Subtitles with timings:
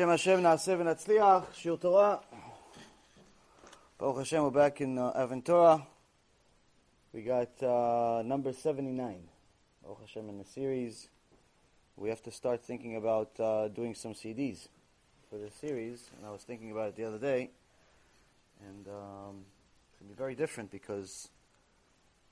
[0.00, 2.20] Shem Hashem Naaseh v'Natzliach, Shiur Torah.
[3.98, 5.84] Baruch Hashem, we're back in uh, Aventura.
[7.12, 9.18] We got uh, number 79.
[9.82, 11.10] Baruch Hashem in the series.
[11.98, 14.68] We have to start thinking about uh, doing some CDs
[15.28, 16.08] for this series.
[16.16, 17.50] And I was thinking about it the other day.
[18.66, 19.44] And um,
[19.90, 21.28] it's going to be very different because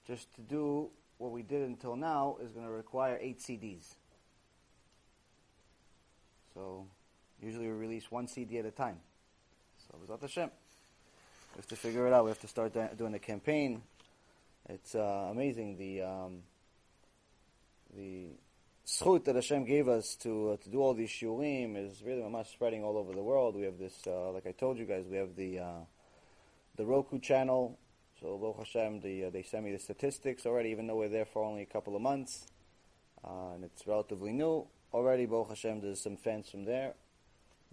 [0.06, 3.96] just to do what we did until now is going to require eight CDs.
[6.54, 6.86] So
[7.42, 8.98] usually we release one CD at a time.
[9.86, 10.50] So Be'ezrat Hashem.
[11.54, 12.24] We have to figure it out.
[12.24, 13.82] We have to start doing a campaign.
[14.68, 16.42] It's uh, amazing the um,
[17.96, 18.28] the
[18.86, 22.52] zchut that Hashem gave us to uh, to do all these shiurim is really much
[22.52, 23.54] spreading all over the world.
[23.54, 25.80] We have this, uh, like I told you guys, we have the uh,
[26.76, 27.78] the Roku channel.
[28.20, 31.24] So Baruch Hashem, the, uh, they send me the statistics already, even though we're there
[31.24, 32.46] for only a couple of months,
[33.24, 34.66] uh, and it's relatively new.
[34.92, 36.94] Already, Baruch Hashem, there's some fans from there.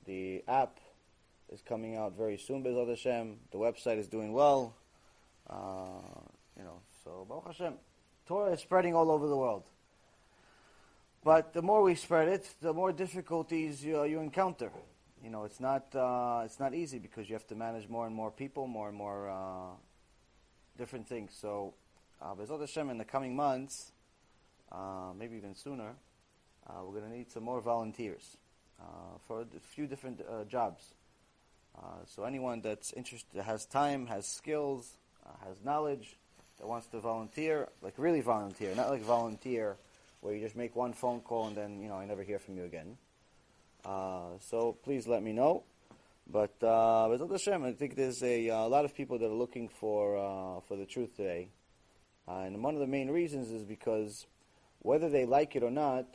[0.06, 0.80] The app
[1.52, 3.38] is coming out very soon, Be'ezrat Hashem.
[3.52, 4.76] The website is doing well.
[5.50, 6.22] Uh,
[6.58, 7.74] you know, so Baruch Hashem,
[8.28, 9.64] Torah is spreading all over the world.
[11.24, 14.72] But the more we spread it, the more difficulties you, you encounter.
[15.24, 18.14] You know, it's not uh, it's not easy because you have to manage more and
[18.14, 19.76] more people, more and more uh,
[20.78, 21.36] different things.
[21.40, 21.74] So,
[22.22, 23.92] uh, Be'ezrat Hashem, in the coming months,
[24.72, 25.96] uh, maybe even sooner,
[26.68, 28.38] uh, we're going to need some more volunteers
[29.28, 30.94] for a few different uh, jobs.
[31.78, 36.18] Uh, so anyone that's interested, has time, has skills, uh, has knowledge,
[36.60, 39.78] that wants to volunteer, like really volunteer, not like volunteer
[40.22, 42.58] where you just make one phone call and then you know I never hear from
[42.58, 42.98] you again.
[43.84, 45.64] Uh, so please let me know.
[46.28, 50.18] But uh, Hashem, I think there's a, a lot of people that are looking for
[50.18, 51.50] uh, for the truth today,
[52.28, 54.26] uh, and one of the main reasons is because
[54.80, 56.06] whether they like it or not,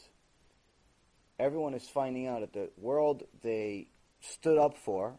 [1.41, 3.89] everyone is finding out that the world they
[4.21, 5.15] stood up for,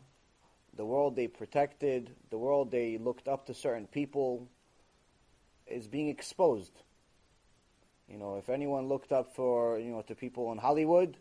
[0.75, 4.47] the world they protected, the world they looked up to certain people,
[5.65, 6.71] is being exposed.
[8.07, 11.17] You know, if anyone looked up for you know to people in Hollywood,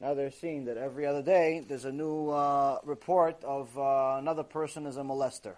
[0.00, 4.42] now they're seeing that every other day there's a new uh, report of uh, another
[4.42, 5.54] person is a molester,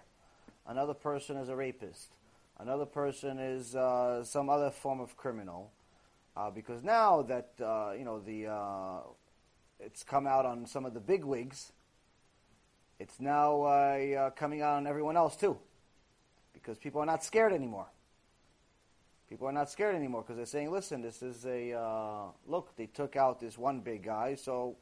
[0.66, 2.10] another person is a rapist,
[2.58, 5.70] another person is uh, some other form of criminal.
[6.34, 9.00] Uh, because now that uh, you know the uh,
[9.78, 11.72] it's come out on some of the big wigs,
[12.98, 15.58] it's now uh, coming out on everyone else too,
[16.54, 17.86] because people are not scared anymore.
[19.28, 22.74] People are not scared anymore because they're saying, "Listen, this is a uh, look.
[22.76, 24.76] They took out this one big guy, so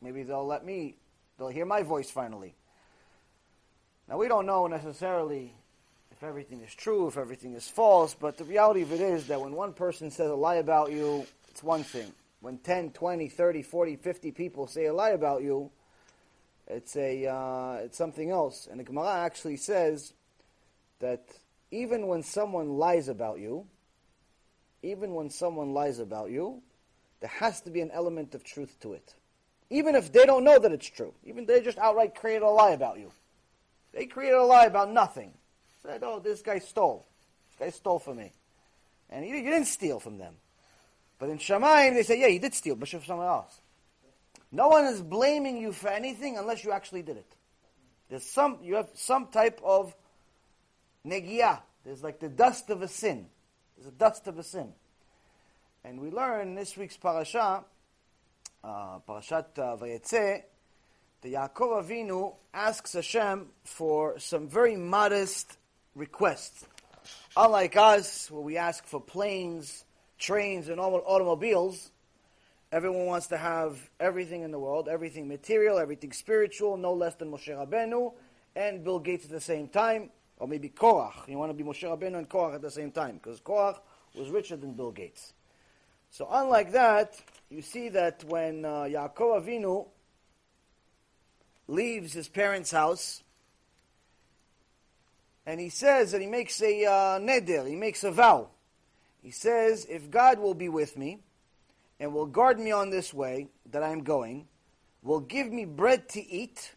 [0.00, 0.96] maybe they'll let me.
[1.38, 2.54] They'll hear my voice finally."
[4.08, 5.54] Now we don't know necessarily
[6.22, 9.40] if everything is true, if everything is false, but the reality of it is that
[9.40, 12.12] when one person says a lie about you, it's one thing.
[12.40, 15.72] When 10, 20, 30, 40, 50 people say a lie about you,
[16.68, 18.68] it's, a, uh, it's something else.
[18.70, 20.12] And the Gemara actually says
[21.00, 21.24] that
[21.72, 23.66] even when someone lies about you,
[24.84, 26.62] even when someone lies about you,
[27.18, 29.16] there has to be an element of truth to it.
[29.70, 31.14] Even if they don't know that it's true.
[31.24, 33.10] Even they just outright create a lie about you.
[33.92, 35.32] They created a lie about nothing
[35.82, 37.06] said, "Oh, this guy stole.
[37.48, 38.32] This guy stole from me,"
[39.10, 40.34] and you, you didn't steal from them.
[41.18, 43.60] But in Shamayim, they say, "Yeah, you did steal, but from someone else."
[44.50, 47.36] No one is blaming you for anything unless you actually did it.
[48.10, 49.94] There's some you have some type of
[51.06, 51.60] negia.
[51.84, 53.26] There's like the dust of a sin.
[53.76, 54.72] There's a dust of a sin,
[55.84, 57.64] and we learn in this week's parasha,
[58.62, 60.42] uh, parashat uh, Vayetze,
[61.22, 65.56] the Yaakov Avinu asks Hashem for some very modest
[65.94, 66.64] requests.
[67.36, 69.84] Unlike us, where we ask for planes,
[70.18, 71.90] trains, and automobiles,
[72.70, 77.30] everyone wants to have everything in the world, everything material, everything spiritual, no less than
[77.30, 78.12] Moshe Rabbeinu
[78.54, 81.28] and Bill Gates at the same time, or maybe Korach.
[81.28, 83.78] You want to be Moshe Rabbeinu and Korach at the same time, because Korach
[84.14, 85.32] was richer than Bill Gates.
[86.10, 87.18] So unlike that,
[87.48, 89.88] you see that when uh, Yaakov Avinu
[91.66, 93.22] leaves his parents' house,
[95.46, 98.48] and he says that he makes a uh, neder, he makes a vow.
[99.22, 101.20] He says, if God will be with me
[102.00, 104.46] and will guard me on this way that I am going,
[105.02, 106.74] will give me bread to eat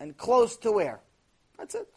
[0.00, 1.00] and clothes to wear.
[1.58, 1.88] That's it.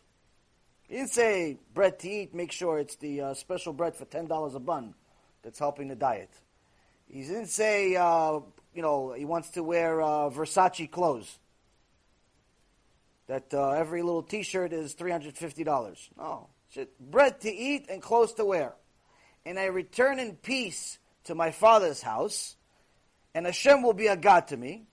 [0.87, 4.55] He didn't say bread to eat, make sure it's the uh, special bread for $10
[4.55, 4.95] a bun
[5.43, 6.31] that's helping the diet.
[7.07, 8.39] He didn't say, uh,
[8.73, 11.39] you know, he wants to wear uh, Versace clothes
[13.29, 16.09] that uh, every little T-shirt is three hundred fifty dollars.
[16.17, 16.49] No,
[16.99, 18.73] bread to eat and clothes to wear,
[19.45, 22.57] and I return in peace to my father's house,
[23.35, 24.87] and Hashem will be a God to me.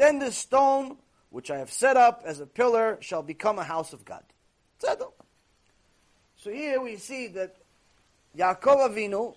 [0.00, 0.96] then the stone
[1.28, 4.24] which I have set up as a pillar shall become a house of God.
[6.36, 7.56] So here we see that
[8.36, 9.36] Yaakov Avinu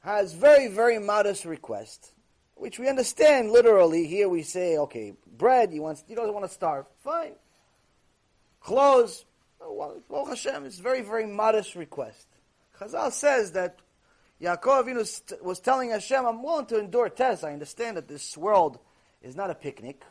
[0.00, 2.12] has very, very modest request,
[2.58, 4.06] which we understand literally.
[4.06, 6.86] Here we say, okay, bread, he, wants, he doesn't want to starve.
[7.04, 7.32] Fine.
[8.60, 9.24] Clothes,
[9.60, 12.26] oh, well, Hashem, it's very, very modest request.
[12.78, 13.78] Chazal says that
[14.40, 17.44] Yaakov Avinu was telling Hashem, I'm willing to endure tests.
[17.44, 18.78] I understand that this world
[19.22, 20.02] is not a picnic.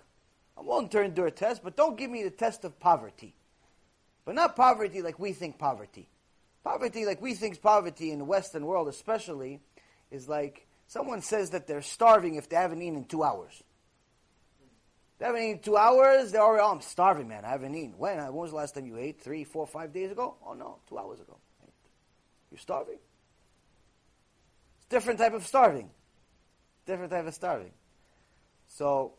[0.57, 3.35] I'm willing to endure tests, but don't give me the test of poverty.
[4.25, 6.09] But not poverty like we think poverty.
[6.63, 9.61] Poverty like we think poverty in the Western world especially
[10.11, 13.63] is like someone says that they're starving if they haven't eaten in two hours.
[15.19, 17.43] They haven't eaten two hours, they're already, oh, I'm starving, man.
[17.43, 17.97] I haven't eaten.
[17.97, 18.17] When?
[18.17, 19.19] When was the last time you ate?
[19.19, 20.35] Three, four, five days ago?
[20.45, 21.37] Oh, no, two hours ago.
[22.51, 22.99] You're starving?
[24.77, 25.89] It's different type of starving.
[26.85, 27.71] Different type of starving.
[28.67, 29.13] So,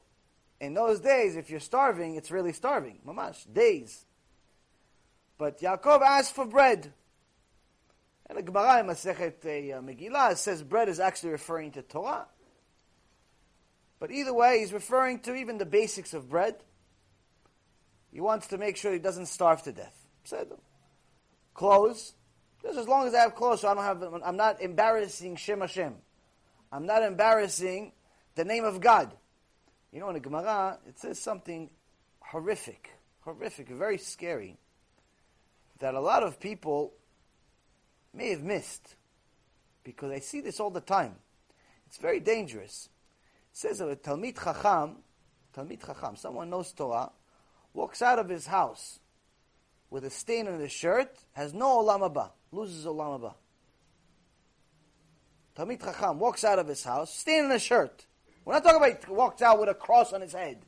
[0.61, 3.01] in those days, if you're starving, it's really starving.
[3.07, 4.07] Mamash, days.
[5.37, 6.93] But Yaakov asked for bread.
[8.29, 12.27] And the Gemara in Masechet uh, Megillah says bread is actually referring to Torah.
[14.01, 16.57] But either way, he's referring to even the basics of bread.
[18.13, 19.97] He wants to make sure he doesn't starve to death.
[21.55, 22.15] Clothes.
[22.63, 24.23] Just as long as I have clothes, so I don't have.
[24.25, 25.95] I'm not embarrassing Shem Hashem.
[26.71, 27.93] I'm not embarrassing
[28.35, 29.13] the name of God.
[29.93, 31.71] You know, in the Gemara, it says something
[32.21, 32.91] horrific,
[33.21, 34.59] horrific, very scary,
[35.79, 36.93] that a lot of people
[38.19, 38.97] may have missed,
[39.85, 41.15] because I see this all the time.
[41.87, 42.89] It's very dangerous.
[43.53, 44.97] It says that a Talmid Chacham,
[45.57, 47.13] Talmid Chacham, someone knows Torah,
[47.73, 48.99] walks out of his house
[49.89, 53.35] with a stain on his shirt, has no Olam Haba, loses Olam Haba.
[55.57, 58.05] Talmid Chacham walks out of his house, stain on his shirt.
[58.45, 60.59] We're not talking about he walked out with a cross on his head.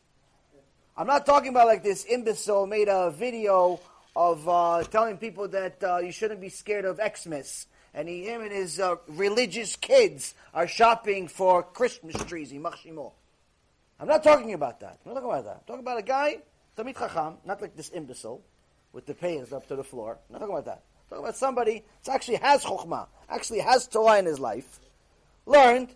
[0.97, 3.81] I'm not talking about like this imbecile made a video
[4.15, 7.67] of uh, telling people that uh, you shouldn't be scared of Xmas.
[7.93, 12.53] And he, him and his uh, religious kids are shopping for Christmas trees.
[12.53, 12.63] I'm
[14.09, 14.99] not talking about that.
[15.05, 15.57] I'm not talking about that.
[15.57, 16.39] I'm talking about a guy,
[16.77, 18.43] Talmid Chacham, not like this imbecile
[18.93, 20.19] with the pants up to the floor.
[20.29, 20.83] I'm not talking about that.
[20.83, 24.81] I'm talking about somebody that actually has Chokhmah, actually has Torah in his life,
[25.47, 25.95] learned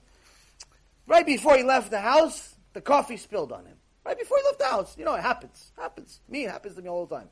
[1.07, 3.77] Right before he left the house, the coffee spilled on him.
[4.05, 4.97] Right before he left the house.
[4.99, 5.73] You know, it happens.
[5.77, 6.21] Happens.
[6.29, 7.29] Me, it happens to me all the time.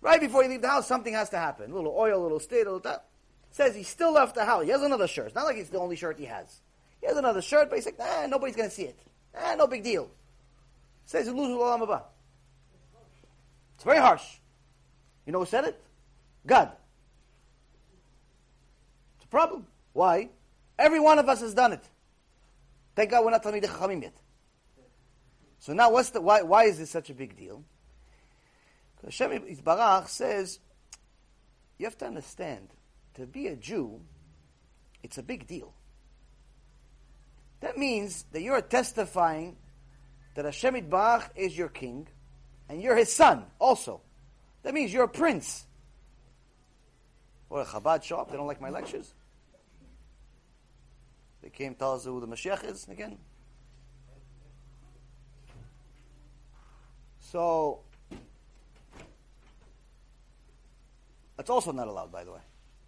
[0.00, 1.70] Right before you leave the house, something has to happen.
[1.70, 3.06] A little oil, a little state, a little that.
[3.50, 4.64] Says he still left the house.
[4.64, 5.26] He has another shirt.
[5.26, 6.60] It's not like it's the only shirt he has.
[7.00, 8.98] He has another shirt, but he's like, nah, nobody's going to see it.
[9.34, 10.10] Ah, no big deal.
[11.06, 12.02] Says he loses Olam Haba.
[13.74, 14.24] It's very harsh.
[15.24, 15.80] You know who said it?
[16.46, 16.70] God.
[19.16, 19.66] It's a problem.
[19.92, 20.30] Why?
[20.78, 21.84] Every one of us has done it.
[22.94, 24.16] Thank God we're not Talmidei Chachamim yet.
[25.58, 26.42] So now, what's the why?
[26.42, 27.64] Why is this such a big deal?
[29.06, 30.58] Hashem Yisbarach says
[31.78, 32.68] you have to understand
[33.14, 34.00] to be a Jew,
[35.02, 35.72] it's a big deal.
[37.60, 39.56] That means that you are testifying
[40.34, 42.08] that Hashem Yisbarach is your king,
[42.68, 44.00] and you're his son also.
[44.64, 45.64] That means you're a prince.
[47.48, 49.14] Or a Chabad show up, they don't like my lectures.
[51.42, 53.18] They came tell us who the Mashiach is again.
[57.20, 57.85] So
[61.36, 62.40] that's also not allowed, by the way.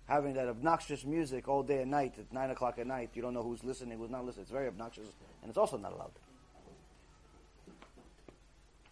[0.07, 3.35] Having that obnoxious music all day and night at nine o'clock at night, you don't
[3.35, 4.43] know who's listening, who's not listening.
[4.43, 5.09] It's very obnoxious,
[5.43, 6.12] and it's also not allowed.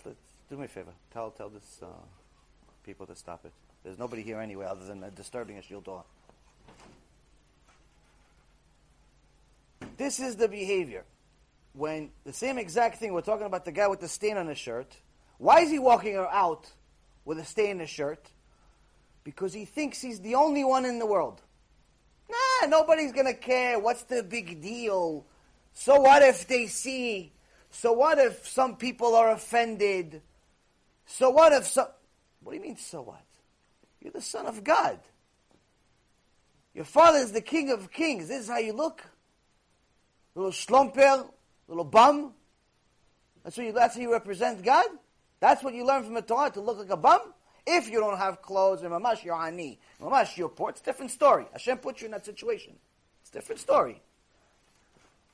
[0.04, 0.18] Let's
[0.50, 0.92] do me a favor.
[1.12, 1.86] Tell tell this uh,
[2.84, 3.52] people to stop it.
[3.82, 6.04] There's nobody here anyway, other than disturbing a shield door.
[9.96, 11.04] This is the behavior.
[11.72, 14.58] When the same exact thing, we're talking about the guy with the stain on his
[14.58, 14.94] shirt.
[15.38, 16.70] Why is he walking out
[17.24, 18.30] with a stain in his shirt?
[19.26, 21.42] Because he thinks he's the only one in the world.
[22.30, 23.76] Nah, nobody's going to care.
[23.76, 25.26] What's the big deal?
[25.72, 27.32] So what if they see?
[27.68, 30.22] So what if some people are offended?
[31.06, 31.88] So what if some.
[32.44, 33.24] What do you mean, so what?
[34.00, 35.00] You're the Son of God.
[36.72, 38.28] Your father is the King of Kings.
[38.28, 39.02] This is how you look
[40.36, 41.28] little schlumper,
[41.66, 42.32] little bum.
[43.42, 44.86] That's, what you, that's how you represent God?
[45.40, 47.32] That's what you learn from the Torah, to look like a bum?
[47.66, 49.78] If you don't have clothes, and mamash, you're ani.
[50.00, 50.70] Mamash, you're poor.
[50.70, 51.46] It's a different story.
[51.52, 52.74] Hashem put you in that situation.
[53.22, 54.00] It's a different story.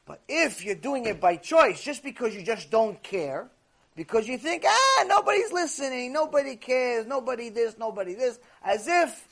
[0.07, 3.49] But if you're doing it by choice, just because you just don't care,
[3.95, 9.29] because you think, ah, nobody's listening, nobody cares, nobody this, nobody this, as if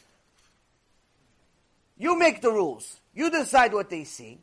[1.99, 3.01] you make the rules.
[3.15, 4.39] You decide what they see.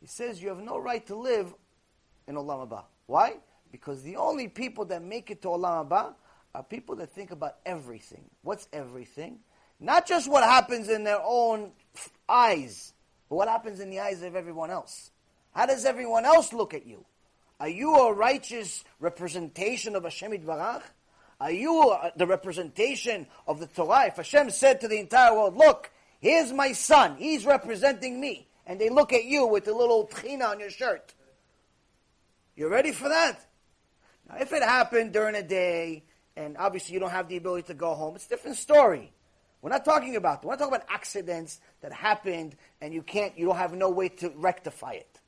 [0.00, 1.52] He says you have no right to live
[2.26, 2.84] in Olam Haba.
[3.06, 3.36] Why?
[3.72, 6.14] Because the only people that make it to Olam Haba
[6.56, 8.24] are people that think about everything.
[8.40, 9.40] What's everything?
[9.78, 11.72] Not just what happens in their own
[12.26, 12.94] eyes,
[13.28, 15.10] but what happens in the eyes of everyone else.
[15.54, 17.04] How does everyone else look at you?
[17.60, 20.82] Are you a righteous representation of Hashem Barach?
[21.38, 24.06] Are you the representation of the Torah?
[24.06, 28.80] If Hashem said to the entire world, look, here's my son, he's representing me, and
[28.80, 31.12] they look at you with a little tchina on your shirt.
[32.54, 33.46] you're ready for that?
[34.26, 36.04] Now, if it happened during a day,
[36.36, 39.12] and obviously you don't have the ability to go home, it's a different story.
[39.62, 43.46] We're not talking about we're not talking about accidents that happened and you can't you
[43.46, 45.20] don't have no way to rectify it.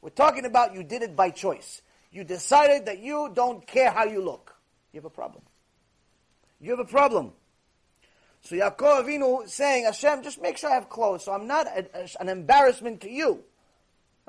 [0.00, 1.82] We're talking about you did it by choice.
[2.10, 4.54] You decided that you don't care how you look.
[4.92, 5.42] You have a problem.
[6.60, 7.32] You have a problem.
[8.42, 11.86] So Yaakov Avinu saying, Hashem, just make sure I have clothes, so I'm not a,
[11.94, 13.44] a, an embarrassment to you.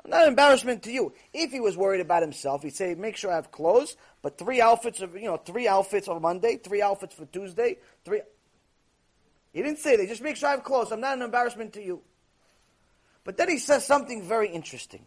[0.06, 1.14] Not an embarrassment to you.
[1.32, 4.60] If he was worried about himself, he'd say, make sure I have clothes, but three
[4.60, 8.20] outfits of, you know, three outfits on Monday, three outfits for Tuesday, three.
[9.54, 10.06] He didn't say that.
[10.08, 10.92] Just make sure I have clothes.
[10.92, 12.02] I'm not an embarrassment to you.
[13.22, 15.06] But then he says something very interesting.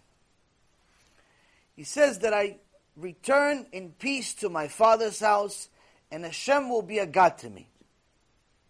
[1.75, 2.57] He says that I
[2.95, 5.69] return in peace to my father's house,
[6.09, 7.69] and Hashem will be a God to me.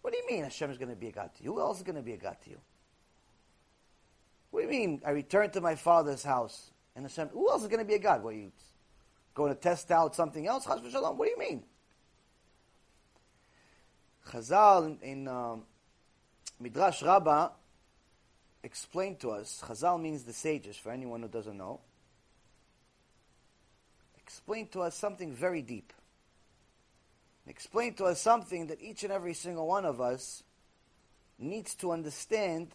[0.02, 1.54] What do you mean Hashem is going to be a God to you?
[1.54, 2.58] Who else is going to be a God to you?
[4.50, 5.02] What do you mean?
[5.04, 7.28] I return to my father's house, and Hashem.
[7.28, 8.22] Who else is going to be a God?
[8.22, 8.52] What you
[9.34, 10.66] going to test out something else?
[10.66, 11.62] What do you mean?
[14.28, 15.62] Chazal in, in um,
[16.60, 17.50] Midrash Rabbah
[18.62, 19.62] explained to us.
[19.66, 20.76] Chazal means the sages.
[20.76, 21.80] For anyone who doesn't know,
[24.18, 25.92] explained to us something very deep.
[27.46, 30.42] Explained to us something that each and every single one of us
[31.38, 32.74] needs to understand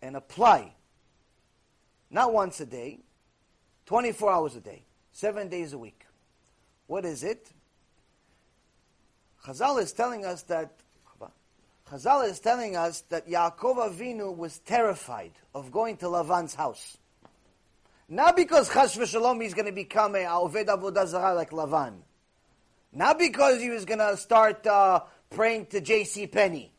[0.00, 0.74] and apply
[2.10, 3.00] not once a day,
[3.86, 6.06] 24 hours a day, seven days a week.
[6.86, 7.50] What is it?
[9.44, 10.72] Chazal is telling us that
[11.90, 16.98] Chazal is telling us that Yaakov Avinu was terrified of going to Lavan's house.
[18.08, 21.94] Not because Chash v'shalom going to become a Oved Avodah Zarah like Lavan.
[22.92, 25.00] Not because he was going to start uh,
[25.30, 26.26] praying to J.C.
[26.26, 26.72] Penney.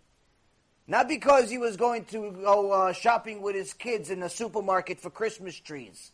[0.92, 5.00] Not because he was going to go uh, shopping with his kids in a supermarket
[5.00, 6.12] for Christmas trees.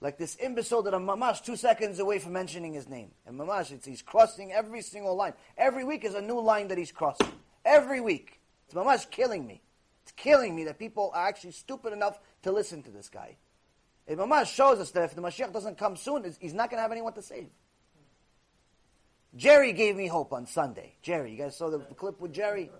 [0.00, 3.12] Like this imbecile that I'm mamash two seconds away from mentioning his name.
[3.26, 5.34] And mamash, it's, he's crossing every single line.
[5.56, 7.30] Every week is a new line that he's crossing.
[7.64, 8.40] Every week.
[8.66, 9.62] It's mamash killing me.
[10.02, 13.36] It's killing me that people are actually stupid enough to listen to this guy.
[14.08, 16.82] It mamash shows us that if the Mashiach doesn't come soon, he's not going to
[16.82, 17.50] have anyone to save.
[19.36, 20.94] Jerry gave me hope on Sunday.
[21.02, 22.70] Jerry, you guys saw the clip with Jerry?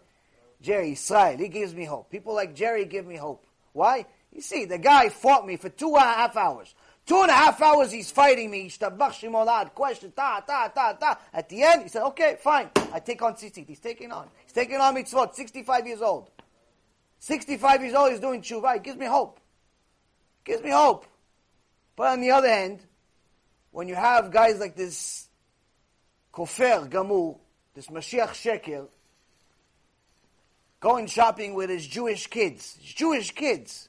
[0.61, 2.11] Jerry, Israel, he gives me hope.
[2.11, 3.47] People like Jerry give me hope.
[3.73, 4.06] Why?
[4.32, 6.75] You see, the guy fought me for two and a half hours.
[7.04, 8.71] Two and a half hours he's fighting me.
[8.71, 11.18] Question, ta, ta, ta, ta.
[11.32, 12.71] At the end, he said, okay, fine.
[12.92, 13.66] I take on tzitzit.
[13.66, 14.28] He's taking on.
[14.44, 15.35] He's taking on mitzvot.
[15.35, 16.30] 65 years old.
[17.18, 18.76] 65 years old, he's doing tshuva.
[18.76, 19.40] It gives me hope.
[20.44, 21.06] Gives me hope.
[21.97, 22.80] But on the other hand,
[23.71, 25.28] when you have guys like this
[26.33, 27.39] Kofer Gamur,
[27.75, 28.89] this Mashiach Sheker,
[30.81, 33.89] going shopping with his Jewish kids, his Jewish kids,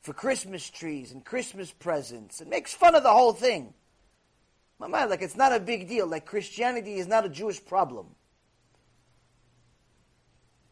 [0.00, 3.72] for Christmas trees and Christmas presents, and makes fun of the whole thing.
[4.80, 6.08] My mind, like it's not a big deal.
[6.08, 8.06] Like Christianity is not a Jewish problem.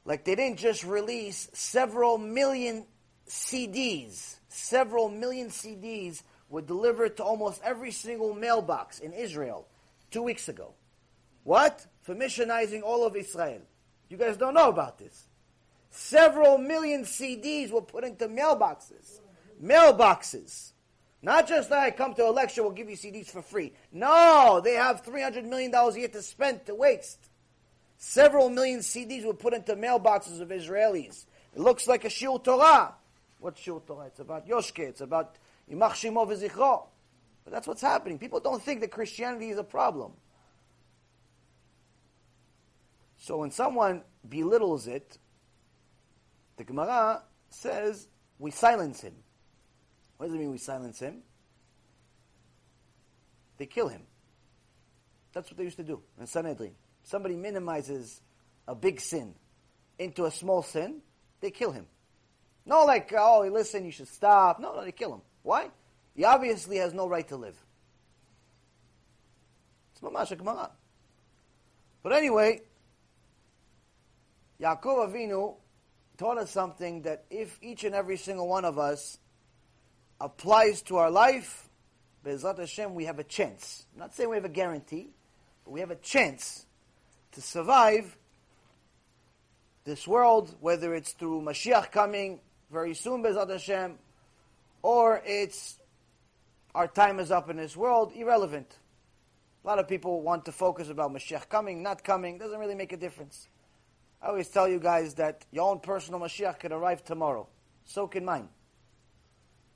[0.04, 2.85] Like they didn't just release several million
[3.28, 9.68] CDs, several million CDs were delivered to almost every single mailbox in Israel
[10.11, 10.75] two weeks ago.
[11.44, 11.87] What?
[12.02, 13.62] For missionizing all of Israel.
[14.09, 15.26] You guys don't know about this.
[15.90, 19.20] Several million CDs were put into mailboxes.
[19.62, 20.73] Mailboxes.
[21.23, 23.73] Not just that I come to a lecture, we'll give you CDs for free.
[23.92, 27.18] No, they have $300 million a year to spend, to waste.
[27.99, 31.26] Several million CDs were put into mailboxes of Israelis.
[31.54, 32.94] It looks like a Shiur Torah.
[33.40, 34.06] What's Shiur Torah?
[34.06, 34.78] It's about Yoshke.
[34.78, 35.37] It's about
[35.70, 36.87] Yimach Shimo V'zichro.
[37.44, 38.18] But that's what's happening.
[38.18, 40.12] People don't think that Christianity is a problem.
[43.20, 45.18] So when someone belittles it,
[46.56, 48.08] the Gemara says
[48.38, 49.14] we silence him.
[50.16, 51.22] What does it mean we silence him?
[53.58, 54.02] They kill him.
[55.32, 56.72] That's what they used to do in Sanhedrin.
[57.04, 58.20] Somebody minimizes
[58.66, 59.34] a big sin
[59.98, 61.02] into a small sin,
[61.40, 61.86] they kill him.
[62.64, 64.58] No, like, oh, listen, you should stop.
[64.58, 65.20] No, no, they kill him.
[65.42, 65.68] Why?
[66.14, 67.56] He obviously has no right to live.
[69.92, 70.70] It's mamash Gemara.
[72.02, 72.62] But anyway,
[74.60, 75.56] Yaakov Avinu
[76.18, 79.18] taught us something that if each and every single one of us
[80.20, 81.68] applies to our life,
[82.22, 83.86] Be'ezrat Hashem, we have a chance.
[83.94, 85.14] I'm not saying we have a guarantee,
[85.64, 86.66] but we have a chance
[87.32, 88.18] to survive
[89.84, 92.40] this world, whether it's through Mashiach coming
[92.70, 93.98] very soon, Be'ezrat Hashem,
[94.82, 95.78] or it's
[96.74, 98.76] our time is up in this world, irrelevant.
[99.64, 102.92] A lot of people want to focus about Mashiach coming, not coming, doesn't really make
[102.92, 103.48] a difference.
[104.22, 107.48] I always tell you guys that your own personal Mashiach can arrive tomorrow.
[107.86, 108.48] So can mine.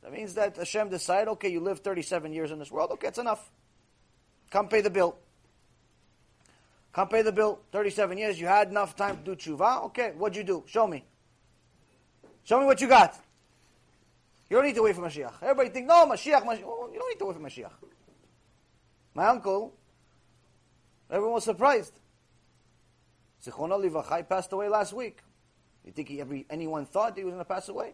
[0.02, 3.18] That means that Hashem decided, okay, you live 37 years in this world, okay, it's
[3.18, 3.50] enough.
[4.50, 5.16] Come pay the bill.
[6.92, 7.60] Come pay the bill.
[7.72, 9.86] 37 years, you had enough time to do tshuva.
[9.86, 10.62] Okay, what'd you do?
[10.66, 11.04] Show me.
[12.44, 13.18] Show me what you got.
[14.50, 15.32] You don't need to wait for Mashiach.
[15.40, 16.64] Everybody think, no, Mashiach, Mashiach.
[16.64, 17.72] Oh, you don't need to wait for Mashiach.
[19.14, 19.72] My uncle,
[21.10, 21.92] everyone was surprised.
[23.44, 25.18] Zichrono Livachai passed away last week.
[25.84, 27.92] You think he, every, anyone thought he was going to pass away?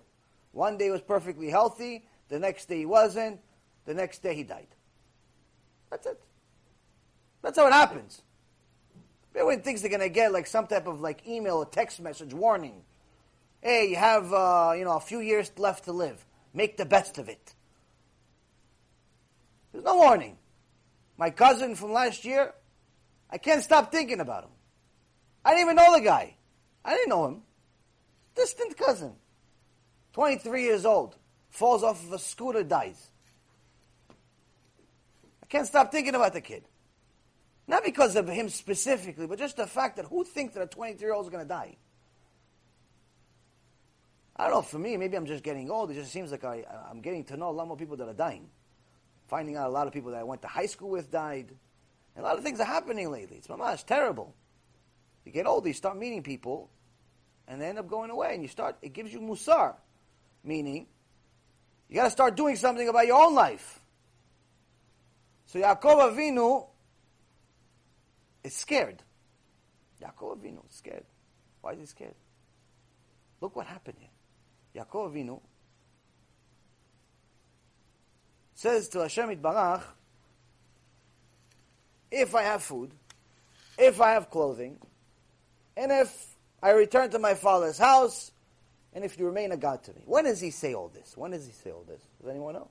[0.53, 3.41] One day he was perfectly healthy, the next day he wasn't,
[3.85, 4.69] the next day he died.
[5.91, 6.21] That's it.
[7.43, 8.23] That's how it happens.
[9.35, 12.35] Everyone thinks they're going to get like some type of like email or text message
[12.35, 12.83] warning.
[13.61, 16.25] Hey, you have uh, you know a few years left to live.
[16.53, 17.55] Make the best of it.
[19.73, 20.37] There's no warning.
[21.17, 22.55] My cousin from last year,
[23.31, 24.51] I can't stop thinking about him.
[25.45, 26.35] I didn't even know the guy.
[26.85, 27.43] I didn't know him.
[28.35, 29.15] Distant cousin.
[30.13, 31.17] 23 years old.
[31.51, 33.11] Falls off of a scooter, dies.
[35.43, 36.65] I can't stop thinking about the kid.
[37.67, 41.05] Not because of him specifically, but just the fact that who thinks that a 23
[41.05, 41.77] year old is going to die?
[44.37, 45.91] I don't know, for me, maybe I'm just getting old.
[45.91, 48.15] It just seems like I, I'm getting to know a lot more people that are
[48.15, 48.49] dying.
[49.29, 51.55] Finding out a lot of people that I went to high school with died.
[52.17, 53.37] And a lot of things are happening lately.
[53.37, 54.35] It's mamash, terrible.
[55.31, 56.69] You get older, you start meeting people,
[57.47, 59.75] and they end up going away, and you start, it gives you musar.
[60.43, 60.89] Meaning,
[61.89, 63.79] you got to start doing something about your own life.
[65.47, 66.67] So Yaakov Avinu
[68.43, 69.05] is scared.
[70.03, 71.05] Yaakov Avinu is scared.
[71.61, 72.17] Why is he scared?
[73.41, 74.83] Look what happened here.
[74.83, 75.41] Yaakov Avinu
[78.57, 79.85] says to Hashem Barach,
[82.11, 82.91] if I have food,
[83.79, 84.77] if I have clothing,
[85.81, 86.27] and if
[86.63, 88.33] I return to my father's house,
[88.93, 90.03] and if you remain a God to me.
[90.05, 91.17] When does he say all this?
[91.17, 92.03] When does he say all this?
[92.21, 92.69] Does anyone know?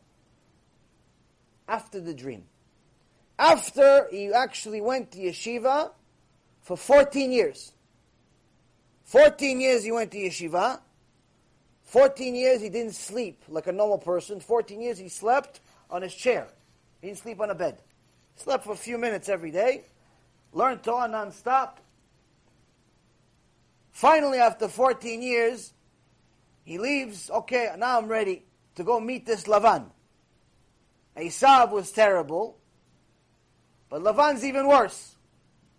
[1.68, 2.44] After the dream.
[3.40, 5.92] After he actually went to yeshiva
[6.62, 7.72] for 14 years.
[9.06, 10.80] 14 years he went to yeshiva.
[11.86, 14.40] 14 years he didn't sleep like a normal person.
[14.40, 16.48] 14 years he slept on his chair.
[17.02, 17.82] He didn't sleep on a bed.
[18.36, 19.86] Slept for a few minutes every day.
[20.54, 21.80] Learned Torah non-stop.
[24.00, 25.74] Finally, after 14 years,
[26.64, 29.88] he leaves, okay, now I'm ready to go meet this Lavan.
[31.18, 32.58] Esav was terrible,
[33.90, 35.18] but Lavan's even worse.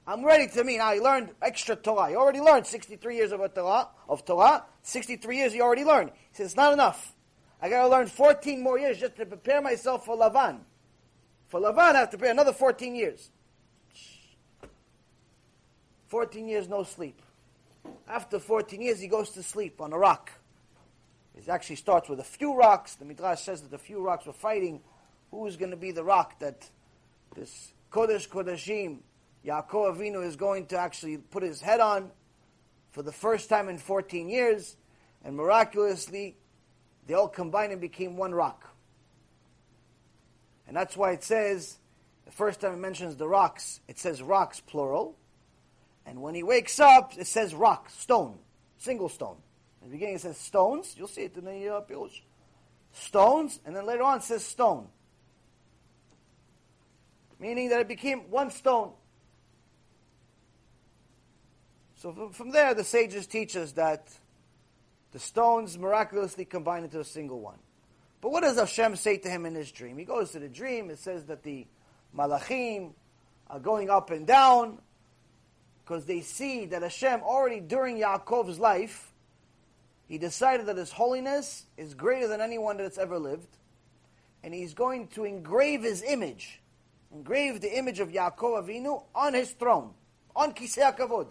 [0.07, 0.77] I'm ready to meet.
[0.77, 2.11] Now he learned extra Torah.
[2.11, 4.65] He already learned 63 years of Torah, of Torah.
[4.83, 6.11] 63 years he already learned.
[6.11, 7.15] He says, it's not enough.
[7.63, 10.59] I gotta learn 14 more years just to prepare myself for Lavan.
[11.49, 13.31] For Lavan, I have to prepare another 14 years.
[16.09, 17.23] 14 years no sleep.
[18.09, 20.33] After 14 years, he goes to sleep on a rock.
[21.37, 22.97] It actually starts with a few rocks.
[22.97, 24.81] The Midrash says that a few rocks were fighting.
[25.31, 26.69] Who's going to be the rock that
[27.35, 28.99] this Kodesh Kodeshim,
[29.47, 32.11] Yaakov Avinu, is going to actually put his head on
[32.91, 34.77] for the first time in 14 years?
[35.25, 36.37] And miraculously,
[37.07, 38.75] they all combined and became one rock.
[40.67, 41.79] And that's why it says,
[42.27, 45.17] the first time it mentions the rocks, it says rocks plural.
[46.11, 48.37] And when he wakes up, it says rock, stone,
[48.79, 49.37] single stone.
[49.81, 50.97] In the beginning it says stones.
[50.99, 51.83] You'll see it in the uh.
[52.93, 54.89] Stones, and then later on it says stone.
[57.39, 58.91] Meaning that it became one stone.
[61.95, 64.09] So from, from there, the sages teach us that
[65.13, 67.59] the stones miraculously combine into a single one.
[68.21, 69.97] But what does Hashem say to him in his dream?
[69.97, 71.69] He goes to the dream, it says that the
[72.17, 72.95] malachim
[73.49, 74.81] are going up and down
[75.91, 79.11] because they see that Hashem already during Yaakov's life
[80.07, 83.49] he decided that his holiness is greater than anyone that's ever lived,
[84.45, 86.61] and he's going to engrave his image,
[87.13, 89.91] engrave the image of Yaakov Avinu on his throne,
[90.35, 91.27] on Kisei Kavod.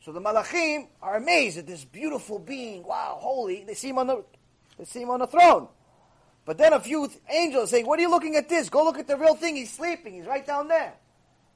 [0.00, 2.82] So the Malachim are amazed at this beautiful being.
[2.82, 3.62] Wow, holy!
[3.64, 4.24] They see him on the,
[4.76, 5.68] they see him on the throne.
[6.44, 8.68] But then a few angels saying, "What are you looking at this?
[8.68, 9.54] Go look at the real thing.
[9.54, 10.14] He's sleeping.
[10.14, 10.94] He's right down there."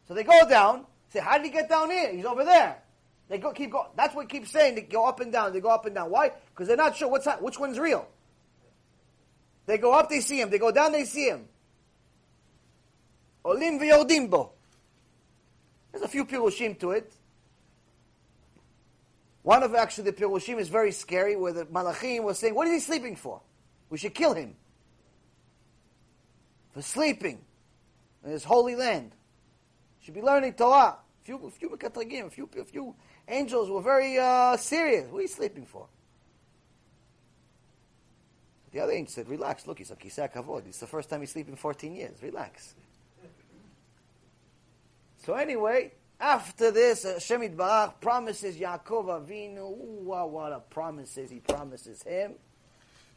[0.07, 0.87] So they go down.
[1.11, 2.13] Say, "How did he get down here?
[2.13, 2.83] He's over there."
[3.29, 3.89] They go, keep going.
[3.95, 4.75] That's what keeps saying.
[4.75, 5.53] They go up and down.
[5.53, 6.11] They go up and down.
[6.11, 6.33] Why?
[6.51, 8.09] Because they're not sure what's which one's real.
[9.67, 10.49] They go up, they see him.
[10.49, 11.47] They go down, they see him.
[13.45, 14.53] Olim v'yordim bo.
[15.93, 17.13] There's a few pirushim to it.
[19.43, 22.73] One of actually the pirushim is very scary, where the malachim was saying, "What is
[22.73, 23.43] he sleeping for?
[23.91, 24.57] We should kill him
[26.73, 27.45] for sleeping
[28.25, 29.15] in his holy land.
[30.09, 32.95] Should be learning Torah." A few, a few, a few, a few
[33.29, 35.07] angels were very uh, serious.
[35.11, 35.87] What are you sleeping for?
[38.73, 39.67] The other angel said, "Relax.
[39.67, 40.67] Look, he's a kisei kavod.
[40.67, 42.23] It's the first time he's sleeping 14 years.
[42.23, 42.75] Relax."
[45.19, 49.71] So anyway, after this, Hashem Barach promises Yaakov Avinu.
[49.71, 52.37] Wow, what a promises he promises him.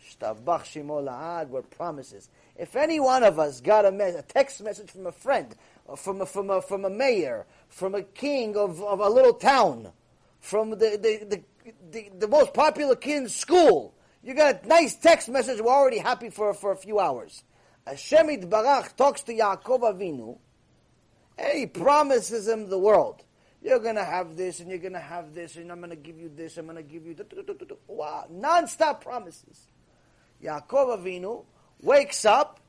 [0.10, 2.30] Shtabach Shemo La'ad were promises.
[2.56, 5.56] If any one of us got a, me- a text message from a friend,
[5.98, 9.92] from a, from a, from a mayor, from a king of, of a little town,
[10.40, 11.44] from the, the, the,
[11.92, 16.00] the, the most popular kid in school, you got a nice text message, we're already
[16.00, 17.44] happy for, for a few hours.
[17.88, 20.38] Hashem Barach talks to Yaakov Avinu,
[21.38, 23.24] and he promises him the world.
[23.64, 25.96] You're going to have this, and you're going to have this, and I'm going to
[25.96, 27.16] give you this, I'm going to give you...
[27.88, 29.68] Wow, non-stop promises.
[30.44, 31.46] Yaakov Avinu
[31.82, 32.60] wakes up,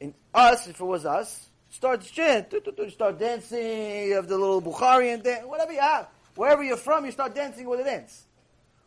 [0.00, 5.22] and us, if it was us, starts chanting, start dancing, you have the little Bukharian
[5.22, 6.08] dance, whatever you have.
[6.34, 8.26] Wherever you're from, you start dancing with a dance.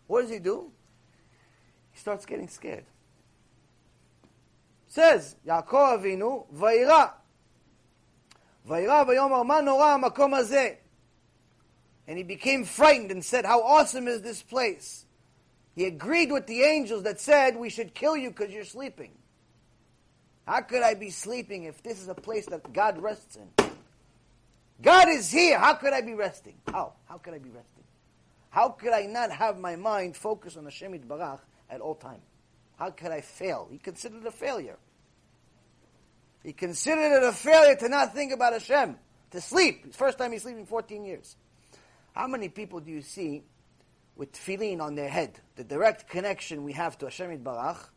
[0.07, 0.71] What does he do?
[1.91, 2.86] He starts getting scared.
[4.88, 7.12] Says, Yaakov Avinu, Vaira.
[8.67, 10.75] Vaira vayomar ma nora makom
[12.07, 15.05] And he became frightened and said, how awesome is this place?
[15.75, 19.12] He agreed with the angels that said, We should kill you because you're sleeping.
[20.45, 23.71] How could I be sleeping if this is a place that God rests in?
[24.81, 25.60] God is here.
[25.60, 26.55] How could I be resting?
[26.67, 26.93] How?
[27.07, 27.84] How could I be resting?
[28.49, 32.19] How could I not have my mind focused on Hashem Barach at all time?
[32.77, 33.67] How could I fail?
[33.71, 34.77] He considered it a failure.
[36.43, 38.97] He considered it a failure to not think about Hashem,
[39.31, 39.93] to sleep.
[39.93, 41.36] First time he's sleeping 14 years.
[42.13, 43.43] How many people do you see
[44.15, 45.39] with tefillin on their head?
[45.56, 47.89] The direct connection we have to Hashem Barach,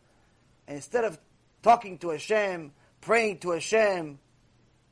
[0.67, 1.19] and instead of
[1.63, 4.19] talking to Hashem, praying to Hashem,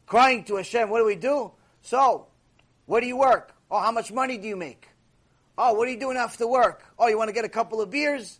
[0.06, 1.52] crying to Hashem, what do we do?
[1.82, 2.26] So,
[2.86, 3.54] where do you work?
[3.70, 4.88] Oh, how much money do you make?
[5.56, 6.84] Oh, what are you doing after work?
[6.98, 8.38] Oh, you want to get a couple of beers?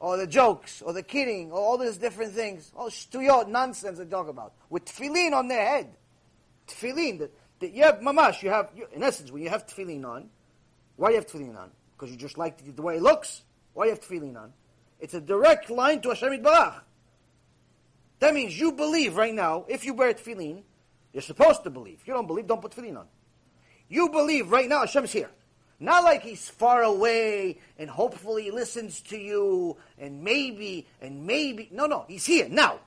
[0.00, 3.98] or the jokes, or the kidding, or all these different things, oh, all shtuyot, nonsense
[3.98, 5.96] they talk about, with tefillin on their head.
[6.68, 10.04] Tefillin, that, that you have, mamash, you have, you, in essence, when you have tefillin
[10.04, 10.28] on,
[10.96, 11.70] why do you have tefillin on?
[11.98, 13.42] Because you just like the, the way it looks?
[13.74, 14.52] Why you have tefillin on?
[15.00, 16.80] It's a direct line to Hashem Barach.
[18.20, 20.62] That means you believe right now, if you wear tefillin,
[21.12, 21.98] you're supposed to believe.
[22.00, 23.06] If you don't believe, don't put tefillin on.
[23.88, 25.30] You believe right now Hashem's here.
[25.80, 31.68] Not like he's far away and hopefully he listens to you and maybe and maybe.
[31.72, 32.80] No, no, he's here now.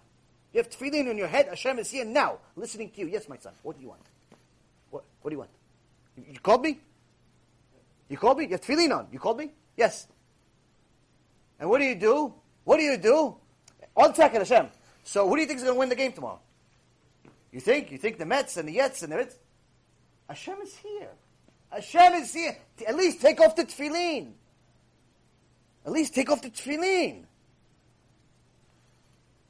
[0.53, 1.47] You have tefillin in your head.
[1.47, 3.07] Hashem is here now, listening to you.
[3.07, 3.53] Yes, my son.
[3.63, 4.01] What do you want?
[4.89, 5.51] What, what do you want?
[6.17, 6.79] You, you called me?
[8.11, 8.43] You called me?
[8.43, 9.07] You have tefillin on.
[9.09, 9.51] You called me?
[9.77, 10.05] Yes.
[11.57, 12.33] And what do you do?
[12.65, 13.37] What do you do?
[13.93, 14.67] One second, Hashem.
[15.05, 16.41] So who do you think is going to win the game tomorrow?
[17.53, 17.89] You think?
[17.89, 19.37] You think the Mets and the Jets and the Mets?
[20.27, 21.07] Hashem is here.
[21.69, 22.57] Hashem is here.
[22.85, 24.33] At least take off the tefillin.
[25.85, 27.23] At least take off the tefillin.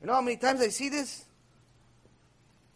[0.02, 1.26] You know how many times I see this?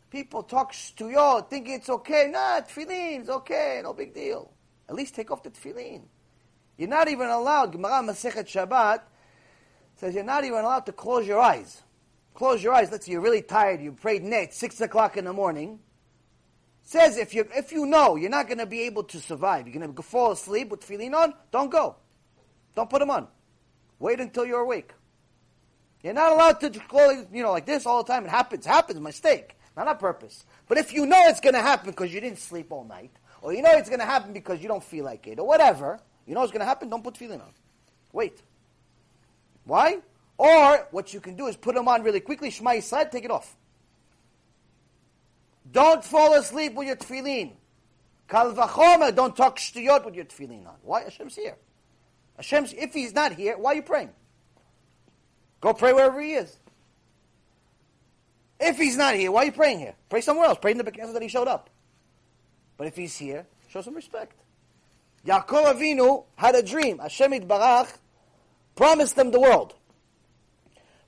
[0.09, 2.27] People talk shtuyot, think it's okay.
[2.31, 4.51] Nah, tefillin is okay, no big deal.
[4.87, 6.03] At least take off the tefillin.
[6.77, 9.01] You're not even allowed, Gemara Masechet Shabbat
[9.95, 11.81] says you're not even allowed to close your eyes.
[12.33, 12.91] Close your eyes.
[12.91, 15.79] Let's say you're really tired, you prayed netz, 6 o'clock in the morning
[16.85, 19.77] says if you if you know you're not going to be able to survive, you're
[19.77, 21.95] going to fall asleep with tefillin on, don't go.
[22.75, 23.27] Don't put them on.
[23.99, 24.91] Wait until you're awake.
[26.03, 28.25] You're not allowed to close, you know, like this all the time.
[28.25, 28.65] It happens.
[28.65, 28.99] Happens.
[28.99, 29.55] Mistake.
[29.75, 30.45] Not on purpose.
[30.67, 33.11] But if you know it's going to happen because you didn't sleep all night,
[33.45, 35.99] or you know it's going to happen because you don't feel like it, or whatever,
[36.25, 37.53] you know it's going to happen, don't put tefillin on.
[38.11, 38.41] Wait.
[39.65, 39.99] Why?
[40.35, 43.29] Or what you can do is put them on really quickly, Shema Yisrael, take it
[43.29, 43.55] off.
[45.71, 47.51] Don't fall asleep with your tefillin.
[48.27, 50.77] Kal v'chomer, don't talk shtuyot with your tefillin on.
[50.81, 51.03] Why?
[51.03, 51.55] Hashem's here.
[52.37, 54.09] Hashem's, if he's not here, why are you praying?
[55.61, 56.57] Go pray wherever he is.
[58.59, 59.93] If he's not here, why are you praying here?
[60.09, 60.57] Pray somewhere else.
[60.59, 61.69] Pray in the Beknesset that he showed up.
[62.77, 64.33] But if he's here, show some respect.
[65.25, 66.99] Yaakov Avinu had a dream.
[66.99, 67.97] Hashem Barach
[68.75, 69.73] promised him the world.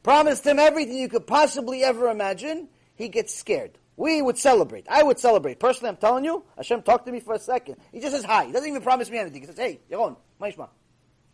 [0.01, 2.69] Promised him everything you could possibly ever imagine.
[2.95, 3.77] He gets scared.
[3.95, 4.85] We would celebrate.
[4.89, 5.59] I would celebrate.
[5.59, 7.77] Personally, I'm telling you, Hashem talked to me for a second.
[7.91, 8.45] He just says hi.
[8.45, 9.41] He doesn't even promise me anything.
[9.41, 10.69] He says, hey, Yaron, Maishma.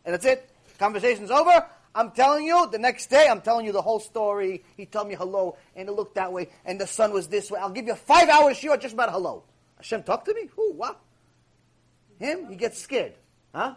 [0.05, 0.49] And that's it.
[0.79, 1.65] Conversation's over.
[1.95, 4.63] I'm telling you, the next day, I'm telling you the whole story.
[4.75, 7.59] He told me hello, and it looked that way, and the sun was this way.
[7.59, 9.43] I'll give you a five hour shiur just about hello.
[9.83, 10.49] Hashem talk to me?
[10.55, 10.71] Who?
[10.73, 10.97] What?
[12.17, 12.47] Him?
[12.47, 13.15] He gets scared.
[13.53, 13.75] Huh?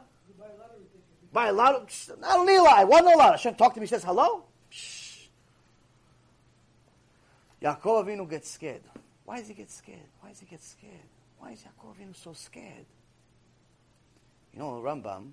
[1.32, 2.78] Buy a lot of, don't need a lot.
[2.78, 3.32] I want a lot.
[3.32, 4.44] Hashem talk to me, he says hello?
[4.70, 5.26] Shh.
[7.60, 8.82] Yaakov Avinu gets scared.
[9.24, 9.98] Why does he get scared?
[10.20, 10.92] Why does he get scared?
[11.38, 12.86] Why is Yaakov Avinu so scared?
[14.52, 15.32] You know, Rambam,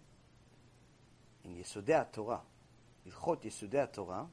[1.46, 2.42] in Yesodei Torah,
[3.08, 4.26] Hilchot Yesodei Torah,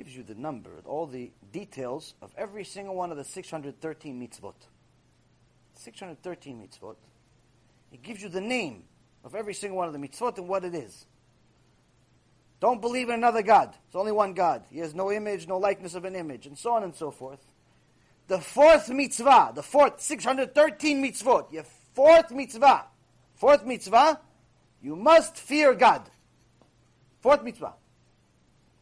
[0.00, 4.54] gives you the number, all the details of every single one of the 613 mitzvot.
[5.74, 6.96] 613 mitzvot.
[7.92, 8.84] It gives you the name
[9.24, 11.04] of every single one of the mitzvot and what it is.
[12.60, 13.72] Don't believe in another God.
[13.72, 14.64] There's only one God.
[14.70, 17.44] He has no image, no likeness of an image, and so on and so forth.
[18.26, 22.86] The fourth mitzvah, the fourth, 613 mitzvot, your fourth mitzvah,
[23.34, 24.18] fourth mitzvah,
[24.80, 26.08] you must fear God.
[27.20, 27.74] Fourth mitzvah.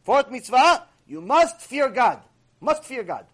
[0.05, 2.21] Fourth mitzvah, you must fear God.
[2.61, 3.25] Must fear God.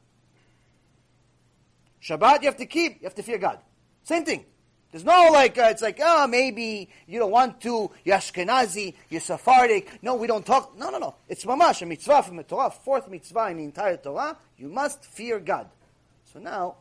[2.02, 3.60] Shabbat you have to keep, you have to fear God.
[4.04, 4.46] Same thing.
[4.92, 9.20] There's no like, uh, it's like, oh, maybe you don't want to, you're Ashkenazi, you're
[9.20, 10.02] Sephardic.
[10.02, 10.78] No, we don't talk.
[10.78, 11.16] No, no, no.
[11.28, 14.38] It's mamash, a mitzvah from the Torah, fourth mitzvah in the entire Torah.
[14.58, 15.68] You must fear God.
[16.32, 16.76] So now,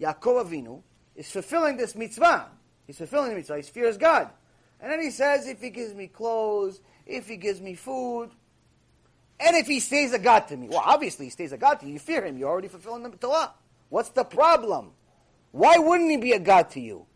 [0.00, 0.80] Yaakov Avinu
[1.14, 2.46] is fulfilling this mitzvah.
[2.86, 3.56] He's fulfilling the mitzvah.
[3.56, 4.30] He fears God.
[4.80, 8.30] And then he says, if he gives me clothes, if he gives me food,
[9.44, 10.68] and if he stays a God to me.
[10.68, 11.94] Well, obviously he stays a God to you.
[11.94, 12.38] You fear him.
[12.38, 13.52] You're already fulfilling the Torah.
[13.88, 14.90] What's the problem?
[15.50, 17.06] Why wouldn't he be a God to you?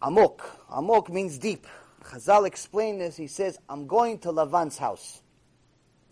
[0.00, 0.58] Amok.
[0.70, 1.66] Amok means deep.
[2.02, 3.16] Chazal explained this.
[3.16, 5.22] He says, I'm going to Lavan's house.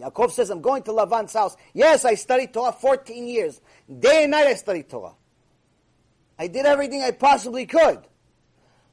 [0.01, 1.57] Yaakov says, I'm going to Lavan's house.
[1.75, 3.61] Yes, I studied Torah 14 years.
[3.99, 5.13] Day and night I studied Torah.
[6.39, 8.01] I did everything I possibly could.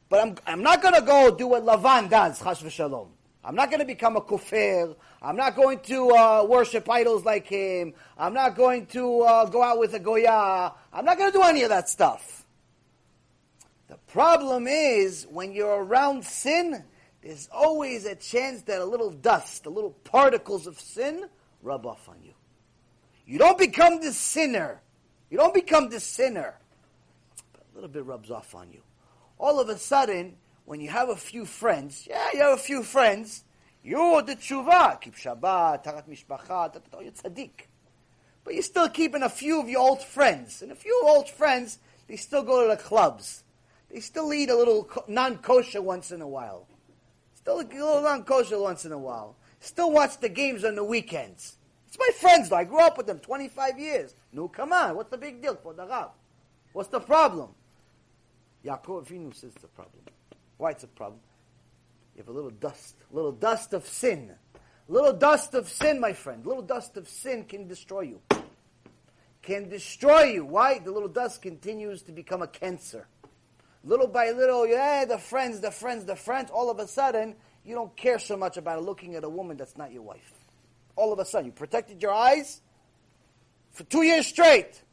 [0.09, 3.07] But I'm, I'm not going to go do what Lavan does, chash v'shalom.
[3.43, 4.95] I'm not going to become a kofer.
[5.21, 7.93] I'm not going to uh, worship idols like him.
[8.17, 10.73] I'm not going to uh, go out with a goya.
[10.91, 12.45] I'm not going to do any of that stuff.
[13.87, 16.83] The problem is when you're around sin,
[17.21, 21.25] there's always a chance that a little dust, a little particles of sin
[21.61, 22.33] rub off on you.
[23.25, 24.81] You don't become the sinner.
[25.29, 26.55] You don't become the sinner.
[27.53, 28.81] But a little bit rubs off on you.
[29.37, 30.35] All of a sudden,
[30.69, 33.43] when you have a few friends, yeah, you have a few friends,
[33.83, 37.65] you're the tshuva, keep Shabbat, taharat mishpacha, you're tzaddik.
[38.43, 40.61] But you're still keeping a few of your old friends.
[40.61, 43.43] And a few old friends, they still go to the clubs.
[43.89, 46.67] They still eat a little non-kosher once in a while.
[47.33, 49.37] Still a little non-kosher once in a while.
[49.59, 51.57] Still watch the games on the weekends.
[51.87, 52.57] It's my friends though.
[52.57, 54.13] I grew up with them 25 years.
[54.31, 54.95] No, come on.
[54.95, 56.11] What's the big deal for the Rav?
[56.73, 57.55] What's the problem?
[58.63, 60.03] Yaakov Avinu says the problem.
[60.59, 61.21] Why it's a problem?
[62.15, 64.31] You have a little dust, little dust of sin.
[64.89, 66.45] Little dust of sin, my friend.
[66.45, 68.21] Little dust of sin can destroy you.
[69.41, 70.45] Can destroy you.
[70.45, 70.79] Why?
[70.79, 73.07] The little dust continues to become a cancer.
[73.85, 76.51] Little by little, yeah, the friends, the friends, the friends.
[76.51, 79.77] All of a sudden, you don't care so much about looking at a woman that's
[79.77, 80.33] not your wife.
[80.97, 82.59] All of a sudden, you protected your eyes
[83.71, 84.83] for two years straight,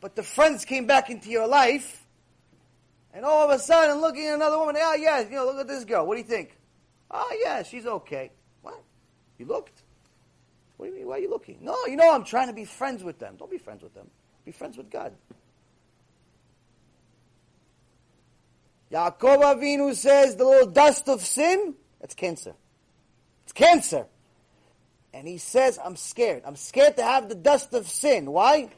[0.00, 2.01] but the friends came back into your life,
[3.12, 5.68] and all of a sudden, looking at another woman, oh yeah, you know, look at
[5.68, 6.06] this girl.
[6.06, 6.56] What do you think?
[7.10, 8.30] Oh yeah, she's okay.
[8.62, 8.82] What?
[9.38, 9.82] You looked?
[10.76, 11.08] What do you mean?
[11.08, 11.58] Why are you looking?
[11.60, 13.36] No, you know I'm trying to be friends with them.
[13.38, 14.08] Don't be friends with them.
[14.44, 15.12] Be friends with God.
[18.90, 22.54] Yaakov Avinu says the little dust of sin, that's cancer.
[23.44, 24.06] It's cancer.
[25.14, 26.42] And he says, I'm scared.
[26.44, 28.30] I'm scared to have the dust of sin.
[28.30, 28.70] Why?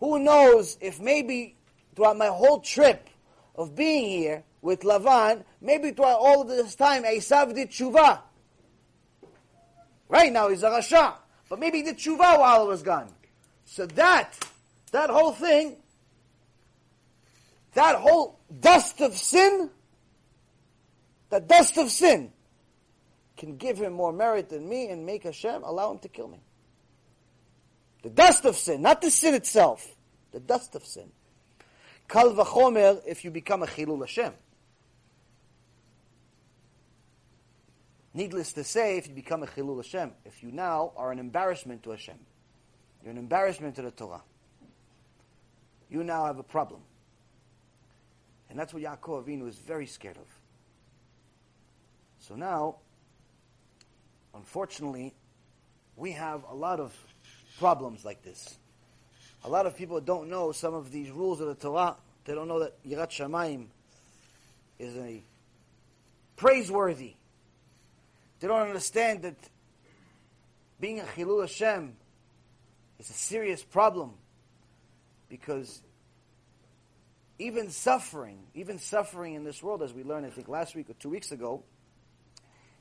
[0.00, 1.56] Who knows if maybe
[1.94, 3.08] throughout my whole trip
[3.54, 8.20] of being here with Lavan, maybe throughout all this time, Esav did tshuva.
[10.08, 11.14] Right now he's a Rasha.
[11.48, 13.12] But maybe he did tshuva while I was gone.
[13.64, 14.32] So that,
[14.92, 15.76] that whole thing
[17.74, 19.70] that whole dust of sin,
[21.30, 22.32] that dust of sin,
[23.36, 26.38] can give him more merit than me and make Hashem allow him to kill me.
[28.02, 29.96] The dust of sin, not the sin itself,
[30.30, 31.10] the dust of sin.
[32.14, 34.32] Kal v'chomer if you become a chilul Hashem.
[38.14, 41.82] Needless to say, if you become a chilul Hashem, if you now are an embarrassment
[41.82, 42.14] to Hashem,
[43.02, 44.22] you're an embarrassment to the Torah,
[45.90, 46.82] you now have a problem.
[48.48, 50.28] And that's what Yaakov Avinu is very scared of.
[52.20, 52.76] So now,
[54.32, 55.14] unfortunately,
[55.96, 56.96] we have a lot of
[57.58, 58.56] problems like this.
[59.42, 61.96] A lot of people don't know some of these rules of the Torah.
[62.24, 63.66] They don't know that Yirat Shamayim
[64.78, 65.22] is a
[66.36, 67.14] praiseworthy.
[68.40, 69.36] They don't understand that
[70.80, 71.96] being a Chilul Hashem
[72.98, 74.14] is a serious problem
[75.28, 75.82] because
[77.38, 80.94] even suffering, even suffering in this world, as we learned, I think last week or
[80.94, 81.62] two weeks ago,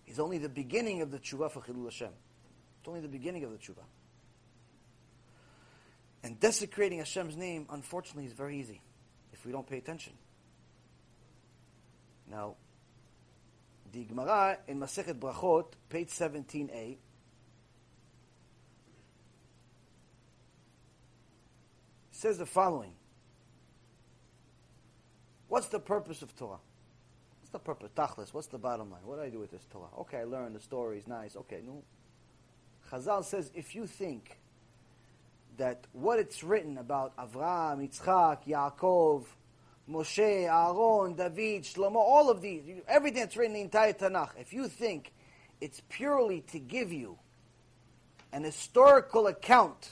[0.08, 2.10] is only the beginning of the tshuva for Chilul Hashem.
[2.80, 3.84] It's only the beginning of the tshuva.
[6.24, 8.82] And desecrating Hashem's name, unfortunately, is very easy
[9.46, 10.14] we don't pay attention.
[12.30, 12.56] Now,
[13.92, 16.98] the Gemara in Masechet Brachot, page 17a,
[22.12, 22.94] says the following.
[25.48, 26.58] What's the purpose of Torah?
[27.42, 27.92] What's the purpose?
[27.96, 29.02] Tachlis, what's the bottom line?
[29.04, 29.90] What do I do with this Torah?
[30.00, 31.36] Okay, I learned the stories, nice.
[31.36, 31.84] Okay, no.
[32.90, 34.40] Chazal says if you think
[35.58, 39.26] that what it's written about Avraham, Yitzchak, Yaakov,
[39.90, 44.54] Moshe, Aaron, David, Shlomo, all of these, everything that's written in the entire Tanakh, if
[44.54, 45.14] you think
[45.62, 47.18] it's purely to give you
[48.32, 49.90] an historical account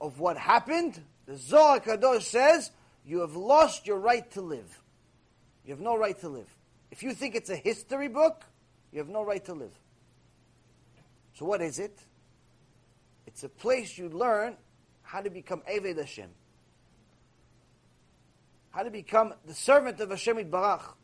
[0.00, 2.70] of what happened, the Zohar Kadosh says,
[3.06, 4.82] you have lost your right to live.
[5.64, 6.48] You have no right to live.
[6.90, 8.44] If you think it's a history book,
[8.92, 9.72] you have no right to live.
[11.34, 11.98] So what is it?
[13.26, 14.56] It's a place you learn
[15.04, 16.30] how to become Eved Hashem.
[18.70, 20.94] How to become the servant of Hashem Barach.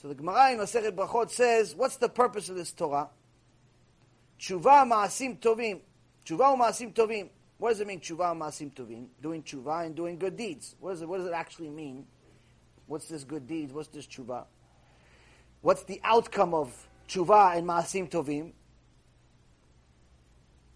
[0.00, 3.08] So the Gemara in Masechet Brachot says, what's the purpose of this Torah?
[4.40, 5.80] Tshuva ma'asim tovim.
[6.26, 7.28] Tshuva ma'asim tovim.
[7.58, 9.06] What does it mean, tshuva ma'asim tovim?
[9.22, 10.74] Doing tshuva and doing good deeds.
[10.80, 12.06] What, is it, what does it actually mean?
[12.88, 13.72] What's this good deeds?
[13.72, 14.46] What's this tshuva?
[15.60, 18.50] What's the outcome of tshuva and ma'asim tovim?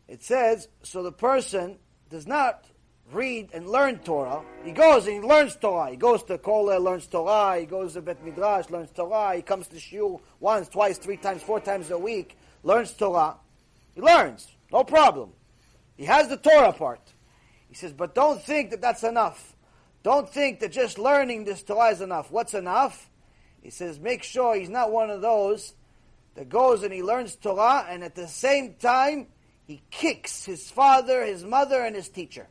[0.07, 1.79] It says, so the person
[2.11, 2.65] does not
[3.13, 4.43] read and learn Torah.
[4.65, 5.91] He goes and he learns Torah.
[5.91, 7.59] He goes to Kollel, learns Torah.
[7.61, 9.37] He goes to Bet Midrash, learns Torah.
[9.37, 13.37] He comes to Shul once, twice, three times, four times a week, learns Torah.
[13.95, 15.31] He learns, no problem.
[15.97, 17.01] He has the Torah part.
[17.69, 19.55] He says, but don't think that that's enough.
[20.03, 22.31] Don't think that just learning this Torah is enough.
[22.31, 23.11] What's enough?
[23.63, 25.75] He says, make sure he's not one of those
[26.35, 29.27] that goes and he learns Torah and at the same time
[29.67, 32.47] he kicks his father, his mother, and his teacher.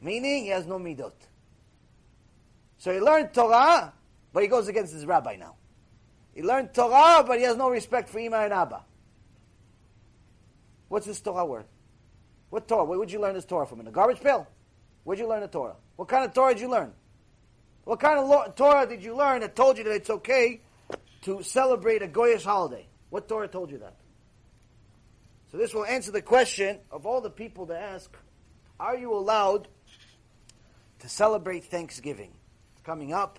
[0.00, 1.12] Meaning he has no midot.
[2.78, 3.92] So he learned Torah,
[4.32, 5.56] but he goes against his rabbi now.
[6.34, 8.84] He learned Torah, but he has no respect for Ima and Abba.
[10.88, 11.66] What's this Torah worth?
[12.48, 12.84] What Torah?
[12.84, 13.80] Where would you learn this Torah from?
[13.80, 14.46] In a garbage pail?
[15.04, 15.76] Where'd you learn the Torah?
[15.96, 16.92] What kind of Torah did you learn?
[17.84, 20.60] What kind of Torah did you learn that told you that it's okay
[21.22, 22.86] to celebrate a Goyish holiday?
[23.10, 23.96] What Torah told you that?
[25.50, 28.16] So this will answer the question of all the people that ask,
[28.78, 29.66] are you allowed
[31.00, 32.32] to celebrate Thanksgiving?
[32.74, 33.38] It's coming up,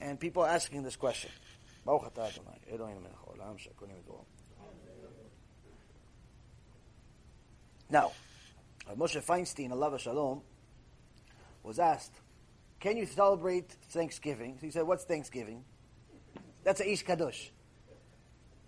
[0.00, 1.30] and people are asking this question.
[7.90, 8.12] Now,
[8.96, 10.42] Moshe Feinstein, Allah Shalom,
[11.62, 12.12] was asked,
[12.80, 14.56] can you celebrate Thanksgiving?
[14.60, 15.64] So he said, what's Thanksgiving?
[16.64, 17.50] That's a Ish Kadosh.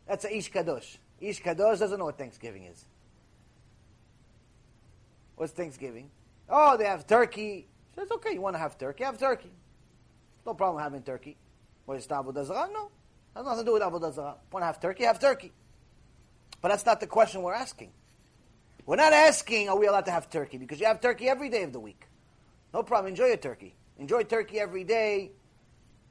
[0.07, 0.96] That's a Ish Kadosh.
[1.21, 2.85] Ish Kadosh doesn't know what Thanksgiving is.
[5.37, 6.11] What's Thanksgiving?
[6.49, 7.67] Oh, they have turkey.
[7.95, 9.05] He says, okay, you want to have turkey?
[9.05, 9.51] Have turkey.
[10.47, 11.37] No problem having turkey.
[11.85, 12.69] What is Avodah Zarah?
[12.73, 12.91] No.
[13.35, 14.37] Has nothing to do with Avodah Zarah.
[14.53, 15.05] Want to have turkey?
[15.05, 15.53] Have turkey.
[16.61, 17.91] But that's not the question we're asking.
[18.87, 20.59] We're not asking, are we allowed to have turkey?
[20.59, 22.07] Because you have turkey every day of the week.
[22.73, 23.11] No problem.
[23.11, 23.75] Enjoy your turkey.
[23.99, 25.33] Enjoy turkey every day.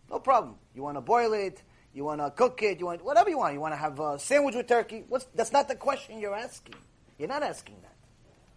[0.10, 0.56] No problem.
[0.76, 1.62] You want to boil it.
[1.94, 2.80] You want to cook it.
[2.80, 3.54] You want whatever you want.
[3.54, 5.04] You want to have a sandwich with turkey.
[5.08, 6.76] What's, that's not the question you're asking.
[7.18, 7.96] You're not asking that.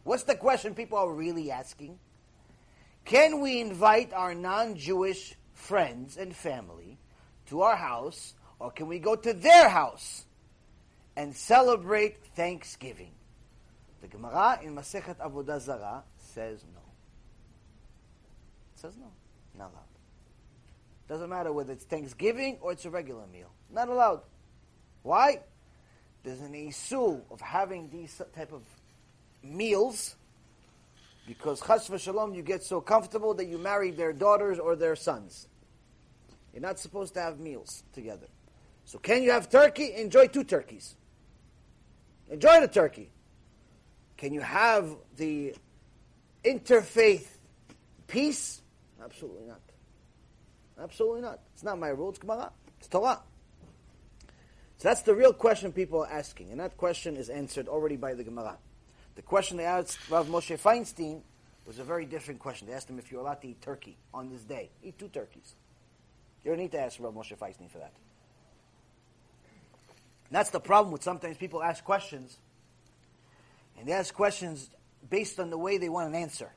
[0.05, 1.99] What's the question people are really asking?
[3.05, 6.99] Can we invite our non-Jewish friends and family
[7.47, 10.25] to our house, or can we go to their house
[11.17, 13.13] and celebrate Thanksgiving?
[14.01, 16.81] The Gemara in Masechet Avodah Zarah says no.
[18.75, 19.11] It says no.
[19.57, 19.92] Not allowed.
[21.13, 23.51] Doesn't matter whether it's Thanksgiving or it's a regular meal.
[23.71, 24.23] Not allowed.
[25.03, 25.41] Why?
[26.23, 28.63] There's an issue of having these type of
[29.43, 30.17] meals
[31.27, 35.49] because chas v'shalom you get so comfortable that you marry their daughters or their sons.
[36.55, 38.29] You're not supposed to have meals together.
[38.87, 39.93] So can you have turkey?
[39.93, 40.97] Enjoy two turkeys.
[42.31, 43.11] Enjoy the turkey.
[44.17, 45.55] Can you have the
[46.43, 47.27] interfaith
[48.07, 48.63] peace?
[49.05, 49.61] Absolutely not.
[50.83, 51.41] Absolutely not.
[51.55, 52.11] It's not my rule.
[52.11, 52.51] It's Gemara.
[52.79, 53.21] It's Torah.
[54.79, 58.15] So that's the real question people are asking, and that question is answered already by
[58.15, 58.59] the Gemara.
[59.15, 61.21] The question they asked Rav Moshe Feinstein
[61.67, 62.67] was a very different question.
[62.67, 64.71] They asked him if you're allowed to eat turkey on this day.
[64.83, 65.55] Eat two turkeys.
[66.43, 67.93] You don't need to ask Rav Moshe Feinstein for that.
[70.33, 72.39] that's the problem with sometimes people ask questions,
[73.79, 74.69] and they ask questions
[75.09, 76.51] based on the way they want an answer.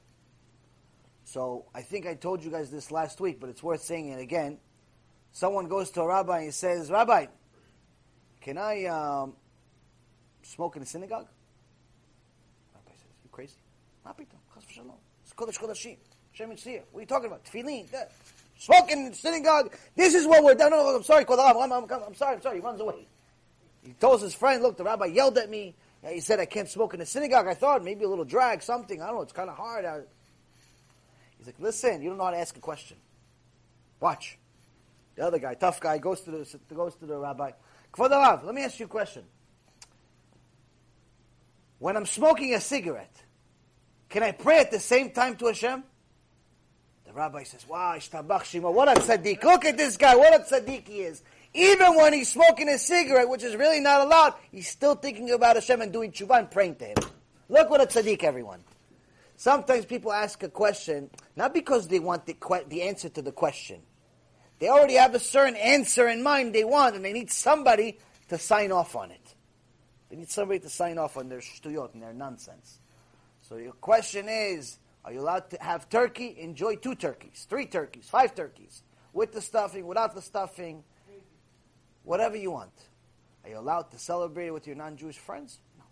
[1.26, 4.20] So I think I told you guys this last week, but it's worth saying it
[4.20, 4.60] again.
[5.32, 7.26] Someone goes to a rabbi and says, Rabbi,
[8.42, 9.34] can I um,
[10.44, 11.28] smoke in the synagogue?
[12.74, 13.56] Rabbi says, you crazy?
[14.08, 15.98] It's Kodesh Kodashim.
[16.32, 17.44] Shem What are you talking about?
[17.44, 17.88] Tefillin.
[18.58, 19.76] Smoking in the synagogue.
[19.96, 20.72] This is what we're done.
[20.72, 22.58] No, I'm sorry, I'm, I'm, I'm, I'm sorry, I'm sorry.
[22.58, 23.08] He runs away.
[23.84, 25.76] He tells his friend, look, the rabbi yelled at me.
[26.08, 27.48] He said I can't smoke in the synagogue.
[27.48, 29.02] I thought maybe a little drag, something.
[29.02, 29.22] I don't know.
[29.24, 29.86] It's kind of hard.
[31.46, 32.98] He's like, listen, you don't know how to ask a question.
[34.00, 34.40] Watch.
[35.14, 37.52] The other guy, tough guy, goes to the goes to the rabbi.
[37.94, 39.24] Kvod let me ask you a question.
[41.78, 43.16] When I'm smoking a cigarette,
[44.10, 45.84] can I pray at the same time to Hashem?
[47.06, 49.44] The rabbi says, Wow, Yishtabach Shmo, what a tzaddik.
[49.44, 51.22] Look at this guy, what a tzaddik he is.
[51.54, 55.58] Even when he's smoking a cigarette, which is really not allowed, he's still thinking about
[55.58, 56.98] Hashem and doing tshuva and praying to him.
[57.50, 58.64] Look what a tzaddik, everyone.
[59.38, 62.36] Sometimes people ask a question, not because they want the,
[62.70, 63.82] the answer to the question.
[64.60, 68.38] They already have a certain answer in mind they want, and they need somebody to
[68.38, 69.36] sign off on it.
[70.10, 72.80] They need somebody to sign off on their shtuyot and their nonsense.
[73.42, 76.36] So your question is, are you allowed to have turkey?
[76.40, 78.84] Enjoy two turkeys, three turkeys, five turkeys,
[79.14, 80.84] with the stuffing, without the stuffing,
[82.04, 82.72] whatever you want.
[83.44, 85.60] Are you allowed to celebrate with your non-Jewish friends?
[85.78, 85.84] No.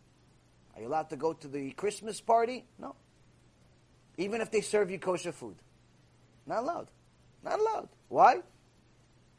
[0.76, 2.66] Are you allowed to go to the Christmas party?
[2.80, 2.96] No.
[4.18, 5.56] Even if they serve you kosher food.
[6.46, 6.88] Not allowed.
[7.44, 7.90] Not allowed.
[8.10, 8.42] Why?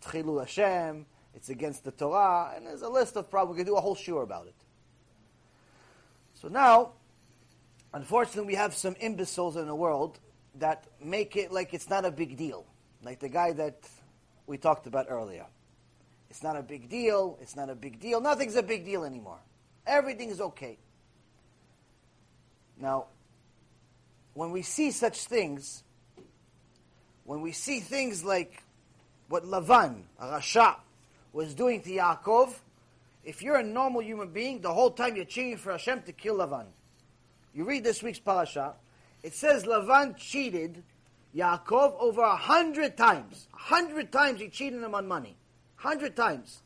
[0.02, 3.56] Chilul Hashem, it's against the Torah, and there's a list of problems.
[3.56, 4.54] We can do a whole shiur about it.
[6.34, 6.92] So now,
[7.92, 10.18] unfortunately, we have some imbeciles in the world
[10.56, 12.66] that make it like it's not a big deal.
[13.02, 13.88] Like the guy that
[14.46, 15.46] we talked about earlier.
[16.30, 17.38] It's not a big deal.
[17.40, 18.20] It's not a big deal.
[18.20, 19.38] Nothing's a big deal anymore.
[19.86, 20.78] Everything's okay.
[22.78, 23.06] Now,
[24.34, 25.82] when we see such things,
[27.24, 28.62] when we see things like
[29.28, 30.76] what Lavan, Rasha,
[31.32, 32.54] was doing to Yaakov,
[33.24, 36.36] if you're a normal human being, the whole time you're cheating for Hashem to kill
[36.36, 36.66] Lavan.
[37.54, 38.74] You read this week's parasha,
[39.22, 40.82] it says Lavan cheated
[41.34, 43.48] Yaakov over a hundred times.
[43.54, 45.36] A hundred times he cheated him on money.
[45.76, 46.60] Hundred times.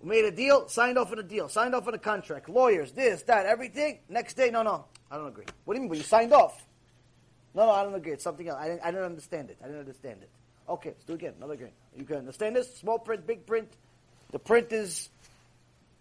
[0.00, 2.92] We made a deal, signed off on a deal, signed off on a contract, lawyers,
[2.92, 3.98] this, that, everything.
[4.08, 5.44] Next day, no, no, I don't agree.
[5.64, 5.90] What do you mean?
[5.90, 6.64] Well, you signed off.
[7.54, 8.12] No, no, I don't agree.
[8.12, 8.58] It's something else.
[8.60, 9.58] I didn't, I didn't understand it.
[9.62, 10.30] I didn't understand it.
[10.68, 11.34] Okay, let's do it again.
[11.38, 11.70] Another again.
[11.96, 12.74] You can understand this?
[12.76, 13.68] Small print, big print.
[14.30, 15.08] The print is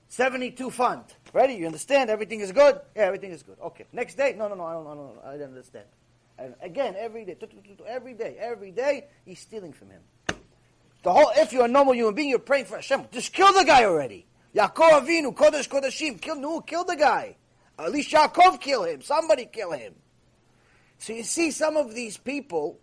[0.10, 1.16] 72 font.
[1.34, 1.54] Ready?
[1.54, 2.10] You understand?
[2.10, 2.80] Everything is good?
[2.96, 3.58] Yeah, everything is good.
[3.64, 3.86] Okay.
[3.94, 4.36] Next day?
[4.38, 5.86] No, no, no, I don't, I don't, I didn't understand.
[6.38, 7.36] And again, every day,
[7.88, 10.02] every day, every day, he's stealing from him.
[11.04, 13.06] The whole, if you're a normal human being, you're praying for Hashem.
[13.12, 14.26] Just kill the guy already.
[14.54, 17.36] Yaakov Avinu, Kodesh Kodeshim, kill, no, kill the guy.
[17.80, 19.02] At least Yaakov kill him.
[19.02, 19.94] Somebody kill him.
[21.00, 22.80] So you see some of these people,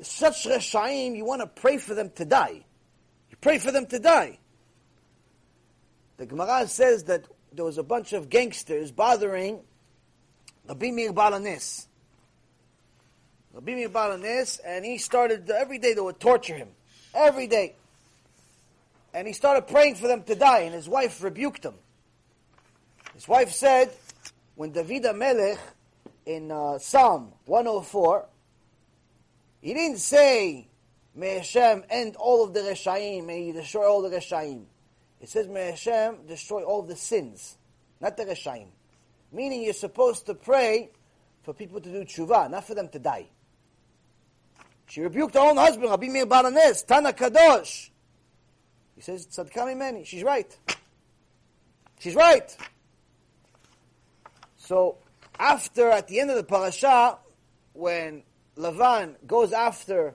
[0.00, 2.64] such Reshaim, you want to pray for them to die.
[3.30, 4.38] You pray for them to die.
[6.16, 9.60] The Gemara says that there was a bunch of gangsters bothering
[10.66, 11.86] Rabbi Meir Ba'al HaNes.
[13.52, 16.68] Rabbi Meir Ba'al HaNes, and he started, every day they would torture him.
[17.14, 17.74] Every day.
[19.12, 21.74] And he started praying for them to die, and his wife rebuked him.
[23.14, 23.90] His wife said,
[24.56, 25.58] when David Melech
[26.24, 28.26] in uh, Psalm 104,
[29.60, 30.66] he didn't say,
[31.14, 34.64] May Hashem end all of the Reshaim, may He destroy all the Reshaim.
[35.20, 37.56] It says, May Hashem destroy all the sins,
[38.00, 38.68] not the Reshaim.
[39.32, 40.90] Meaning you're supposed to pray
[41.42, 43.28] for people to do tshuva, not for them to die.
[44.88, 47.90] She rebuked her own husband, Rabbi Meir Ba'al HaNes, Tana Kadosh.
[48.94, 50.04] He says, Tzadkami Meni.
[50.04, 50.56] She's right.
[51.98, 52.56] She's right.
[54.66, 54.98] So,
[55.38, 57.18] after, at the end of the parasha,
[57.72, 58.24] when
[58.56, 60.14] Lavan goes after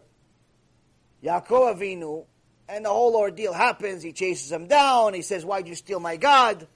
[1.24, 2.26] Yaakov Avinu,
[2.68, 6.18] and the whole ordeal happens, he chases him down, he says, why'd you steal my
[6.18, 6.68] God?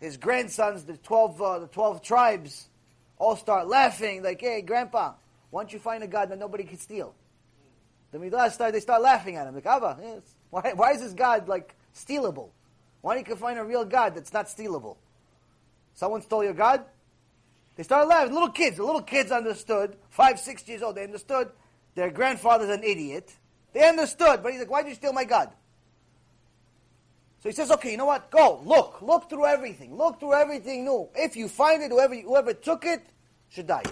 [0.00, 2.68] His grandsons, the 12, uh, the 12 tribes,
[3.16, 5.14] all start laughing, like, hey, grandpa,
[5.48, 7.14] why don't you find a God that nobody can steal?
[8.12, 10.20] The Midrash start, they start laughing at him, like, Abba,
[10.50, 12.50] why, why is this God, like, stealable?
[13.00, 14.96] Why don't you find a real God that's not stealable?
[15.96, 16.84] Someone stole your God?
[17.74, 18.32] They started laughing.
[18.32, 21.50] Little kids, the little kids understood, five, six years old, they understood
[21.94, 23.34] their grandfather's an idiot.
[23.72, 25.50] They understood, but he's like, why did you steal my God?
[27.40, 28.30] So he says, okay, you know what?
[28.30, 29.96] Go, look, look through everything.
[29.96, 31.08] Look through everything new.
[31.14, 33.02] If you find it, whoever, whoever took it
[33.48, 33.84] should die.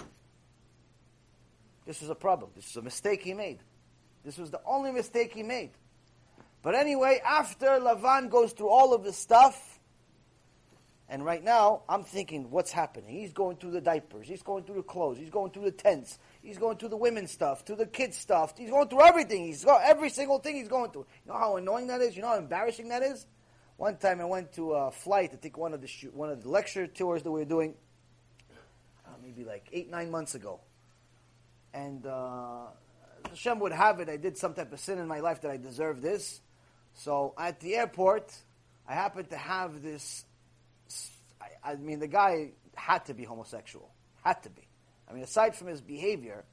[1.87, 2.51] This was a problem.
[2.55, 3.61] This was a mistake he made.
[4.25, 5.71] This was the only mistake he made.
[6.63, 9.74] But anyway, after Lavan goes through all of this stuff,
[11.09, 13.11] and right now I'm thinking, what's happening?
[13.11, 16.19] He's going through the diapers, he's going through the clothes, he's going through the tents,
[16.43, 19.45] he's going through the women's stuff, to the kids' stuff, he's going through everything.
[19.45, 21.07] He's got every single thing he's going through.
[21.25, 22.17] You know how annoying that is?
[22.17, 23.27] You know how embarrassing that is?
[23.77, 26.49] One time I went to a flight, I think one of the one of the
[26.49, 27.75] lecture tours that we were doing,
[29.05, 30.61] uh, maybe like eight nine months ago,
[31.73, 32.67] and uh,
[33.29, 34.09] Hashem would have it.
[34.09, 36.41] I did some type of sin in my life that I deserved this.
[36.95, 38.33] So at the airport,
[38.89, 40.25] I happened to have this.
[41.65, 43.91] I, mean, the guy had to be homosexual,
[44.23, 44.63] had to be.
[45.09, 46.45] I mean, aside from his behavior,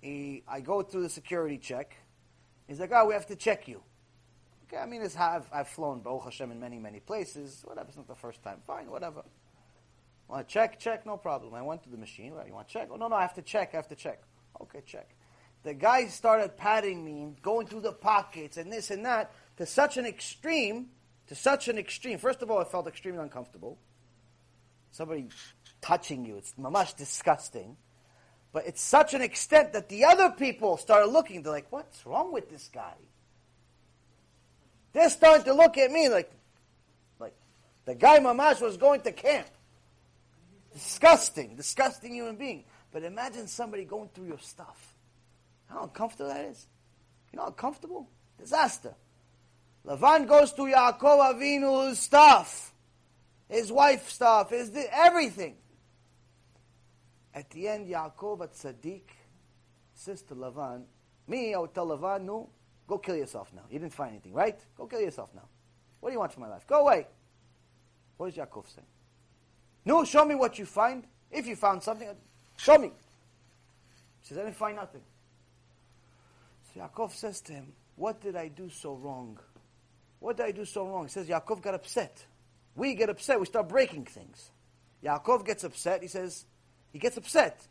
[0.00, 1.96] he, I go through the security check.
[2.66, 3.82] He's like, "Oh, we have to check you."
[4.66, 7.62] Okay, I mean, I've, I've flown Baruch Hashem in many, many places.
[7.64, 8.58] Whatever, it's not the first time.
[8.66, 9.24] Fine, whatever.
[10.28, 10.78] Want to check?
[10.78, 11.54] Check, no problem.
[11.54, 12.32] I went to the machine.
[12.32, 12.88] Right, you want to check?
[12.92, 13.70] Oh, no, no, I have to check.
[13.72, 14.22] I have to check.
[14.62, 15.08] Okay, check.
[15.64, 19.66] The guy started patting me and going through the pockets and this and that to
[19.66, 20.90] such an extreme,
[21.30, 22.18] to such an extreme.
[22.18, 23.78] First of all, I felt extremely uncomfortable.
[24.90, 25.28] Somebody
[25.80, 27.76] touching you, it's much disgusting.
[28.52, 31.44] But it's such an extent that the other people started looking.
[31.44, 32.94] They're like, what's wrong with this guy?
[34.92, 36.32] They're starting to look at me like,
[37.20, 37.34] like
[37.84, 39.46] the guy Mamash was going to camp.
[40.72, 42.64] Disgusting, disgusting human being.
[42.90, 44.96] But imagine somebody going through your stuff.
[45.68, 46.66] How uncomfortable that is.
[47.32, 48.08] You know how uncomfortable?
[48.36, 48.96] Disaster.
[49.86, 52.72] Lavan goes to Yaakov Avinu's stuff,
[53.48, 55.56] his wife's stuff, his everything.
[57.34, 59.02] At the end, Yaakov at Sadiq
[59.94, 60.84] says to Lavan,
[61.26, 62.50] me, I would tell Lavan, no,
[62.86, 63.62] go kill yourself now.
[63.70, 64.58] You didn't find anything, right?
[64.76, 65.48] Go kill yourself now.
[66.00, 66.66] What do you want from my life?
[66.66, 67.06] Go away.
[68.16, 68.82] What does Yaakov say?
[69.84, 71.04] No, show me what you find.
[71.30, 72.08] If you found something,
[72.56, 72.88] show me.
[74.20, 75.02] He says, I didn't find nothing.
[76.74, 79.38] So Yaakov says to him, What did I do so wrong?
[80.20, 81.04] What did I do so wrong?
[81.04, 82.24] He says, Yaakov got upset.
[82.76, 83.40] We get upset.
[83.40, 84.50] We start breaking things.
[85.02, 86.02] Yaakov gets upset.
[86.02, 86.44] He says,
[86.92, 87.66] He gets upset.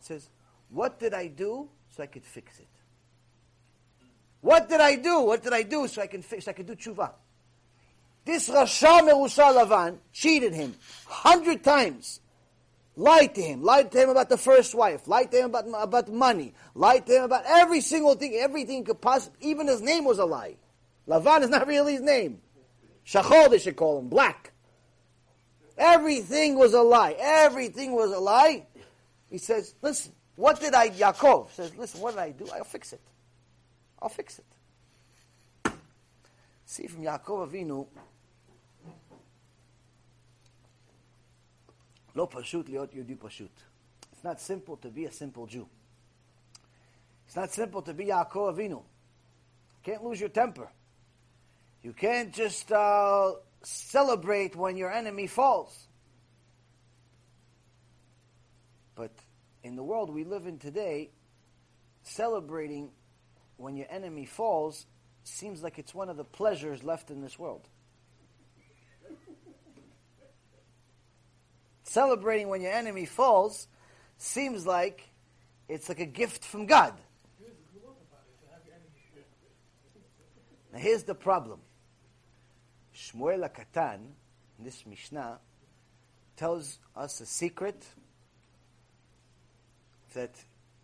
[0.00, 0.28] He says,
[0.68, 2.66] What did I do so I could fix it?
[4.40, 5.20] What did I do?
[5.20, 7.12] What did I do so I can fix, so I can do tshuva?
[8.24, 10.74] This Rasha Merusha Lavan cheated him
[11.06, 12.20] hundred times
[12.96, 16.12] lied to him, lied to him about the first wife, lied to him about, about
[16.12, 20.18] money, lied to him about every single thing, everything could possibly, even his name was
[20.18, 20.56] a lie.
[21.07, 22.41] Lavan is not really his name.
[23.05, 24.51] Shachol they should call him, black.
[25.77, 27.15] Everything was a lie.
[27.17, 28.65] Everything was a lie.
[29.29, 32.47] He says, listen, what did I, Yaakov says, listen, what did I do?
[32.53, 33.01] I'll fix it.
[34.01, 35.73] I'll fix it.
[36.65, 37.87] See from Yaakov Avinu,
[42.15, 43.61] לא פשוט להיות יהודי פשוט.
[44.13, 45.67] It's not simple to be a simple Jew.
[47.27, 48.69] It's not simple to be Yaakov Avinu.
[48.69, 48.83] You
[49.83, 50.69] can't lose your temper.
[51.84, 53.32] You can't just uh,
[53.62, 55.86] celebrate when your enemy falls.
[58.94, 59.12] But
[59.62, 61.10] in the world we live in today,
[62.02, 62.90] celebrating
[63.58, 64.86] when your enemy falls
[65.24, 67.68] seems like it's one of the pleasures left in this world.
[71.82, 73.68] celebrating when your enemy falls
[74.16, 75.06] seems like
[75.68, 76.94] it's like a gift from God.
[80.72, 81.60] Now here's the problem.
[82.94, 83.98] Shmuel HaKatan,
[84.58, 85.38] in this Mishnah,
[86.36, 87.84] tells us a secret
[90.14, 90.30] that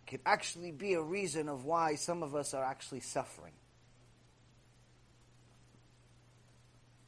[0.05, 3.53] could actually be a reason of why some of us are actually suffering.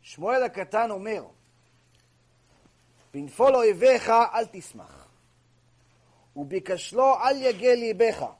[0.05, 1.25] Shmuel HaKatan omer,
[3.13, 4.87] Binfolo Ivecha al tismach,
[6.35, 8.35] ubikashlo al yagel ibecha,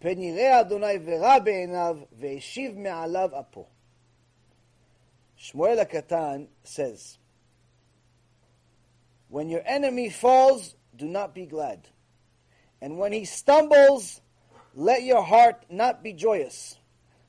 [0.00, 3.64] peniree Adonai vera beenav, veeshiv me'alav apu.
[5.40, 7.18] Shmuel Katan says,
[9.28, 11.88] When your enemy falls, do not be glad.
[12.80, 14.20] And when he stumbles,
[14.74, 16.76] let your heart not be joyous,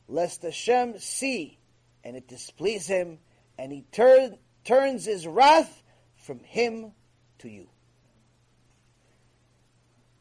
[0.08, 1.58] lest Hashem see
[2.04, 3.20] and it displease him,
[3.58, 5.84] and he turn, turns his wrath
[6.16, 6.94] from him
[7.40, 7.68] to you.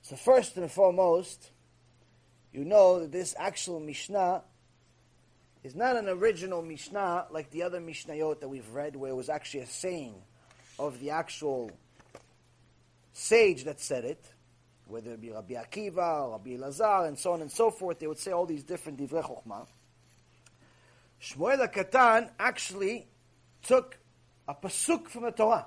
[0.02, 1.50] So first and foremost,
[2.52, 4.42] you know that this actual Mishnah
[5.66, 9.28] is not an original Mishnah like the other Mishnayot that we've read, where it was
[9.28, 10.14] actually a saying
[10.78, 11.72] of the actual
[13.12, 14.24] sage that said it,
[14.86, 17.98] whether it be Rabbi Akiva, or Rabbi Elazar, and so on and so forth.
[17.98, 19.66] They would say all these different divrei chokhmah.
[21.20, 23.08] Shmuel Katan actually
[23.64, 23.98] took
[24.46, 25.66] a pasuk from the Torah.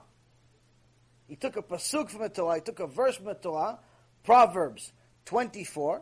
[1.28, 3.80] He took a pasuk from the Torah, he took a verse from the Torah,
[4.24, 4.94] Proverbs
[5.26, 6.02] 24,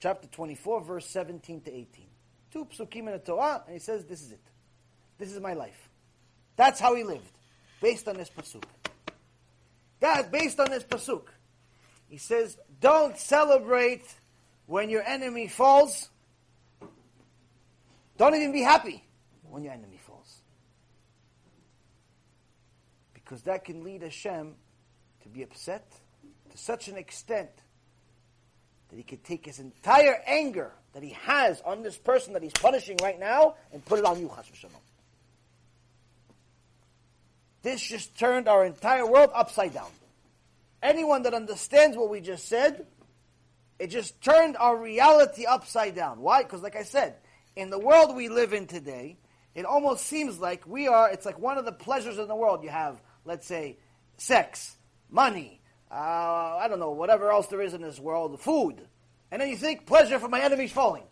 [0.00, 2.09] chapter 24, verse 17 to 18.
[2.52, 4.42] Two psukim in the Torah, and he says, "This is it.
[5.18, 5.88] This is my life."
[6.56, 7.32] That's how he lived,
[7.80, 8.64] based on this pasuk.
[10.00, 11.28] That based on this pasuk,
[12.08, 14.04] he says, "Don't celebrate
[14.66, 16.10] when your enemy falls.
[18.16, 19.04] Don't even be happy
[19.42, 20.42] when your enemy falls,
[23.14, 24.54] because that can lead Hashem
[25.22, 25.90] to be upset
[26.50, 27.50] to such an extent
[28.88, 32.52] that he could take his entire anger that he has on this person that he's
[32.52, 34.80] punishing right now and put it on you, Chas v'shalom.
[37.62, 39.90] This just turned our entire world upside down.
[40.82, 42.86] Anyone that understands what we just said,
[43.78, 46.20] it just turned our reality upside down.
[46.20, 46.42] Why?
[46.42, 47.16] Because, like I said,
[47.56, 49.18] in the world we live in today,
[49.54, 52.62] it almost seems like we are, it's like one of the pleasures in the world.
[52.62, 53.78] You have, let's say,
[54.16, 54.76] sex,
[55.10, 55.60] money,
[55.90, 58.80] uh, I don't know, whatever else there is in this world, food.
[59.30, 61.04] And then you think, pleasure for my enemies falling.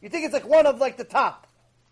[0.00, 1.46] You think it's like one of like the top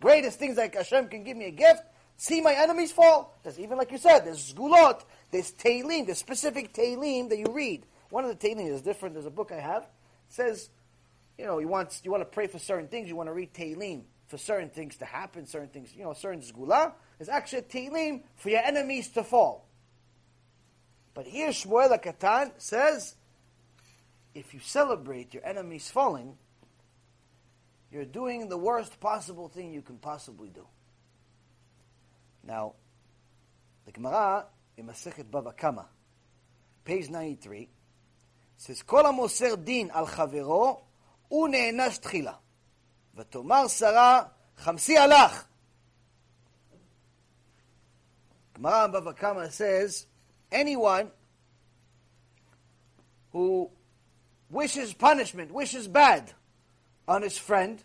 [0.05, 1.81] greatest things like Hashem can give me a gift.
[2.17, 3.35] See my enemies fall.
[3.43, 7.85] There's even like you said, there's zgulot, there's Tehillim, there's specific Tehillim that you read.
[8.09, 9.15] One of the Tehillim is different.
[9.15, 9.83] There's a book I have.
[9.83, 9.89] It
[10.29, 10.69] says,
[11.37, 13.09] you know, you want you want to pray for certain things.
[13.09, 16.41] You want to read Tehillim for certain things to happen, certain things, you know, certain
[16.41, 16.93] zgula.
[17.17, 19.67] There's actually a Tehillim for your enemies to fall.
[21.13, 23.15] But here Shmuel Katan says,
[24.35, 26.37] if you celebrate your enemy's falling,
[27.91, 30.67] you're doing the worst possible thing you can possibly do.
[32.43, 32.73] Now,
[33.85, 35.85] the Gemara in Masechet Bava Kama,
[36.83, 37.69] page 93,
[38.57, 40.81] says, "Kol amoser din al chavero
[41.31, 42.35] Uneinash tchila,
[43.17, 44.29] v'tomar Sarah
[44.59, 45.45] chamsi alach."
[48.53, 50.07] Gemara in Bava Kama says,
[50.51, 51.09] anyone
[53.31, 53.69] who
[54.55, 56.31] wishes punishment, wishes bad
[57.07, 57.83] on his friend,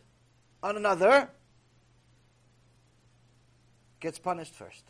[0.63, 1.29] on another,
[3.99, 4.85] gets punished first.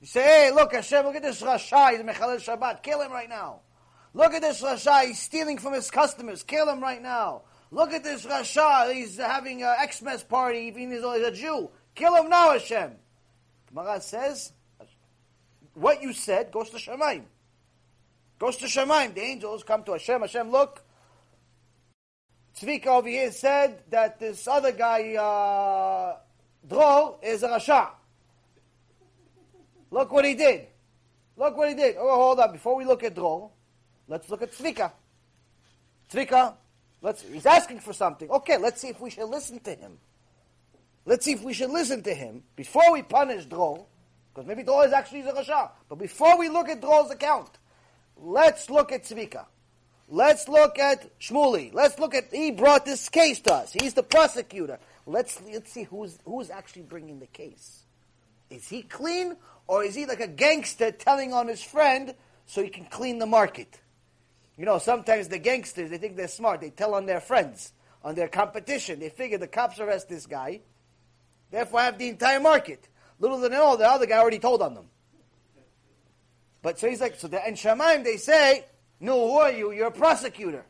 [0.00, 3.28] You say, hey, look, Hashem, look at this Rasha, he's Mechalel Shabbat, kill him right
[3.28, 3.60] now.
[4.12, 7.42] Look at this Rasha, he's stealing from his customers, kill him right now.
[7.70, 11.70] Look at this Rasha, he's having an Xmas party, even he's a Jew.
[11.94, 12.92] Kill him now, Hashem.
[13.68, 14.52] Gemara says,
[15.74, 17.22] what you said goes to Shemaim.
[18.40, 19.14] Goes to Shemaim.
[19.14, 20.22] The angels come to Hashem.
[20.22, 20.82] Hashem, look.
[22.58, 26.16] Tzvika over here said that this other guy, uh,
[26.66, 27.90] Dror, is a Rasha.
[29.90, 30.68] Look what he did.
[31.36, 31.96] Look what he did.
[31.98, 32.52] Oh, hold on.
[32.52, 33.50] Before we look at Dror,
[34.08, 34.90] let's look at Tzvika.
[36.10, 36.54] Tzvika,
[37.02, 38.30] let's, he's asking for something.
[38.30, 39.98] Okay, let's see if we should listen to him.
[41.04, 43.84] Let's see if we should listen to him before we punish Dror.
[44.32, 45.70] Because maybe Dror is actually a Rasha.
[45.90, 47.58] But before we look at Dror's account,
[48.20, 49.46] let's look at Tzvika.
[50.08, 51.72] Let's look at Shmuli.
[51.72, 53.72] Let's look at, he brought this case to us.
[53.72, 54.78] He's the prosecutor.
[55.06, 57.84] Let's, let's see who's, who's actually bringing the case.
[58.50, 59.36] Is he clean,
[59.68, 62.14] or is he like a gangster telling on his friend
[62.46, 63.80] so he can clean the market?
[64.58, 66.60] You know, sometimes the gangsters, they think they're smart.
[66.60, 68.98] They tell on their friends, on their competition.
[68.98, 70.60] They figure the cops arrest this guy,
[71.50, 72.86] therefore I have the entire market.
[73.20, 74.89] Little than they know, the other guy already told on them.
[76.62, 78.66] But so he's like, so the, in Shemaim they say,
[79.00, 79.72] no, who are you?
[79.72, 80.64] You're a prosecutor.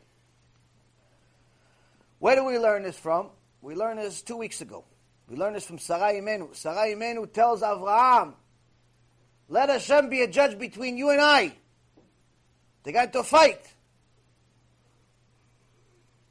[2.20, 3.30] Where do we learn this from?
[3.60, 4.84] We learned this two weeks ago.
[5.28, 6.54] We learned this from Sarai Imenu.
[6.54, 8.34] Sarai Imenu tells Avraham,
[9.48, 11.52] let Hashem be a judge between you and I.
[12.84, 13.60] They got a fight.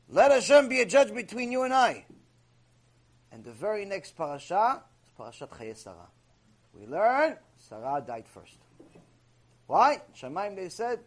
[0.07, 2.05] Let Hashem be a judge between you and I.
[3.31, 4.81] And the very next parasha
[5.19, 6.07] Parashat Chayei Sarah.
[6.73, 8.57] We learn Sarah died first.
[9.69, 10.01] Why?
[10.19, 10.97] Shemaim they said,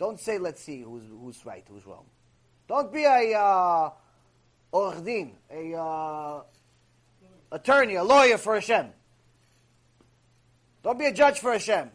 [0.00, 2.06] don't say let's see who's who's right, who's wrong.
[2.66, 3.90] Don't be a uh,
[5.04, 6.42] din, a uh,
[7.52, 8.88] attorney, a lawyer for Hashem.
[10.82, 11.92] Don't be a judge for Hashem.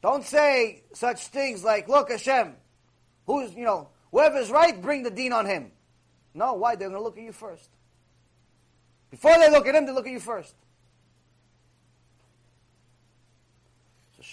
[0.00, 2.54] Don't say such things like, look, Hashem,
[3.26, 5.70] who's, you know, whoever's right, bring the din on him.
[6.32, 6.76] No, why?
[6.76, 7.68] They're going to look at you first.
[9.10, 10.54] Before they look at him, they look at you first.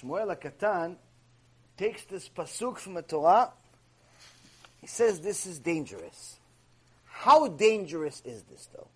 [0.02, 0.96] Shmuel Katan
[1.78, 3.52] takes this pasuk from the Torah.
[4.82, 6.38] He says this is dangerous.
[7.06, 8.90] How dangerous is this, though?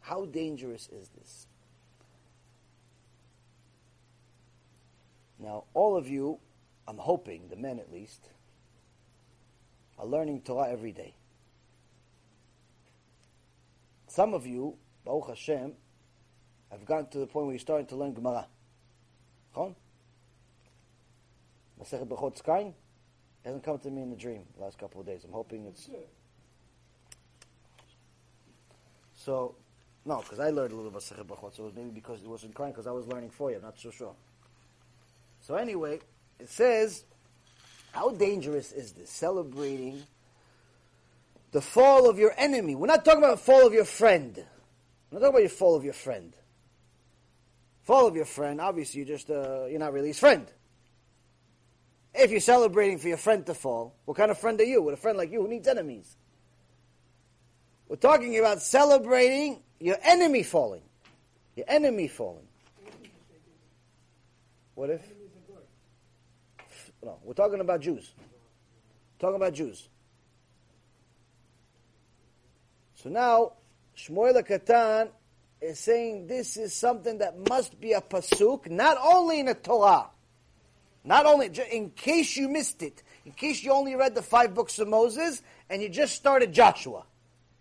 [0.00, 1.46] How dangerous is this?
[5.38, 6.38] Now, all of you,
[6.86, 8.20] I'm hoping, the men at least,
[9.98, 11.14] are learning Torah every day.
[14.08, 14.76] Some of you,
[15.06, 15.72] Baruch Hashem,
[16.70, 18.46] have gotten to the point where you're starting to learn Gemara.
[19.51, 19.73] נכון?
[21.77, 22.71] מסכת ברכות זקין?
[23.43, 25.23] It hasn't come to me in the dream the last couple of days.
[25.23, 25.87] I'm hoping it's.
[29.13, 29.55] So,
[30.03, 32.27] no, because I learned a little about Sechet Brachot, so it was maybe because it
[32.27, 33.57] wasn't crying because I was learning for you.
[33.57, 34.15] I'm not so sure.
[35.41, 35.99] So anyway,
[36.39, 37.05] it says,
[37.91, 39.11] how dangerous is this?
[39.11, 40.01] Celebrating
[41.51, 42.75] the fall of your enemy.
[42.75, 44.35] We're not talking about the fall of your friend.
[44.35, 46.33] We're not talking about the fall of your friend.
[47.90, 50.46] Fall of your friend, obviously, you're just uh, you're not really his friend.
[52.14, 54.80] If you're celebrating for your friend to fall, what kind of friend are you?
[54.80, 56.16] With a friend like you who needs enemies.
[57.88, 60.82] We're talking about celebrating your enemy falling.
[61.56, 62.46] Your enemy falling.
[64.76, 65.02] What if?
[67.02, 68.12] No, we're talking about Jews.
[69.18, 69.88] talking about Jews.
[72.94, 73.54] So now,
[73.96, 75.08] Shmuel Katan
[75.60, 80.08] is saying this is something that must be a pasuk, not only in the Torah,
[81.04, 84.78] not only in case you missed it, in case you only read the five books
[84.78, 87.04] of Moses and you just started Joshua,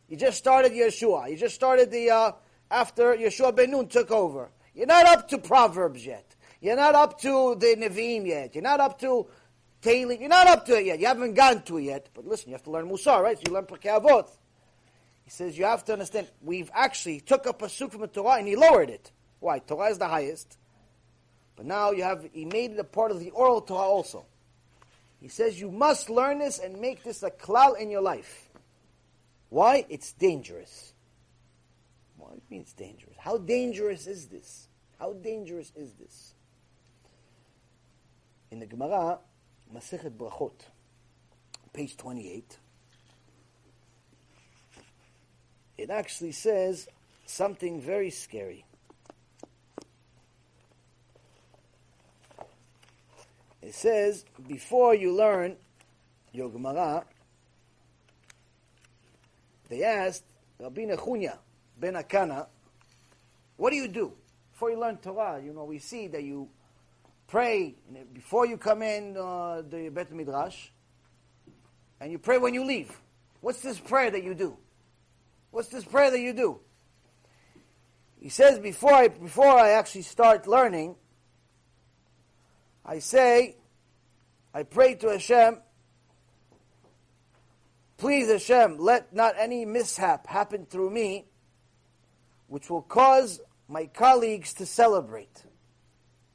[0.08, 2.32] you just started Yeshua, you just started the uh,
[2.72, 4.50] after Yeshua ben Nun took over.
[4.74, 6.36] You're not up to Proverbs yet.
[6.62, 8.56] You're not up to the Nevi'im yet.
[8.56, 9.28] You're not up to
[9.82, 10.20] Tehillim.
[10.20, 11.00] You're not up to it yet.
[11.00, 12.10] You haven't gotten to it yet.
[12.14, 13.38] But listen, you have to learn Musar, right?
[13.38, 14.28] So you learn Pirkei Avot.
[15.30, 16.27] He says you have to understand.
[16.41, 19.11] We've actually took a pasuk from the Torah and he lowered it.
[19.39, 19.59] Why?
[19.59, 20.57] Torah is the highest.
[21.55, 24.25] But now you have he made it a part of the oral Torah also.
[25.21, 28.49] He says you must learn this and make this a klal in your life.
[29.49, 29.86] Why?
[29.88, 30.93] It's dangerous.
[32.17, 33.15] What do you mean it's dangerous?
[33.19, 34.67] How dangerous is this?
[34.97, 36.34] How dangerous is this?
[38.49, 39.19] In the Gemara,
[39.71, 40.59] Masechet Brachot,
[41.71, 42.57] page 28,
[45.80, 46.89] it actually says
[47.25, 48.65] something very scary.
[53.61, 55.55] It says, before you learn
[56.34, 57.05] your Gemara,
[59.69, 60.23] they asked
[60.59, 61.38] Rabbi Nechunya
[61.80, 62.47] ben HaKanah,
[63.55, 64.11] what do you do?
[64.51, 66.49] Before you learn Torah, you know, we see that you
[67.27, 67.75] pray
[68.13, 70.69] before you come in uh, the Bet Midrash,
[72.01, 72.91] and you pray when you leave.
[73.39, 74.57] What's this prayer that you do?
[75.52, 76.60] What's this prayer that you do?
[78.20, 80.95] He says before I before I actually start learning,
[82.86, 83.58] I say,
[84.54, 85.60] I pray to Hashem.
[87.97, 91.26] Please Hashem, let not any mishap happen through me,
[92.47, 95.43] which will cause my colleagues to celebrate.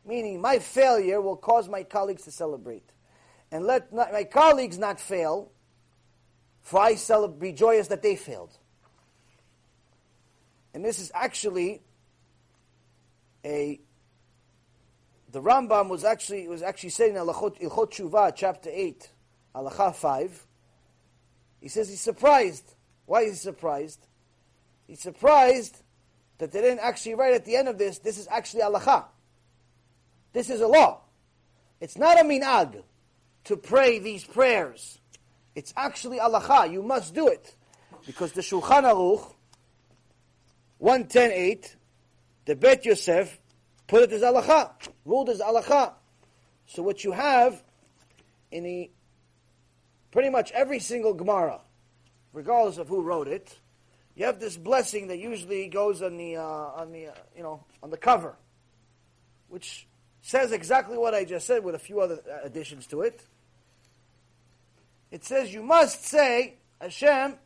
[0.06, 2.92] Meaning, my failure will cause my colleagues to celebrate.
[3.50, 5.50] And let not, my colleagues not fail,
[6.60, 8.58] for I celebrate, be joyous that they failed.
[10.74, 11.80] And this is actually
[13.44, 13.80] a
[15.30, 19.10] the Rambam was actually was actually saying in Hilchot Tshuva, chapter eight,
[19.54, 20.46] Halacha five.
[21.60, 22.74] He says he's surprised.
[23.06, 24.06] Why is he surprised?
[24.86, 25.82] He's surprised
[26.38, 27.98] that they didn't actually write at the end of this.
[28.00, 29.04] This is actually Halacha.
[30.32, 31.02] This is a law.
[31.80, 32.82] It's not a minhag
[33.44, 34.98] to pray these prayers.
[35.54, 36.70] It's actually Halacha.
[36.72, 37.54] You must do it
[38.06, 39.33] because the Shulchan Aruch
[40.84, 41.76] 110.8,
[42.44, 43.40] the Bet Yosef
[43.86, 44.70] put it as halacha,
[45.06, 45.94] ruled as halacha.
[46.66, 47.62] So what you have
[48.50, 48.90] in the
[50.10, 51.62] pretty much every single Gemara,
[52.34, 53.58] regardless of who wrote it,
[54.14, 57.64] you have this blessing that usually goes on the uh, on the uh, you know
[57.82, 58.36] on the cover,
[59.48, 59.86] which
[60.20, 63.22] says exactly what I just said with a few other uh, additions to it.
[65.10, 67.36] It says you must say Hashem,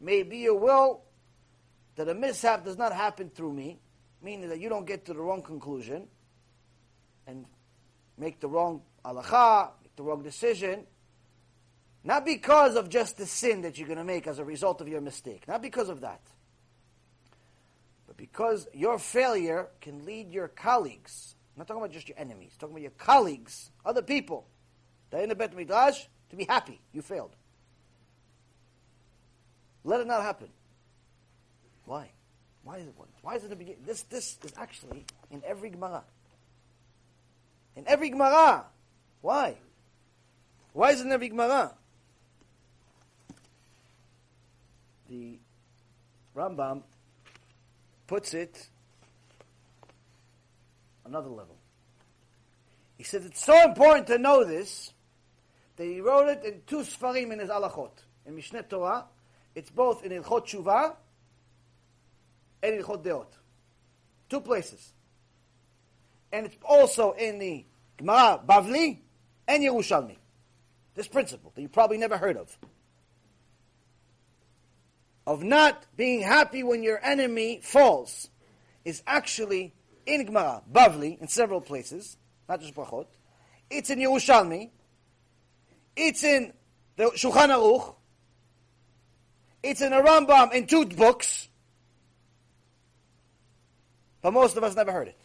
[0.00, 1.02] may be your will
[1.98, 3.80] that a mishap does not happen through me,
[4.22, 6.06] meaning that you don't get to the wrong conclusion
[7.26, 7.44] and
[8.16, 10.86] make the wrong halacha, make the wrong decision,
[12.04, 14.86] not because of just the sin that you're going to make as a result of
[14.86, 16.20] your mistake, not because of that,
[18.06, 22.52] but because your failure can lead your colleagues, I'm not talking about just your enemies,
[22.60, 24.46] talking about your colleagues, other people,
[25.10, 27.34] that in the Bet Midrash, to be happy, you failed.
[29.82, 30.50] Let it not happen.
[31.88, 32.10] Why?
[32.64, 33.08] Why is it one?
[33.22, 33.80] Why is it the beginning?
[33.86, 36.04] This this is actually in every Gemara.
[37.76, 38.66] In every Gemara.
[39.22, 39.56] Why?
[40.74, 41.74] Why is it in every Gemara?
[45.08, 45.38] The
[46.36, 46.82] Rambam
[48.06, 48.68] puts it
[51.06, 51.56] another level.
[52.98, 54.92] He says it's so important to know this
[55.76, 57.92] that he wrote it in two Sfarim in his Halachot.
[58.26, 59.06] In Mishneh Torah,
[59.54, 60.96] it's both in Hilchot Tshuva
[62.62, 63.26] and Hilchot.
[64.28, 64.92] Two places.
[66.32, 67.64] And it's also in the
[67.96, 68.98] Gemara Bavli
[69.46, 70.16] and Yerushalmi.
[70.94, 72.56] this principle that you probably never heard of.
[75.26, 78.30] Of not being happy when your enemy falls
[78.84, 79.74] is actually
[80.06, 82.16] in Gemara, Bavli, in several places,
[82.48, 83.06] not just Brachot.
[83.70, 84.70] It's in Yerushalmi.
[85.96, 86.52] It's in
[86.96, 87.94] the Shulchan Aruch.
[89.62, 91.47] It's in a Rambam in two books.
[94.22, 95.18] But most of us never heard it.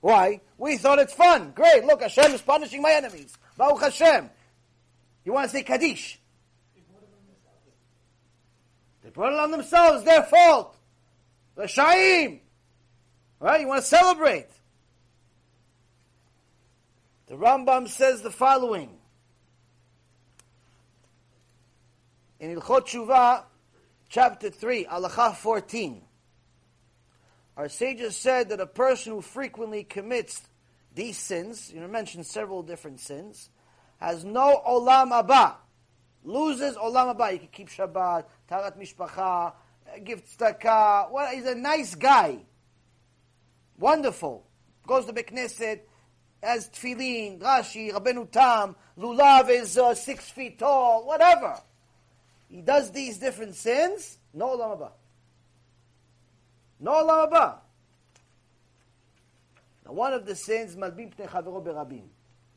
[0.00, 0.40] Why?
[0.58, 1.52] We thought it's fun.
[1.54, 3.36] Great, look, Hashem is punishing my enemies.
[3.56, 4.30] Baruch Hashem.
[5.24, 6.18] You want to say Kaddish?
[9.02, 10.76] They brought it on themselves, their fault.
[11.54, 12.40] The Shaim.
[13.40, 13.60] Right?
[13.60, 14.48] You want to celebrate.
[17.26, 18.90] The Rambam says the following.
[22.40, 23.44] In Hilchot Tshuva,
[24.08, 26.02] chapter 3, Halacha 14.
[27.56, 30.42] Our sages said that a person who frequently commits
[30.94, 33.50] these sins, you mentioned several different sins,
[33.98, 35.56] has no olam haba,
[36.24, 37.32] loses olam haba.
[37.32, 39.52] He can keep Shabbat, taharat mishpacha,
[40.02, 41.10] give tzedakah.
[41.10, 42.38] Well, he's a nice guy,
[43.78, 44.46] wonderful.
[44.86, 45.80] Goes to Bekneset,
[46.42, 51.60] has tefillin, Rashi, Rabbeinu Tam, lulav is uh, six feet tall, whatever.
[52.48, 54.90] He does these different sins, no olam haba.
[56.82, 57.30] No olam.
[59.86, 62.02] Now, one of the sins, malbin pnei berabim.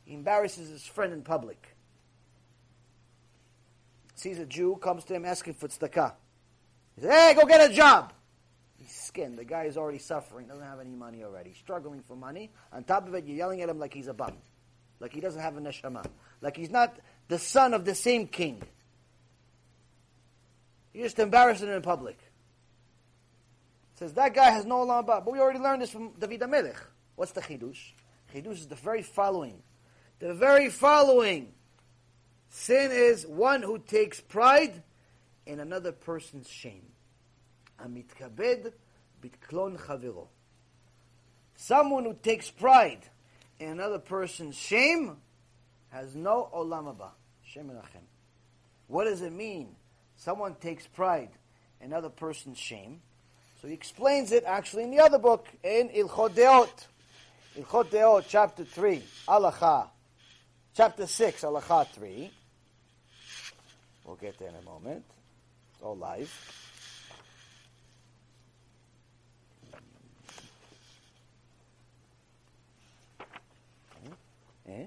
[0.04, 1.76] He embarrasses his friend in public.
[4.16, 6.14] Sees a Jew, comes to him asking for tzedakah.
[6.96, 8.12] He says, hey, go get a job.
[8.78, 9.38] He's skinned.
[9.38, 12.50] The guy is already suffering, doesn't have any money already, struggling for money.
[12.72, 14.32] On top of it, you're yelling at him like he's a bum.
[14.98, 16.04] Like he doesn't have a neshama.
[16.40, 16.96] Like he's not
[17.28, 18.62] the son of the same king.
[20.94, 22.18] You're just embarrassing him in public.
[23.96, 26.76] Says that guy has no olam But we already learned this from David HaMelech.
[27.16, 27.92] What's the chidush?
[28.34, 29.62] Chidush is the very following.
[30.18, 31.52] The very following.
[32.50, 34.82] Sin is one who takes pride
[35.46, 36.86] in another person's shame.
[37.82, 38.72] Amitkabed
[39.22, 40.28] bitklon chaviro.
[41.54, 43.00] Someone who takes pride
[43.58, 45.16] in another person's shame
[45.88, 47.10] has no olam haba.
[48.88, 49.74] What does it mean?
[50.16, 51.30] Someone takes pride
[51.80, 53.00] in another person's shame.
[53.60, 56.86] So he explains it actually in the other book, in Hilchot Deot.
[57.56, 59.88] Hilchot Deot, chapter 3, Halacha.
[60.74, 62.30] Chapter 6, Halacha 3.
[64.04, 65.04] We'll get there in a moment.
[65.72, 66.30] It's all live.
[74.68, 74.86] Eh?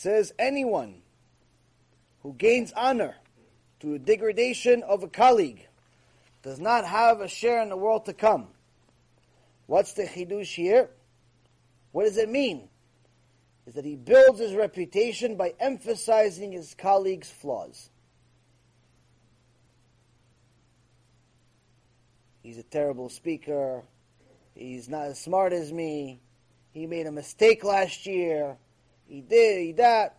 [0.00, 0.94] Says anyone
[2.22, 3.16] who gains honor
[3.78, 5.66] through the degradation of a colleague
[6.42, 8.46] does not have a share in the world to come.
[9.66, 10.88] What's the chidush here?
[11.92, 12.70] What does it mean?
[13.66, 17.90] Is that he builds his reputation by emphasizing his colleague's flaws.
[22.42, 23.82] He's a terrible speaker.
[24.54, 26.20] He's not as smart as me.
[26.72, 28.56] He made a mistake last year
[29.10, 30.18] he did, he that.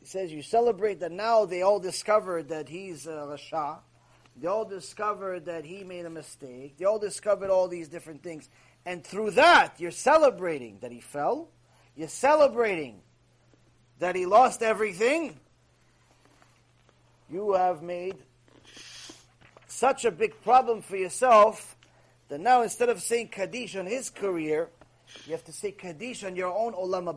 [0.00, 3.78] He says you celebrate that now they all discovered that he's a Rasha.
[4.36, 6.76] They all discovered that he made a mistake.
[6.76, 8.50] They all discovered all these different things.
[8.84, 11.48] And through that, you're celebrating that he fell.
[11.96, 13.00] You're celebrating
[13.98, 15.40] that he lost everything.
[17.30, 18.16] You have made
[19.66, 21.76] such a big problem for yourself
[22.28, 24.68] that now instead of saying Kaddish on his career,
[25.24, 27.08] you have to say Kaddish on your own Olam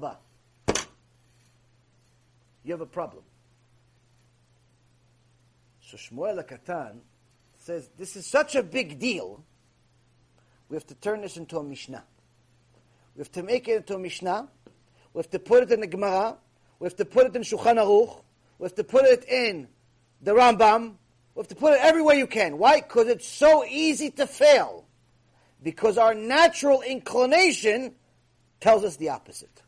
[2.64, 3.24] you have a problem.
[5.82, 7.00] So Shmuel Katan
[7.58, 9.44] says, this is such a big deal,
[10.70, 12.04] we have to turn this into a Mishnah.
[13.16, 14.48] We have to make it into a Mishnah.
[15.14, 16.38] We have to put it in the Gemara.
[16.80, 18.22] We have to put it in Shulchan Aruch.
[18.58, 19.68] We have to put it in
[20.22, 20.94] the Rambam.
[21.36, 22.58] We have to put it everywhere you can.
[22.58, 22.80] Why?
[22.80, 24.86] Because it's so easy to fail.
[25.62, 27.96] Because our natural inclination
[28.62, 29.62] tells us the opposite.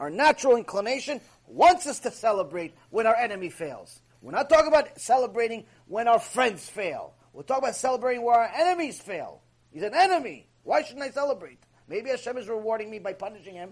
[0.00, 4.00] Our natural inclination wants us to celebrate when our enemy fails.
[4.20, 7.14] We're not talking about celebrating when our friends fail.
[7.32, 9.42] We're talking about celebrating where our enemies fail.
[9.70, 10.48] He's an enemy.
[10.64, 11.58] Why shouldn't I celebrate?
[11.88, 13.70] Maybe Hashem is rewarding me by punishing him.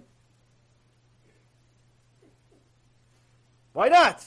[3.72, 4.24] Why not?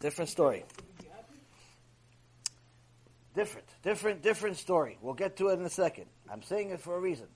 [0.00, 0.64] Different story.
[3.34, 4.98] Different, different, different story.
[5.00, 6.06] We'll get to it in a second.
[6.30, 7.26] I'm saying it for a reason.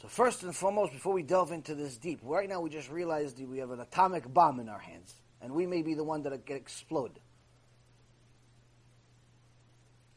[0.00, 3.38] So first and foremost, before we delve into this deep, right now we just realized
[3.46, 6.44] we have an atomic bomb in our hands, and we may be the one that
[6.44, 7.20] get explode.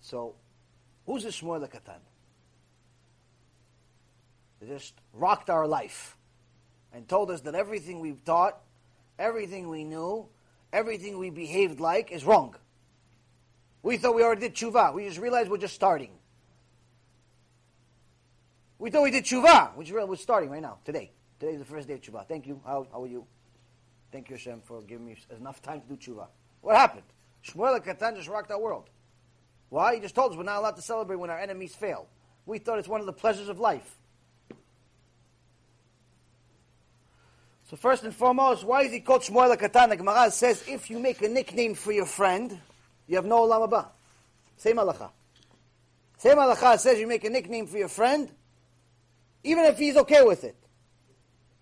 [0.02, 0.36] So,
[1.06, 2.00] who's the Shmuel Katan?
[4.60, 6.18] They just rocked our life
[6.94, 8.60] and told us that everything we've taught,
[9.20, 10.28] everything we knew,
[10.72, 12.56] everything we behaved like is wrong.
[13.86, 14.96] We thought we already did tshuva.
[14.96, 16.10] We just realized we're just starting.
[18.80, 19.78] We thought we did tshuva.
[19.78, 21.12] We just realized we're starting right now, today.
[21.40, 22.28] Today is the first day of tshuva.
[22.28, 22.60] Thank you.
[22.66, 23.28] How, how are you?
[24.12, 26.26] Thank you, Hashem, for giving me enough time to do tshuva.
[26.62, 27.04] What happened?
[27.46, 28.90] Shmuel Katan just rocked our world.
[29.70, 29.94] Why?
[29.94, 32.08] He just told us we're not allowed to celebrate when our enemies fail.
[32.48, 34.00] We thought it's one of the pleasures of life.
[37.70, 39.90] So first and foremost, why is he called Shmuel Katan?
[39.90, 42.60] The Gemara says if you make a nickname for your friend,
[43.08, 43.88] you have no olam haba.
[44.58, 45.10] Same halacha.
[46.18, 48.32] Same halacha says you make a nickname for your friend,
[49.44, 50.56] even if he's okay with it.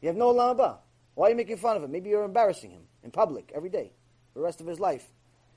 [0.02, 0.78] You have no olam haba.
[1.16, 1.92] Why are you making fun of him?
[1.92, 3.94] Maybe you're embarrassing him in public every day,
[4.34, 5.06] the rest of his life.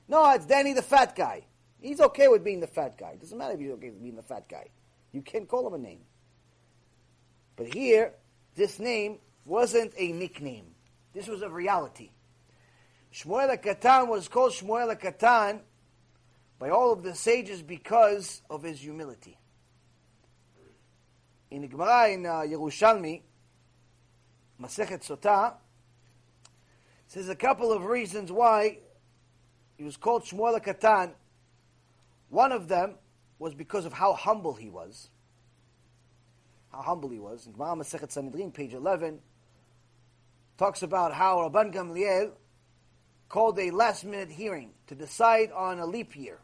[0.07, 1.45] No, it's Danny the fat guy.
[1.79, 3.11] He's okay with being the fat guy.
[3.11, 4.69] It doesn't matter if he's okay with being the fat guy.
[5.11, 6.01] You can't call him a name.
[7.55, 8.13] But here,
[8.55, 10.75] this name wasn't a nickname.
[11.13, 12.11] This was a reality.
[13.13, 15.61] Shmuel Katan was called Shmuel Katan
[16.59, 19.37] by all of the sages because of his humility.
[21.51, 23.21] In the Gemara in uh, Yerushalmi,
[24.61, 25.53] Masechet Sotah,
[27.07, 28.79] says a couple of reasons why
[29.77, 31.11] he was called Shmuel Katan.
[32.29, 32.95] One of them
[33.39, 35.09] was because of how humble he was.
[36.71, 37.45] How humble he was.
[37.45, 39.19] In Gemara Masechet Sanhedrin, page 11,
[40.57, 42.31] talks about how Rabban Gamliel
[43.29, 46.39] called a last minute hearing to decide on a leap year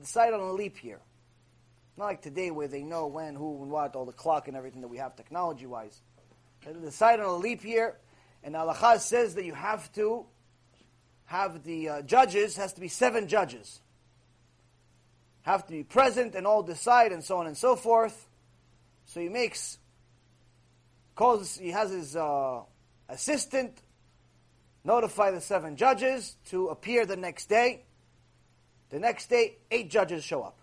[0.00, 1.00] decide on a leap year.
[1.96, 4.80] Not like today where they know when, who, and what, all the clock and everything
[4.80, 6.00] that we have technology wise.
[6.64, 7.96] They decide on a leap year,
[8.42, 10.26] and Allah says that you have to
[11.26, 13.80] have the uh, judges, has to be seven judges.
[15.42, 18.28] Have to be present and all decide and so on and so forth.
[19.06, 19.78] So he makes,
[21.14, 22.60] calls, he has his uh,
[23.08, 23.80] assistant
[24.84, 27.84] notify the seven judges to appear the next day.
[28.90, 30.58] The next day, eight judges show up.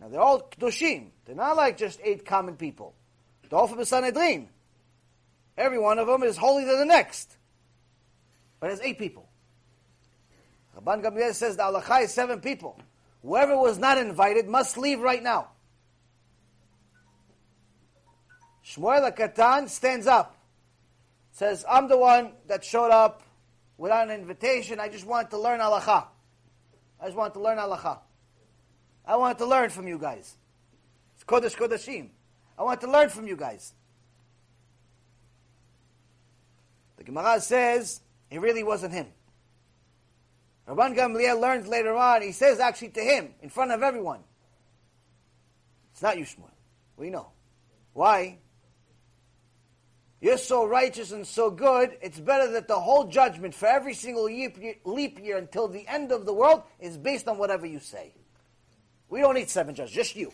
[0.00, 1.08] Now they're all kedushim.
[1.24, 2.94] They're not like just eight common people.
[3.48, 4.48] They're all from the Sanhedrin.
[5.56, 7.36] Every one of them is holier than the next.
[8.60, 9.28] But there's eight people.
[10.76, 12.78] Rabban Gamliel says the halacha is seven people.
[13.22, 15.48] Whoever was not invited must leave right now.
[18.64, 20.36] Shmuel Katan stands up.
[21.32, 23.22] Says, I'm the one that showed up
[23.78, 24.80] without an invitation.
[24.80, 26.06] I just wanted to learn halacha.
[27.00, 27.98] I just wanted to learn halacha.
[29.04, 30.36] I wanted to learn from you guys.
[31.14, 32.08] It's Kodesh Kodeshim.
[32.58, 33.74] I want to learn from you guys.
[36.96, 39.06] The Gemara says it really wasn't him.
[40.66, 44.20] Rabban Gamliel learns later on, he says actually to him, in front of everyone,
[45.92, 46.50] it's not you, Shmuel.
[46.96, 47.28] We know.
[47.92, 48.38] Why?
[50.20, 54.24] You're so righteous and so good, it's better that the whole judgment for every single
[54.24, 54.56] leap
[55.22, 58.12] year, until the end of the world is based on whatever you say.
[59.08, 60.32] We don't need seven judges, just you.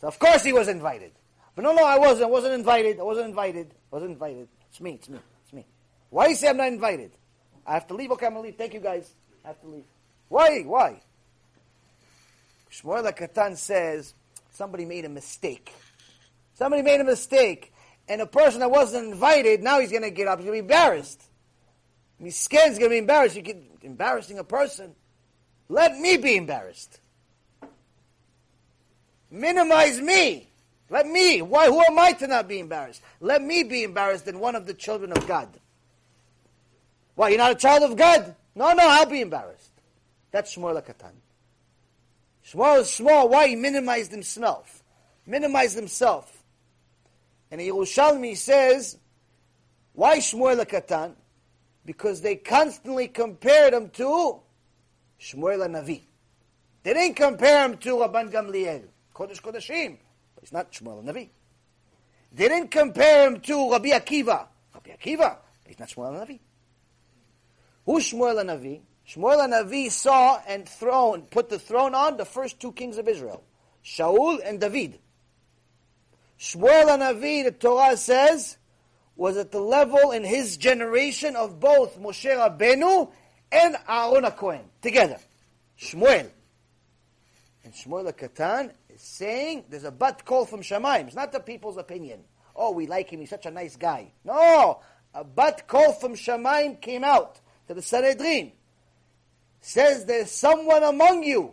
[0.00, 1.12] So of course he was invited.
[1.54, 2.24] But no, no, I wasn't.
[2.24, 3.00] I wasn't invited.
[3.00, 3.74] I wasn't invited.
[3.92, 4.48] I wasn't invited.
[4.68, 4.92] It's me.
[4.92, 5.18] It's me.
[5.42, 5.66] It's me.
[6.10, 7.10] Why do you say I'm not invited?
[7.66, 8.10] I have to leave.
[8.12, 8.56] Okay, I'm gonna leave.
[8.56, 9.12] Thank you, guys.
[9.44, 9.84] I have to leave.
[10.28, 10.62] Why?
[10.62, 11.00] Why?
[12.70, 14.14] Shmuel Katan says
[14.52, 15.72] somebody made a mistake.
[16.54, 17.69] Somebody made a mistake
[18.10, 20.40] and a person that wasn't invited, now he's going to get up.
[20.40, 21.22] He's going to be embarrassed.
[22.18, 23.36] He's going to be embarrassed.
[23.36, 24.96] You get embarrassing a person.
[25.68, 26.98] Let me be embarrassed.
[29.30, 30.48] Minimize me.
[30.90, 31.40] Let me.
[31.40, 31.66] Why?
[31.66, 33.00] Who am I to not be embarrassed?
[33.20, 35.48] Let me be embarrassed than one of the children of God.
[37.14, 37.28] Why?
[37.28, 38.34] You're not a child of God?
[38.56, 38.88] No, no.
[38.88, 39.70] I'll be embarrassed.
[40.32, 41.12] That's Shmuel Katan.
[42.44, 43.28] Shmuel is small.
[43.28, 43.46] Why?
[43.46, 44.82] He minimized himself.
[45.26, 46.39] Minimized himself.
[47.50, 48.96] And Yerushalmi says,
[49.92, 51.14] why Shmuel Katan?
[51.84, 54.40] Because they constantly compared him to
[55.20, 56.02] Shmuel Navi.
[56.82, 58.84] They didn't compare him to Rabban Gamliel,
[59.14, 59.98] Kodesh Kodeshim,
[60.34, 61.28] but he's not Shmuel Navi.
[62.32, 66.38] They didn't compare him to Rabbi Akiva, Rabbi Akiva, but he's not Shmuel Navi.
[67.84, 68.80] Who's Shmuel Navi?
[69.08, 73.42] Shmuel Navi saw and throne, put the throne on the first two kings of Israel,
[73.84, 75.00] Shaul and David.
[76.40, 78.56] Shmuel Hanavi, the Torah says,
[79.14, 83.10] was at the level in his generation of both Moshe Rabbeinu
[83.52, 85.18] and Aaron HaKohen together.
[85.78, 86.30] Shmuel.
[87.62, 91.08] And Shmuel Katan is saying there's a bat kol from Shamayim.
[91.08, 92.20] It's not the people's opinion.
[92.56, 93.20] Oh, we like him.
[93.20, 94.12] He's such a nice guy.
[94.24, 94.80] No,
[95.12, 97.38] a bat kol from Shamayim came out
[97.68, 98.52] to the Sanhedrin.
[99.60, 101.52] Says there's someone among you.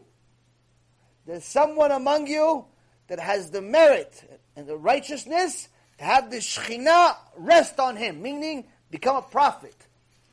[1.26, 2.66] There's someone among you
[3.08, 8.66] that has the merit and the righteousness to have the Shekhinah rest on him, meaning
[8.92, 9.76] become a prophet.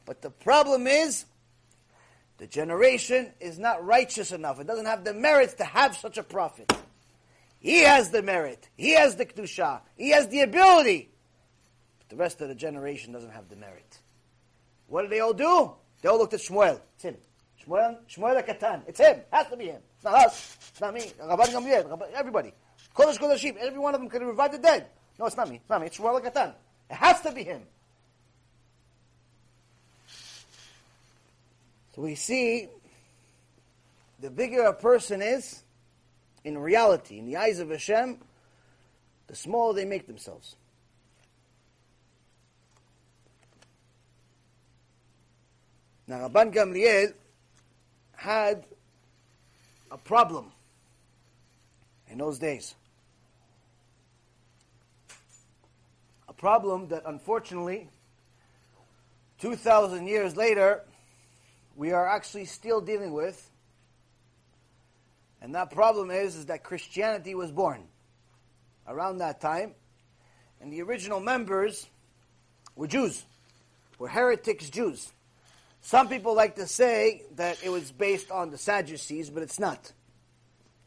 [0.06, 1.26] But the problem is,
[2.38, 4.58] the generation is not righteous enough.
[4.58, 6.72] It doesn't have the merits to have such a prophet.
[7.60, 8.68] He has the merit.
[8.76, 9.80] He has the kedusha.
[9.96, 11.10] He has the ability.
[11.98, 13.98] But the rest of the generation doesn't have the merit.
[14.88, 15.72] What do they all do?
[16.02, 16.80] They all looked at Shmuel.
[16.94, 17.16] It's him.
[17.64, 18.82] Shmuel, Shmuel Katan.
[18.86, 19.20] It's him.
[19.30, 19.80] Has to be him.
[19.96, 20.56] It's not us.
[20.70, 21.12] It's not me.
[21.22, 22.12] Rabban Gamliel.
[22.14, 22.52] Everybody.
[22.94, 23.56] Kodesh Kodeshim.
[23.56, 24.86] Every one of them could revive the dead.
[25.18, 25.56] No, it's not me.
[25.56, 25.86] It's not me.
[25.88, 26.54] It's Shmuel Katan.
[26.90, 27.62] It has to be him.
[31.94, 32.68] So we see
[34.20, 35.62] the bigger a person is,
[36.44, 38.18] in reality, in the eyes of Hashem,
[39.26, 40.56] the smaller they make themselves.
[46.06, 47.14] Now, Rabban Gamliel
[48.16, 48.66] had
[49.90, 50.52] a problem
[52.08, 52.74] in those days.
[56.36, 57.88] Problem that unfortunately,
[59.40, 60.82] 2,000 years later,
[61.76, 63.50] we are actually still dealing with.
[65.40, 67.82] And that problem is, is that Christianity was born
[68.86, 69.74] around that time.
[70.60, 71.86] And the original members
[72.76, 73.24] were Jews,
[73.98, 75.12] were heretics Jews.
[75.82, 79.92] Some people like to say that it was based on the Sadducees, but it's not.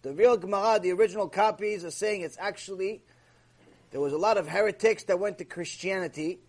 [0.02, 3.04] The real Gemara, the original copies, are saying it's actually
[3.92, 6.40] there was a lot of heretics that went to Christianity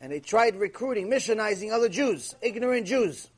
[0.00, 3.28] and they tried recruiting, missionizing other Jews, ignorant Jews.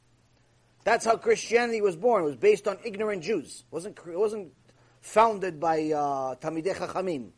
[0.85, 2.25] That's how Christianity was born.
[2.25, 3.65] It was based on ignorant Jews.
[3.71, 4.53] It wasn't, it wasn't
[5.01, 7.31] founded by uh, Talmidei Chachamim,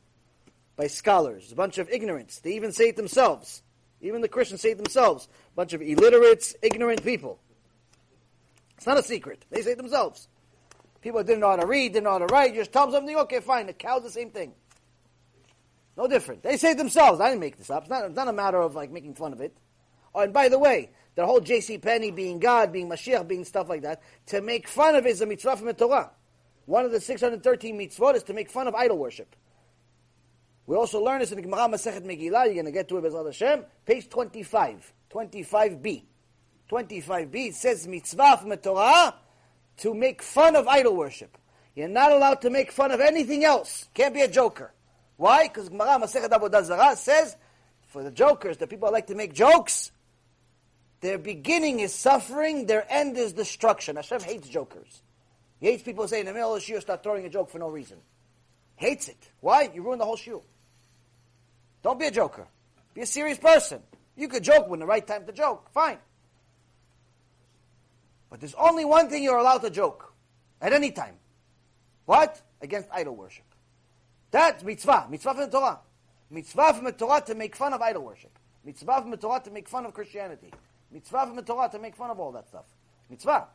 [0.76, 1.52] by scholars.
[1.52, 2.40] A bunch of ignorants.
[2.40, 3.62] They even say it themselves.
[4.00, 5.28] Even the Christians say it themselves.
[5.52, 7.38] A bunch of illiterates, ignorant people.
[8.76, 9.44] It's not a secret.
[9.50, 10.28] They say it themselves.
[11.02, 12.54] People didn't know how to read, didn't know how to write.
[12.54, 13.66] You just tell them something, okay, fine.
[13.66, 14.52] The cow's the same thing.
[15.96, 16.42] No different.
[16.42, 17.20] They say themselves.
[17.20, 17.82] I didn't make this up.
[17.82, 19.56] It's not, it's not a matter of like making fun of it.
[20.14, 21.78] Oh, and by the way, the whole J.C.
[21.78, 25.26] Penney being God, being Mashiach, being stuff like that, to make fun of is a
[25.26, 26.10] mitzvah from the Torah.
[26.66, 29.34] One of the 613 mitzvot is to make fun of idol worship.
[30.66, 32.46] We also learn this in the Gemara Masechet Megillah.
[32.46, 33.64] You're going to get to it, Be'ezrat Hashem.
[33.86, 34.92] Page 25.
[35.12, 36.04] 25b.
[36.70, 39.16] 25b, says mitzvah from the Torah
[39.78, 41.36] to make fun of idol worship.
[41.74, 43.88] You're not allowed to make fun of anything else.
[43.94, 44.72] Can't be a joker.
[45.20, 45.48] Why?
[45.48, 47.36] Because Gemara Masechet Avodah Zarah says,
[47.88, 49.92] for the jokers, the people that like to make jokes,
[51.02, 53.96] their beginning is suffering, their end is destruction.
[53.96, 55.02] Hashem hates jokers.
[55.60, 57.58] He hates people saying in the middle of the shiur start throwing a joke for
[57.58, 57.98] no reason.
[58.76, 59.30] Hates it.
[59.40, 59.70] Why?
[59.74, 60.42] You ruin the whole shiur.
[61.82, 62.46] Don't be a joker.
[62.94, 63.82] Be a serious person.
[64.16, 65.68] You could joke when the right time to joke.
[65.74, 65.98] Fine.
[68.30, 70.14] But there's only one thing you're allowed to joke
[70.62, 71.16] at any time.
[72.06, 72.40] What?
[72.62, 73.44] Against idol worship.
[74.30, 75.06] That's mitzvah.
[75.10, 75.80] Mitzvah from the Torah.
[76.30, 78.30] Mitzvah from the Torah to make fun of idol worship.
[78.64, 80.52] Mitzvah from the Torah to make fun of Christianity.
[80.92, 82.64] Mitzvah from the Torah to make fun of all that stuff.
[83.08, 83.46] Mitzvah.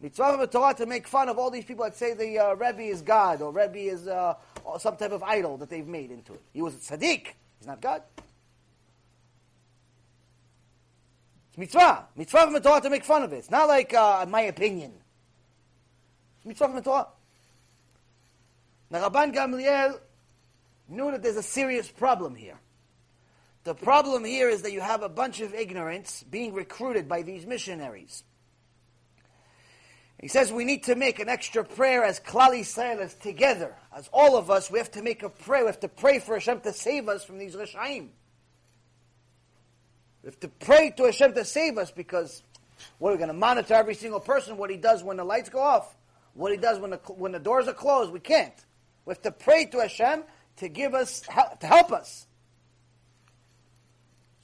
[0.00, 2.54] Mitzvah from the Torah to make fun of all these people that say the uh,
[2.54, 4.34] Rebbe is God or Rebbe is uh,
[4.78, 6.42] some type of idol that they've made into it.
[6.52, 7.28] He was a tzaddik.
[7.58, 8.02] He's not God.
[11.50, 12.06] It's mitzvah.
[12.16, 13.36] Mitzvah from the Torah to make fun of it.
[13.36, 14.92] It's not like uh, my opinion.
[16.38, 17.06] It's mitzvah from the Torah.
[18.94, 19.98] Now, Rabban Gamliel
[20.88, 22.60] knew that there's a serious problem here.
[23.64, 27.44] The problem here is that you have a bunch of ignorants being recruited by these
[27.44, 28.22] missionaries.
[30.20, 34.08] He says we need to make an extra prayer as Klal Yisrael, as together, as
[34.12, 35.62] all of us, we have to make a prayer.
[35.62, 38.10] We have to pray for Hashem to save us from these Reshaim.
[40.22, 42.44] We have to pray to Hashem to save us because
[43.00, 45.48] what are we going to monitor every single person, what he does when the lights
[45.48, 45.96] go off,
[46.34, 48.12] what he does when the, when the doors are closed?
[48.12, 48.54] We can't.
[49.04, 50.24] We have to pray to Hashem
[50.56, 51.20] to give us,
[51.60, 52.26] to help us.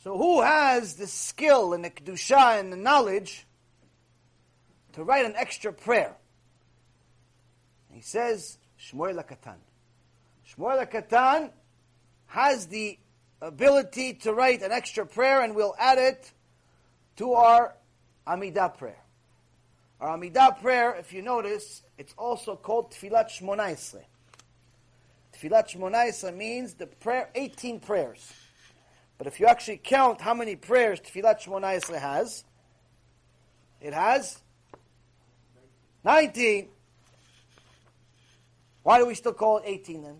[0.03, 3.47] So who has the skill and the kedusha and the knowledge
[4.95, 6.16] to write an extra prayer?
[7.93, 9.57] He says Shmuel Katan.
[10.49, 11.51] Shmuel Katan
[12.27, 12.99] has the
[13.43, 16.32] ability to write an extra prayer, and we'll add it
[17.16, 17.74] to our
[18.27, 19.03] Amidah prayer.
[20.01, 24.05] Our Amidah prayer, if you notice, it's also called Tfilat Shmona Esrei.
[25.41, 28.33] Tfilat Shmonaisa means the prayer, 18 prayers.
[29.17, 32.45] But if you actually count how many prayers Tfilat Shmonaisa has,
[33.81, 34.39] it has
[36.05, 36.69] 19.
[38.83, 40.17] Why do we still call it 18 then?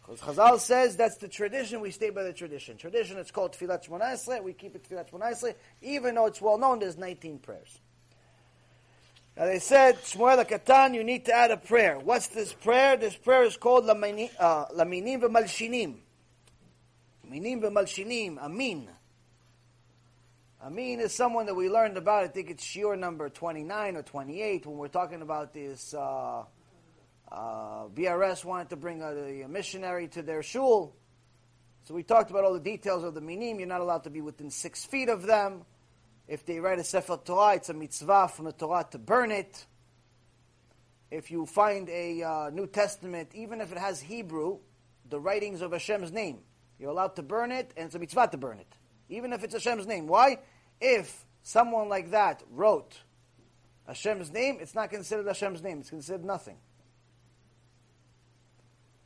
[0.00, 2.76] Because Chazal says that's the tradition, we stay by the tradition.
[2.76, 6.80] Tradition, it's called Tfilat Shmoneh we keep it Tfilat Shmoneh even though it's well known
[6.80, 7.80] there's 19 prayers.
[9.36, 11.98] Now they said, Shmuel Katan, you need to add a prayer.
[11.98, 12.96] What's this prayer?
[12.96, 15.96] This prayer is called Laminim uh, V'Malshinim.
[17.28, 18.88] Minim V'Malshinim, Amin.
[20.64, 24.66] Amin is someone that we learned about, I think it's shiur number 29 or 28,
[24.66, 26.44] when we're talking about this, uh,
[27.30, 30.94] uh, BRS wanted to bring a, a, missionary to their shul.
[31.82, 33.58] So we talked about all the details of the minim.
[33.58, 35.64] You're not allowed to be within six feet of them.
[36.26, 39.66] If they write a Sefer Torah, it's a mitzvah from the Torah to burn it.
[41.10, 44.58] If you find a uh, New Testament, even if it has Hebrew,
[45.08, 46.38] the writings of Hashem's name,
[46.78, 48.72] you're allowed to burn it, and it's a mitzvah to burn it.
[49.08, 50.06] Even if it's Hashem's name.
[50.06, 50.38] Why?
[50.80, 52.98] If someone like that wrote
[53.86, 55.80] Hashem's name, it's not considered Hashem's name.
[55.80, 56.56] It's considered nothing.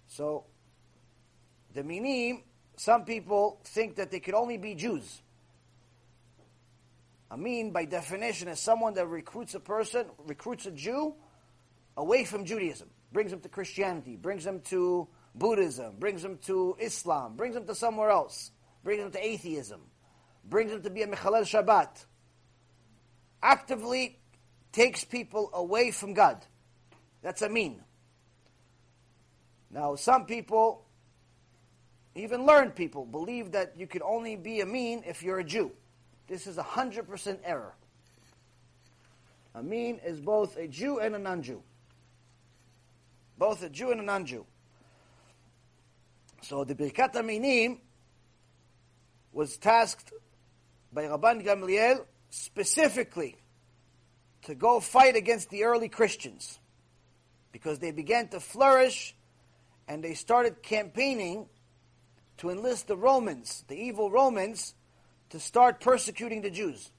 [0.07, 0.45] So,
[1.75, 2.43] the minim,
[2.77, 5.21] some people think that they could only be Jews.
[7.31, 11.15] Amin, by definition, is someone that recruits a person, recruits a Jew
[11.97, 17.37] away from Judaism, brings them to Christianity, brings them to Buddhism, brings them to Islam,
[17.37, 18.51] brings them to somewhere else,
[18.83, 19.81] brings them to atheism,
[20.45, 22.05] brings them to be a Mechalel Shabbat.
[23.43, 24.19] Actively
[24.73, 26.45] takes people away from God.
[27.23, 27.83] That's Amin.
[29.71, 30.87] Now, some people,
[32.15, 35.73] even learned people, believe that you can only be Amin if you're a Jew.
[36.29, 37.75] This is a 100% error.
[39.55, 41.63] Amin is both a Jew and a non-Jew.
[43.39, 44.45] Both a Jew and a non-Jew.
[46.43, 47.79] So the Birkat HaMinim
[49.33, 50.13] was tasked
[50.93, 53.37] by Rabban Gamliel specifically
[54.43, 56.59] to go fight against the early Christians
[57.53, 59.15] because they began to flourish
[59.89, 61.47] and they started campaigning
[62.39, 64.75] to enlist the Romans, the evil Romans,
[65.31, 66.91] to start persecuting the Jews.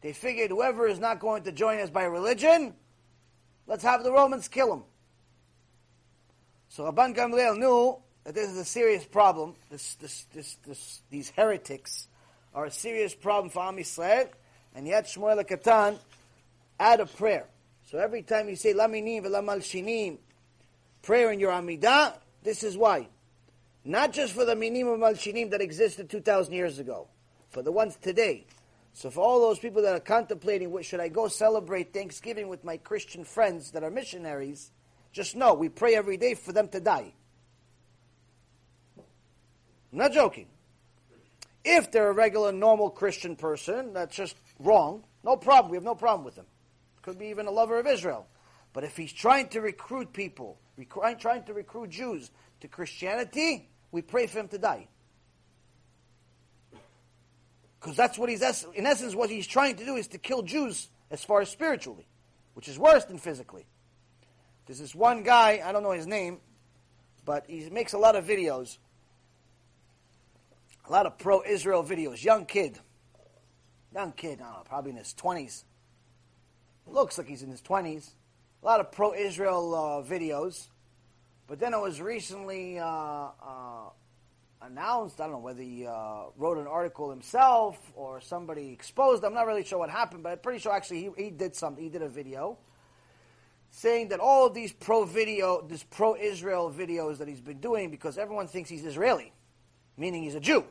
[0.00, 2.74] They figured whoever is not going to join us by religion,
[3.66, 4.82] let's have the Romans kill him.
[6.68, 9.54] So Rabban Gamliel knew that this is a serious problem.
[9.70, 12.08] This, this, this, this, these heretics
[12.54, 14.28] are a serious problem for Am Yisrael,
[14.74, 15.98] and yet Shmuel Katan
[16.78, 17.46] add a prayer.
[17.90, 20.18] So every time you say Laminim v'Lamalshinim,
[21.02, 23.08] prayer in your Amidah, this is why.
[23.84, 27.06] Not just for the Minim of Malshinim that existed 2,000 years ago,
[27.56, 28.44] for the ones today.
[28.92, 32.64] So for all those people that are contemplating, what should I go celebrate Thanksgiving with
[32.64, 34.70] my Christian friends that are missionaries?
[35.10, 37.14] Just know we pray every day for them to die.
[38.98, 39.04] I'm
[39.98, 40.48] not joking.
[41.64, 45.02] If they're a regular, normal Christian person, that's just wrong.
[45.24, 45.70] No problem.
[45.70, 46.46] We have no problem with them.
[47.00, 48.26] Could be even a lover of Israel.
[48.74, 50.58] But if he's trying to recruit people,
[51.18, 52.30] trying to recruit Jews
[52.60, 54.88] to Christianity, we pray for him to die.
[57.86, 58.42] Because that's what he's,
[58.74, 62.04] in essence, what he's trying to do is to kill Jews as far as spiritually,
[62.54, 63.64] which is worse than physically.
[64.66, 66.40] There's this one guy, I don't know his name,
[67.24, 68.78] but he makes a lot of videos,
[70.88, 72.24] a lot of pro Israel videos.
[72.24, 72.76] Young kid.
[73.94, 75.62] Young kid, know, probably in his 20s.
[76.88, 78.10] Looks like he's in his 20s.
[78.64, 80.66] A lot of pro Israel uh, videos.
[81.46, 83.90] But then it was recently uh, uh,
[84.66, 85.20] announced.
[85.20, 89.24] I don't know whether he uh, wrote an article himself or somebody exposed.
[89.24, 91.82] I'm not really sure what happened, but I'm pretty sure actually he, he did something.
[91.82, 92.58] He did a video
[93.70, 98.16] saying that all these pro video, this pro Israel videos that he's been doing, because
[98.18, 99.32] everyone thinks he's Israeli,
[99.96, 100.64] meaning he's a Jew.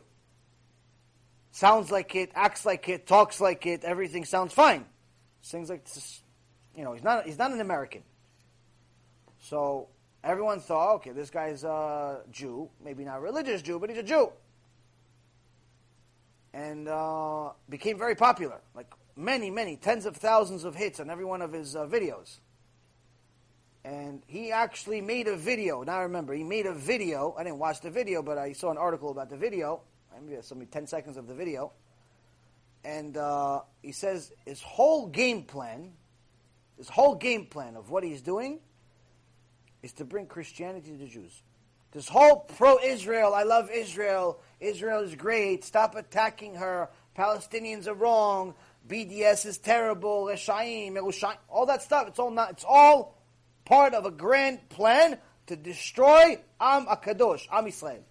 [1.52, 4.86] Sounds like it, acts like it, talks like it, everything sounds fine.
[5.44, 6.22] Things like this,
[6.76, 8.02] you know, he's not he's not an American.
[9.40, 9.88] So
[10.26, 14.04] everyone thought, okay, this guy's a Jew, maybe not a religious Jew, but he's a
[14.04, 14.32] Jew.
[16.54, 21.26] And uh, became very popular, like many, many, tens of thousands of hits on every
[21.26, 22.40] one of his uh, videos.
[23.84, 25.84] And he actually made a video.
[25.84, 27.36] Now I remember, he made a video.
[27.38, 29.82] I didn't watch the video, but I saw an article about the video.
[30.20, 31.72] Maybe only 10 seconds of the video.
[32.84, 35.92] And uh, he says his whole game plan,
[36.78, 38.60] his whole game plan of what he's doing
[39.86, 41.44] is to bring Christianity to the Jews.
[41.92, 48.56] This whole pro-Israel, I love Israel, Israel is great, stop attacking her, Palestinians are wrong,
[48.88, 50.98] BDS is terrible, Reshaim,
[51.48, 53.16] all that stuff, it's all not, it's all
[53.64, 58.04] part of a grand plan to destroy Am HaKadosh, Am Israel.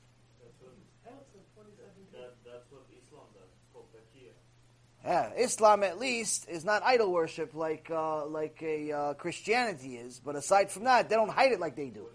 [5.05, 10.19] Yeah, Islam at least is not idol worship like uh, like a uh, Christianity is.
[10.19, 12.07] But aside from that, they don't hide it like they do.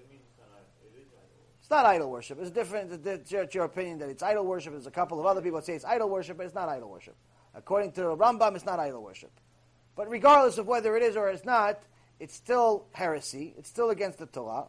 [1.59, 2.39] It's not idol worship.
[2.41, 3.05] It's different.
[3.05, 4.73] It's your, it's your opinion that it's idol worship.
[4.73, 6.89] There's a couple of other people that say it's idol worship, but it's not idol
[6.89, 7.15] worship.
[7.53, 9.31] According to Rambam, it's not idol worship.
[9.95, 11.83] But regardless of whether it is or it's not,
[12.19, 13.53] it's still heresy.
[13.55, 14.65] It's still against the Torah.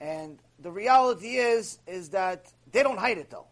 [0.00, 3.46] And the reality is, is that they don't hide it though.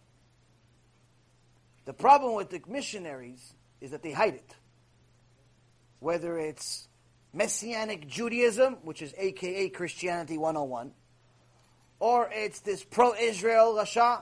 [1.88, 4.54] The problem with the missionaries is that they hide it.
[6.00, 6.86] Whether it's
[7.32, 10.92] Messianic Judaism, which is AKA Christianity 101,
[11.98, 14.20] or it's this pro-Israel Rasha,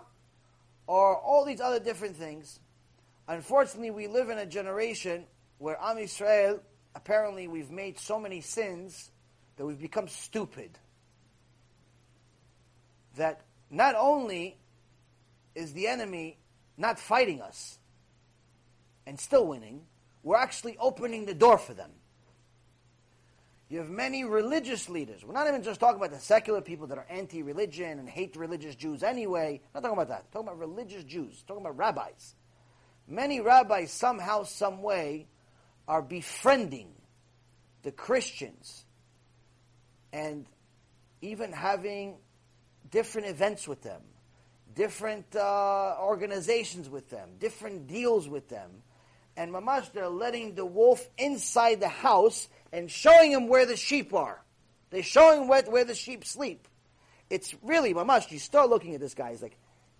[0.86, 2.60] or all these other different things.
[3.26, 5.24] Unfortunately, we live in a generation
[5.58, 6.60] where Am Yisrael,
[6.94, 9.10] apparently we've made so many sins
[9.56, 10.78] that we've become stupid.
[13.16, 13.40] That
[13.72, 14.56] not only
[15.56, 16.38] is the enemy
[16.76, 17.78] not fighting us
[19.06, 19.82] and still winning,
[20.22, 21.90] we're actually opening the door for them.
[23.68, 25.24] You have many religious leaders.
[25.24, 28.76] We're not even just talking about the secular people that are anti-religion and hate religious
[28.76, 29.60] Jews anyway.
[29.74, 30.24] We're not talking about that.
[30.26, 31.42] We're talking about religious Jews.
[31.42, 32.34] We're talking about rabbis.
[33.08, 35.26] Many rabbis somehow, some way,
[35.88, 36.92] are befriending
[37.82, 38.84] the Christians
[40.12, 40.46] and
[41.22, 42.16] even having
[42.90, 44.00] different events with them,
[44.76, 48.70] different uh, organizations with them, different deals with them.
[49.36, 54.14] And mamash, they're letting the wolf inside the house and showing him where the sheep
[54.14, 54.40] are.
[54.90, 56.68] They're showing where, where the sheep sleep.
[57.28, 59.56] It's really, mamash, you start looking at this guy, he's like,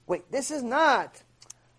[0.07, 1.21] wait, this is not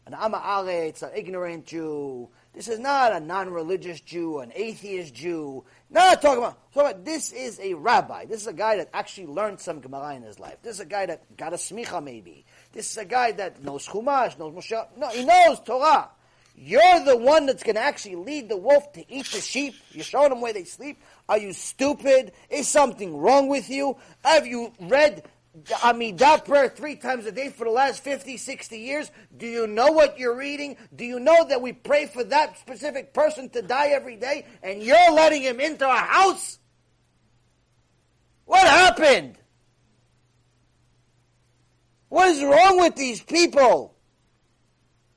[0.08, 2.30] an Ama it's an ignorant Jew.
[2.54, 5.66] This is not a non-religious Jew, an atheist Jew.
[5.90, 8.26] Not talking about, talking about, this is a rabbi.
[8.26, 10.58] This is a guy that actually learned some Gemara in his life.
[10.64, 12.46] This is a guy that got a smicha maybe.
[12.74, 14.88] This is a guy that knows Chumash, knows Moshe.
[14.98, 16.10] No, he knows Torah.
[16.60, 19.76] You're the one that's going to actually lead the wolf to eat the sheep.
[19.92, 21.00] You're showing them where they sleep.
[21.30, 22.32] Are you stupid?
[22.50, 23.98] Is something wrong with you?
[24.24, 25.24] Have you read
[25.66, 29.12] Amidah prayer three times a day for the last 50, 60 years?
[29.38, 30.78] Do you know what you're reading?
[30.96, 34.82] Do you know that we pray for that specific person to die every day and
[34.82, 36.58] you're letting him into our house?
[38.46, 39.38] What happened?
[42.10, 43.94] What is wrong with these people?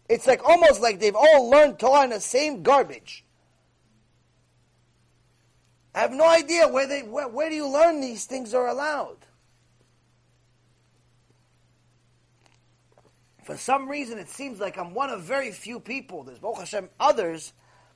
[0.09, 3.25] It's like almost like they've all learned Torah in the same garbage.
[5.95, 9.19] I have no idea where they where, where do you learn these things are allowed.
[13.45, 16.23] For some reason, it seems like I'm one of very few people.
[16.23, 17.53] There's Baruch Hashem others,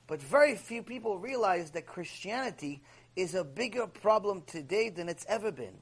[0.07, 2.83] but very few people realize that Christianity
[3.15, 5.77] is a bigger problem today than it's ever been.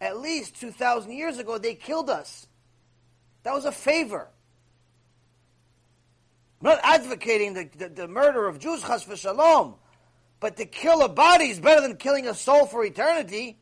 [0.00, 2.46] At least 2,000 years ago, they killed us.
[3.44, 4.28] That was a favor.
[6.60, 9.74] I'm not advocating the, the, the murder of Jews, chas v'shalom,
[10.40, 13.58] but to kill a body is better than killing a soul for eternity.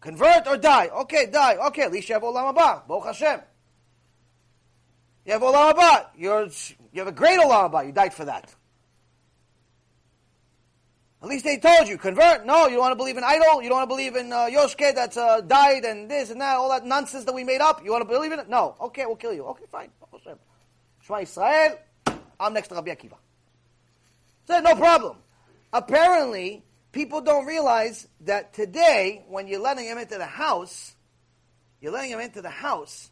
[0.00, 0.88] Convert or die.
[0.88, 1.56] Okay, die.
[1.68, 2.86] Okay, at least you have olam haba.
[2.86, 3.40] Baruch Hashem.
[5.24, 6.06] You have olam haba.
[6.16, 6.48] You're,
[6.92, 7.86] you have a great olam haba.
[7.86, 8.54] You died for that.
[11.22, 12.44] At least they told you, convert.
[12.44, 13.62] No, you don't want to believe in idol.
[13.62, 16.68] You don't want to believe in uh, Yoshke uh, died and this and that, all
[16.68, 17.82] that nonsense that we made up.
[17.84, 18.48] You want to believe in it?
[18.48, 18.76] No.
[18.80, 19.44] Okay, we'll kill you.
[19.46, 19.90] Okay, fine.
[21.02, 21.78] Shema Israel,
[22.40, 23.16] I'm next to Rabbi Akiva.
[24.46, 25.18] So no problem.
[25.72, 30.94] Apparently, people don't realize that today, when you're letting him into the house,
[31.80, 33.10] you're letting him into the house,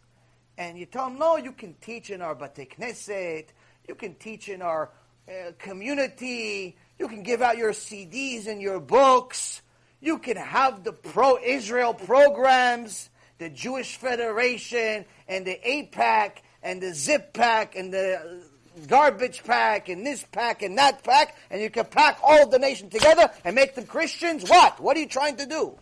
[0.59, 3.47] and you tell him, no, you can teach in our Bate Knesset,
[3.89, 4.91] you can teach in our
[5.29, 9.63] uh, community, you can give out your CDs and your books,
[10.01, 17.33] you can have the pro-Israel programs, the Jewish Federation, and the AIPAC, and the zip
[17.33, 18.43] pack and the
[18.89, 22.91] garbage pack and this pack and that pack, and you can pack all the nation
[22.91, 24.49] together and make them Christians.
[24.49, 24.81] What?
[24.81, 25.79] What are you trying to do?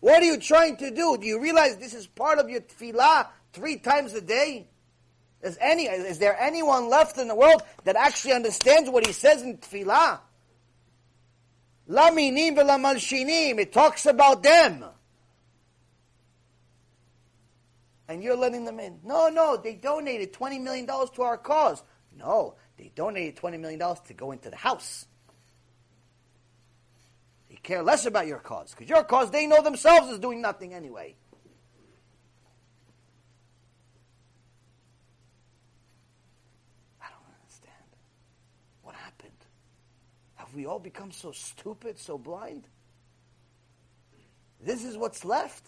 [0.00, 1.16] What are you trying to do?
[1.18, 4.68] Do you realize this is part of your tefillah three times a day?
[5.44, 9.42] Is any is there anyone left in the world that actually understands what he says
[9.42, 10.18] in tefillah?
[11.88, 13.58] Laminim v'lamalshinim.
[13.58, 14.84] It talks about them
[18.08, 19.00] and you're letting them in.
[19.04, 21.82] No, no, they donated $20 million to our cause.
[22.16, 25.06] No, they donated $20 million to go into the house.
[27.48, 30.74] They care less about your cause, because your cause they know themselves is doing nothing
[30.74, 31.14] anyway.
[37.00, 37.72] I don't understand.
[38.82, 39.32] What happened?
[40.54, 42.62] Have we all become so stupid, so blind?
[44.62, 45.66] This is what's left.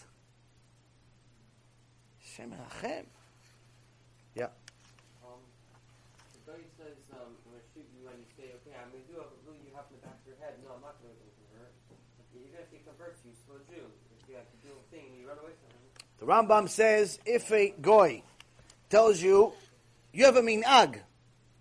[2.22, 2.54] Hashem
[4.36, 4.46] Yeah.
[5.26, 5.42] Um,
[6.46, 9.10] guy says, um, I'm going to shoot you and you say, okay, I'm going to
[9.10, 11.18] do it, but you have in the back of your head, no, I'm not going
[11.18, 11.74] to convert.
[12.38, 13.90] Even if he converts you, still a Jew.
[14.22, 15.90] If you have to do a thing you run away from him.
[16.22, 18.22] The Rambam says if a goy
[18.88, 19.50] tells you
[20.12, 21.02] you have a minhag,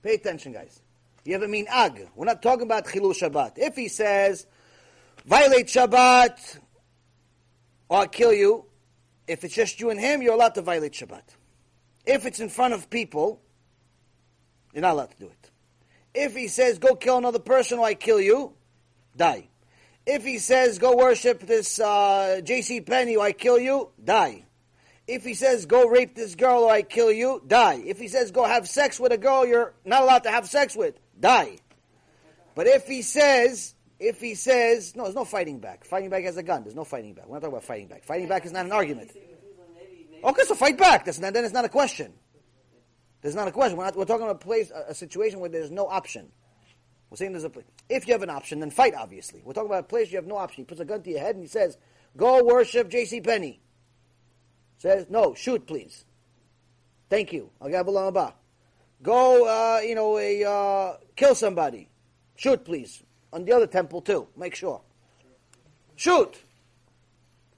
[0.04, 0.85] pay attention, guys.
[1.26, 2.08] You have a minhag.
[2.16, 3.54] We're not talking about chilul Shabbat.
[3.58, 4.46] If he says
[5.26, 6.60] violate Shabbat
[7.90, 8.66] or I'll kill you,
[9.28, 11.24] if it's just you and him, you're allowed to violate Shabbat.
[12.06, 13.42] If it's in front of people,
[14.72, 15.52] you're not allowed to do it.
[16.14, 18.54] If he says go kill another person or I kill you,
[19.18, 19.50] die.
[20.06, 22.82] If he says go worship this uh, J.C.
[22.82, 24.46] Penney or I kill you, die.
[25.08, 27.82] If he says go rape this girl or I kill you, die.
[27.84, 30.76] If he says go have sex with a girl you're not allowed to have sex
[30.76, 31.58] with, die.
[32.56, 35.86] But if he says, if he says, no, there's no fighting back.
[35.86, 36.64] Fighting back has a gun.
[36.64, 37.28] There's no fighting back.
[37.28, 38.04] We're not talking about fighting back.
[38.04, 39.12] Fighting back is not an argument.
[40.24, 41.06] Okay, so fight back.
[41.06, 42.14] That's not, then it's not a question.
[43.22, 43.78] There's not a question.
[43.78, 46.32] We're, not, we're talking about a place, a, a situation where there's no option.
[47.10, 47.52] We're saying there's a.
[47.90, 48.94] If you have an option, then fight.
[48.96, 50.64] Obviously, we're talking about a place you have no option.
[50.64, 51.78] He puts a gun to your head and he says,
[52.18, 53.22] "Go worship J.C.
[53.22, 53.62] Penney."
[54.78, 56.06] Says, "No, shoot, please."
[57.10, 57.52] Thank you.
[57.62, 57.86] I'll get
[59.06, 61.90] Go, uh, you know, a, uh, kill somebody.
[62.38, 63.04] Shoot, please.
[63.32, 64.28] On the other temple too.
[64.36, 64.82] Make sure.
[65.96, 66.42] Shoot.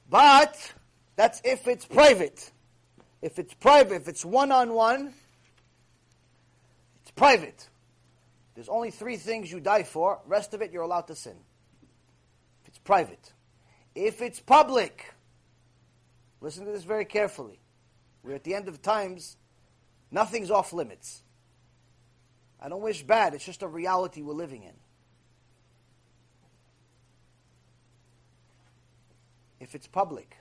[0.10, 0.74] But
[1.16, 2.52] that's if it's private.
[3.22, 5.14] If it's private, if it's one on one,
[7.02, 7.70] it's private.
[8.54, 10.20] There's only three things you die for.
[10.26, 11.38] Rest of it, you're allowed to sin.
[12.62, 13.32] If it's private.
[13.96, 15.14] If it's public,
[16.42, 17.62] listen to this very carefully.
[18.22, 19.38] We're at the end of times.
[20.12, 21.24] Nothing's off limits.
[22.60, 23.34] I don't wish bad.
[23.34, 24.74] It's just a reality we're living in.
[29.60, 30.38] If it's public,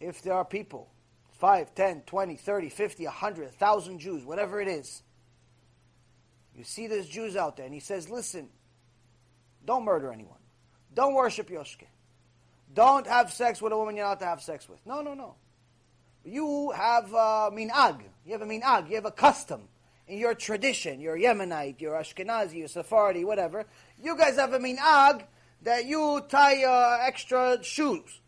[0.00, 0.90] if there are people,
[1.38, 5.02] 5, 10, 20, 30, 50, 100, 1,000 Jews, whatever it is,
[6.54, 8.48] you see there's Jews out there, and he says, listen,
[9.64, 10.38] don't murder anyone.
[10.94, 11.86] Don't worship Yoshke.
[12.74, 14.84] Don't have sex with a woman you're not to have sex with.
[14.86, 15.36] No, no, no.
[16.24, 18.00] You have a minhag.
[18.26, 18.88] You have a minhag.
[18.88, 19.62] You have a custom
[20.10, 21.00] in your tradition.
[21.00, 23.64] You're Yemenite, you're Ashkenazi, you're Sephardi, whatever.
[24.02, 25.24] You guys have a minhag
[25.62, 28.20] that you tie uh, extra shoes.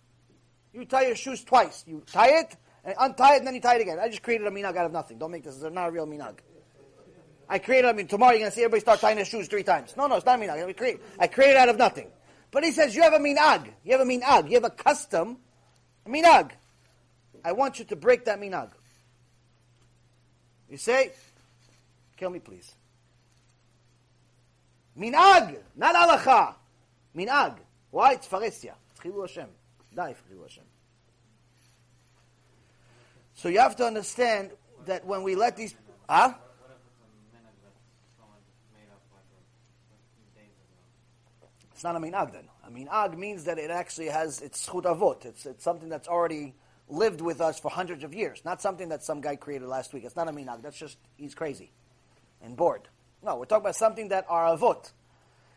[0.73, 1.85] You tie your shoes twice.
[1.87, 3.99] You tie it, and untie it, and then you tie it again.
[3.99, 5.19] I just created a minhag out of nothing.
[5.19, 5.61] Don't make this.
[5.61, 6.39] It's not a real minhag.
[7.49, 9.65] I created, I mean, tomorrow you're going to see everybody start tying their shoes three
[9.65, 9.95] times.
[9.97, 10.59] No, no, it's not a minhag.
[10.59, 12.09] I I created out of nothing.
[12.51, 13.69] But he says, you have a minhag.
[13.85, 14.49] You have a minhag.
[14.49, 15.39] You have a custom,
[16.07, 16.53] a minhag.
[17.45, 18.71] I want you to break that minhag.
[20.71, 21.13] You say,
[22.23, 22.73] kill me please.
[24.97, 26.55] Minhag, not halacha.
[27.17, 27.57] Minhag.
[27.91, 28.13] Why?
[28.13, 28.75] It's faresia.
[28.93, 29.49] It's Hashem.
[29.93, 30.63] Die for Hashem.
[33.35, 34.53] So you have to understand
[34.87, 35.75] that when we let these...
[36.09, 36.35] Huh?
[41.73, 42.45] It's not a minhag then.
[42.65, 45.25] A minhag means that it actually has its zchut avot.
[45.25, 46.55] It's, it's something that's already
[46.89, 48.43] lived with us for hundreds of years.
[48.45, 50.05] Not something that some guy created last week.
[50.05, 50.63] It's not a minhag.
[50.63, 51.73] That's just, he's crazy
[52.43, 52.89] and bored.
[53.23, 54.91] No, we're talking about something that are avot.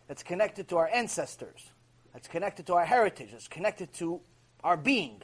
[0.08, 1.70] That's connected to our ancestors.
[2.14, 3.30] That's connected to our heritage.
[3.34, 4.22] It's connected to
[4.64, 5.22] our being.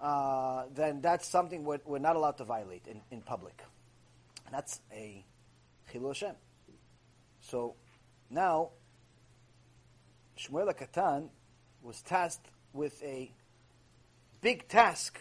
[0.00, 3.62] Uh, then that's something we're, we're, not allowed to violate in, in public.
[4.46, 5.24] And that's a
[5.92, 6.34] chilul Hashem.
[7.40, 7.74] So
[8.30, 8.70] now
[10.38, 11.28] Shmuel Katan
[11.82, 13.30] was tasked with a
[14.40, 15.18] big task.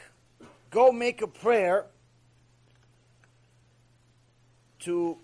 [0.69, 1.85] Go make a prayer
[4.79, 5.17] to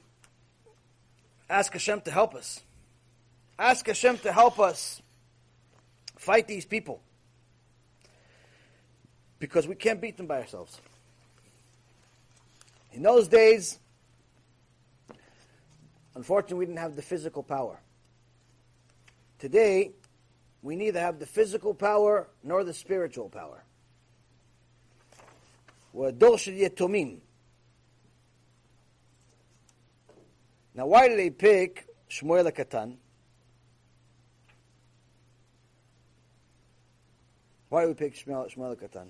[1.49, 2.61] ask Hashem to help us.
[3.57, 5.01] Ask Hashem to help us
[6.17, 7.01] fight these people.
[9.39, 10.79] Because we can't beat them by ourselves.
[12.91, 13.79] In those days,
[16.15, 17.79] unfortunately, we didn't have the physical power.
[19.39, 19.91] Today,
[20.61, 23.63] we neither have the physical power nor the spiritual power.
[25.93, 27.19] We're yetomim.
[30.79, 32.95] Now, why did they pick Shmuel Katan?
[37.67, 39.09] Why did we pick Shmuel, Shmuel Katan?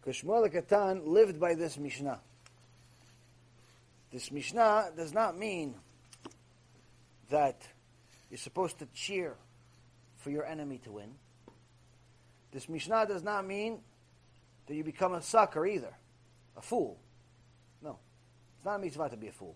[0.00, 2.18] Because Shmuel Katan lived by this Mishnah.
[4.12, 5.76] This Mishnah does not mean
[7.30, 7.62] that
[8.28, 9.36] you're supposed to cheer
[10.16, 11.14] for your enemy to win.
[12.50, 13.78] This Mishnah does not mean
[14.66, 15.94] that you become a sucker either,
[16.56, 16.98] a fool.
[17.80, 18.00] No.
[18.56, 19.54] It's not a mitzvah to be a fool.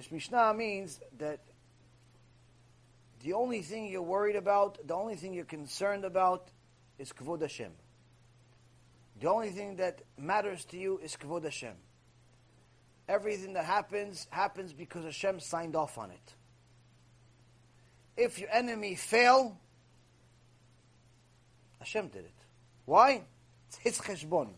[0.00, 1.40] This Mishnah means that
[3.22, 6.48] the only thing you're worried about, the only thing you're concerned about
[6.98, 7.72] is Kavod Hashem.
[9.20, 11.74] The only thing that matters to you is Kavod Hashem.
[13.10, 16.34] Everything that happens, happens because Hashem signed off on it.
[18.16, 19.60] If your enemy fail,
[21.78, 22.44] Hashem did it.
[22.86, 23.24] Why?
[23.68, 24.48] It's his cheshbon.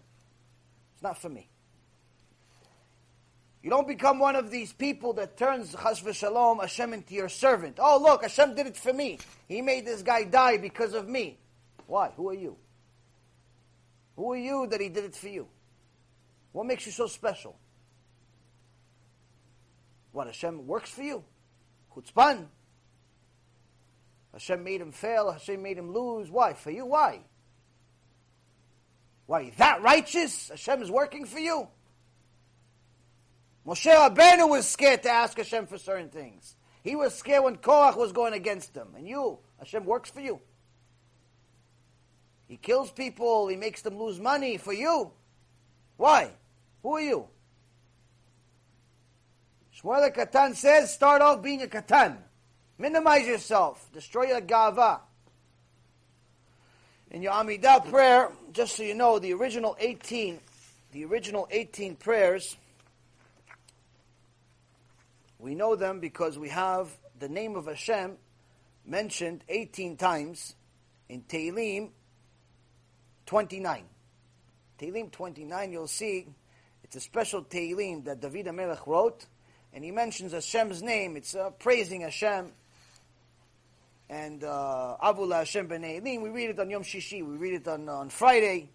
[0.93, 1.51] It's not for me.
[3.63, 7.79] You don't become one of these people that turns chas v'shalom Hashem into your servant.
[7.81, 9.19] Oh, look, Hashem did it for me.
[9.49, 11.39] He made this guy die because of me.
[11.87, 12.11] Why?
[12.17, 12.57] Who are you?
[14.17, 15.47] Who are you that he did it for you?
[16.51, 17.57] What makes you so special?
[20.11, 21.25] What, Hashem works for you?
[21.95, 22.47] Chutzpan?
[24.33, 26.31] Hashem made him fail, Hashem made him lose.
[26.31, 26.55] Why?
[26.55, 26.87] For you?
[26.87, 27.21] Why?
[29.27, 29.53] Why?
[29.59, 30.49] That righteous?
[30.49, 31.69] Hashem is working for you?
[33.67, 36.57] Moshe Rabbeinu was scared to ask Hashem for certain things.
[36.83, 38.89] He was scared when Korach was going against him.
[38.97, 40.41] And you, Hashem works for you.
[42.49, 45.13] He kills people, he makes them lose money for you.
[45.97, 46.31] Why?
[46.83, 47.29] Who are you?
[49.81, 52.19] Shmuel Katan says, start off being a Katan.
[52.79, 53.89] Minimize yourself.
[53.93, 55.01] Destroy your Gava.
[57.13, 60.41] In your Amidah prayer, just so you know, the original 18,
[60.93, 62.57] the original 18 prayers,
[65.43, 66.89] we know them because we have
[67.19, 68.17] the name of Hashem
[68.87, 70.55] mentioned 18 times
[71.09, 71.91] in Tehillim
[73.27, 73.85] 29.
[74.79, 76.29] Tehillim 29, you'll see,
[76.85, 79.27] it's a special Tehillim that David HaMelech wrote,
[79.73, 81.17] and he mentions Hashem's name.
[81.17, 82.53] It's uh, praising Hashem.
[84.09, 87.89] And uh, Avula Hashem Elim, we read it on Yom Shishi, we read it on,
[87.89, 88.69] on Friday,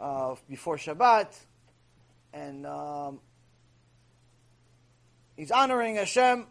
[0.00, 1.32] uh, before Shabbat,
[2.32, 3.20] and um,
[5.36, 6.46] he's honoring Hashem.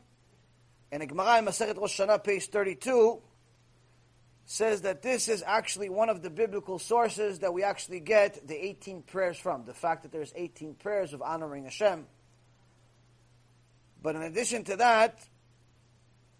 [0.91, 3.19] And in Gemara in Masechet Rosh Hashanah, page 32,
[4.45, 8.55] says that this is actually one of the biblical sources that we actually get the
[8.55, 9.65] 18 prayers from.
[9.65, 12.05] The fact that there's 18 prayers of honoring Hashem.
[14.01, 15.26] But in addition to that,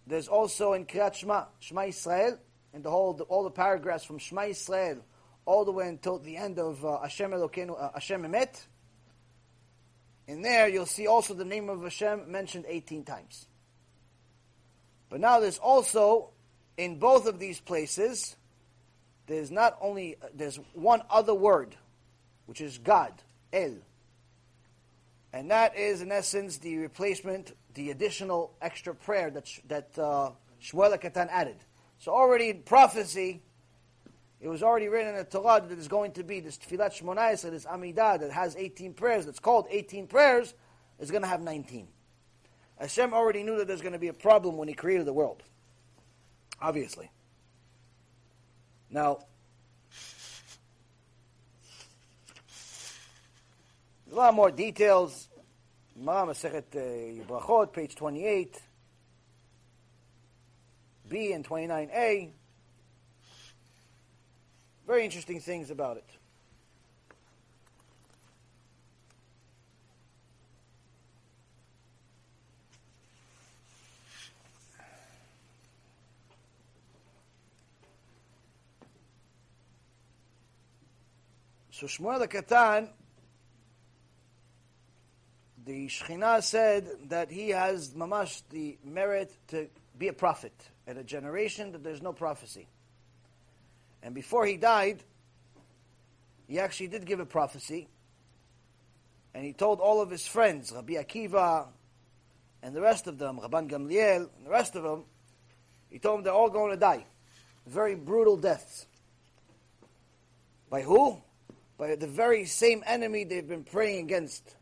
[0.06, 2.38] there's also in Kriyat Shema, Shema Yisrael,
[2.74, 5.00] and the whole, the, all the paragraphs from Shema Yisrael
[5.46, 8.66] all the way until the end of uh, Hashem Elokeinu, uh, Hashem Emet.
[10.28, 13.48] In there, you'll see also the name of Hashem mentioned 18 times.
[15.10, 16.30] But now there's also,
[16.78, 18.36] in both of these places,
[19.28, 21.76] there's not only, there's one other word,
[22.46, 23.14] which is God,
[23.52, 23.76] El.
[25.34, 30.32] And that is, in essence, the replacement, the additional extra prayer that, that uh,
[30.62, 31.58] Shmuel Katan added.
[31.98, 33.42] So already in prophecy,
[34.44, 37.50] it was already written in the Torah that there's going to be this Tfilat Shmonayis,
[37.50, 40.54] this Amidah that has 18 prayers, that's called 18 prayers,
[41.00, 41.88] is going to have 19.
[42.78, 45.42] Hashem already knew that there's going to be a problem when He created the world.
[46.62, 47.10] Obviously.
[48.90, 49.20] Now,
[54.12, 55.30] a lot more details.
[55.96, 58.62] Ma Masechet uh, Brachot, page 28.
[61.08, 62.34] B and 29a.
[64.94, 66.06] Very interesting things about it.
[81.72, 82.90] So Shmuel the Katan,
[85.66, 90.54] the Shekhinah said that he has mamash the merit to be a prophet
[90.86, 92.68] at a generation that there's no prophecy.
[94.04, 95.02] And before he died,
[96.48, 97.88] he actually did give a prophecy.
[99.34, 101.68] And he told all of his friends, Rabbi Akiva
[102.62, 105.06] and the rest of them, Rabban Gamliel and the rest of them,
[105.90, 107.06] he told them they're all going to die.
[107.66, 108.86] Very brutal deaths.
[110.70, 111.22] By who?
[111.78, 114.56] By the very same enemy they've been praying against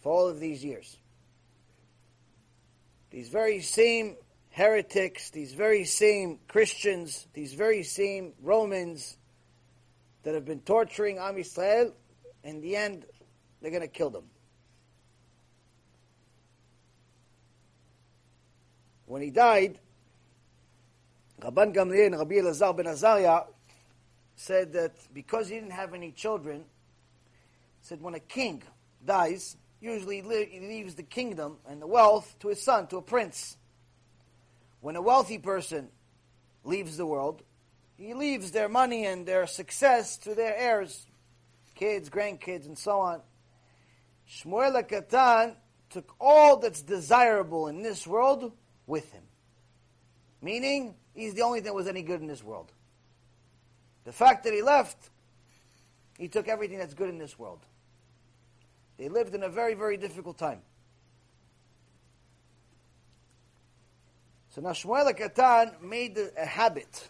[0.00, 0.96] for all of these years.
[3.10, 4.16] These very same
[4.58, 9.16] heretics, these very same Christians, these very same Romans
[10.24, 11.92] that have been torturing Am Yisrael,
[12.42, 13.04] in the end,
[13.62, 14.24] they're going to kill them.
[19.06, 19.78] When he died,
[21.40, 23.44] Rabban Gamliel and Rabbi Elazar ben Azariah
[24.34, 26.64] said that because he didn't have any children,
[27.80, 28.64] said when a king
[29.06, 33.56] dies, usually he leaves the kingdom and the wealth to his son, to a prince.
[34.80, 35.88] When a wealthy person
[36.64, 37.42] leaves the world,
[37.96, 41.06] he leaves their money and their success to their heirs,
[41.74, 43.20] kids, grandkids, and so on.
[44.28, 45.56] Shmuel Katan
[45.90, 48.52] took all that's desirable in this world
[48.86, 49.22] with him.
[50.40, 52.70] Meaning, he's the only thing that was any good in this world.
[54.04, 55.10] The fact that he left
[56.18, 57.60] He took everything that's good in this world.
[58.98, 60.60] They lived in a very, very difficult time.
[64.58, 67.08] So now Shmuel Katan made a habit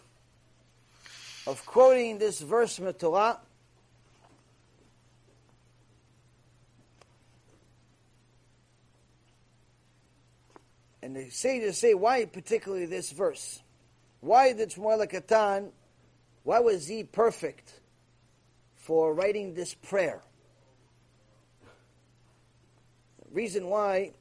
[1.47, 3.39] of quoting this verse from the Torah
[11.01, 13.63] and they say to say why particularly this verse.
[14.19, 15.71] Why did Shmuel Katan,
[16.43, 17.79] why was he perfect
[18.75, 20.21] for writing this prayer?
[23.25, 24.11] The reason why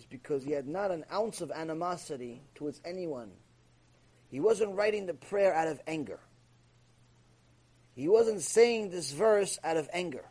[0.00, 3.30] is because he had not an ounce of animosity towards anyone.
[4.30, 6.18] He wasn't writing the prayer out of anger.
[7.94, 10.24] He wasn't saying this verse out of anger.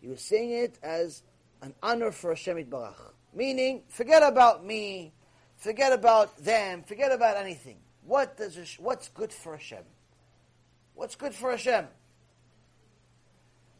[0.00, 1.22] He was saying it as
[1.62, 3.12] an honor for Hashem Barach.
[3.32, 5.12] Meaning, forget about me,
[5.58, 7.76] forget about them, forget about anything.
[8.04, 9.84] What does what's good for Hashem?
[10.94, 11.86] What's good for Hashem?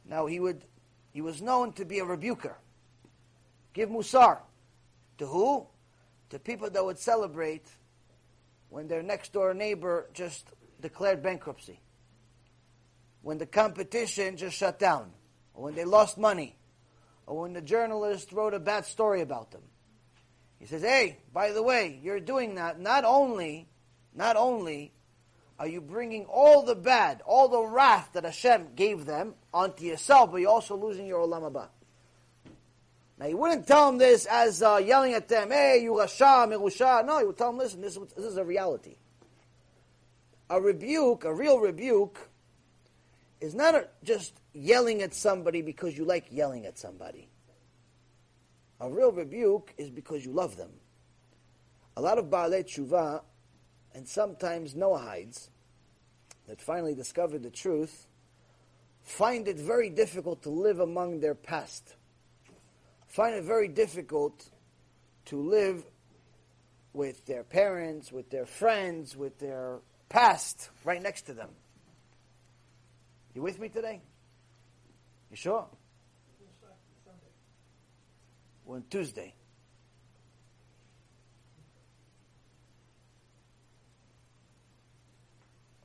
[0.08, 0.62] Now he would
[1.12, 2.56] he was known to be a rebuker.
[3.72, 4.38] Give musar.
[5.18, 5.66] To who?
[6.30, 7.66] To people that would celebrate
[8.68, 11.80] when their next door neighbor just declared bankruptcy.
[13.22, 15.10] When the competition just shut down.
[15.54, 16.56] Or when they lost money.
[17.26, 19.62] Or when the journalist wrote a bad story about them.
[20.58, 23.68] He says, hey, by the way, you're doing that not only,
[24.14, 24.92] not only
[25.58, 30.30] are you bringing all the bad, all the wrath that Hashem gave them onto yourself,
[30.32, 31.68] but you're also losing your olam haba.
[33.18, 37.04] Now, you wouldn't tell them this as uh, yelling at them, hey, you Rasha, Mirusha.
[37.04, 38.96] No, you would tell them, listen, this, this is a reality.
[40.50, 42.28] A rebuke, a real rebuke,
[43.40, 47.28] is not a, just yelling at somebody because you like yelling at somebody.
[48.80, 50.70] A real rebuke is because you love them.
[51.96, 53.22] A lot of Baalei Tshuva,
[53.94, 55.48] and sometimes Noahides,
[56.46, 58.06] that finally discovered the truth,
[59.02, 61.94] find it very difficult to live among their past
[63.08, 64.48] find it very difficult
[65.26, 65.84] to live
[66.92, 69.78] with their parents, with their friends, with their
[70.08, 71.50] past right next to them.
[73.34, 74.00] You with me today?
[75.30, 75.66] You sure?
[78.68, 79.34] On Tuesday.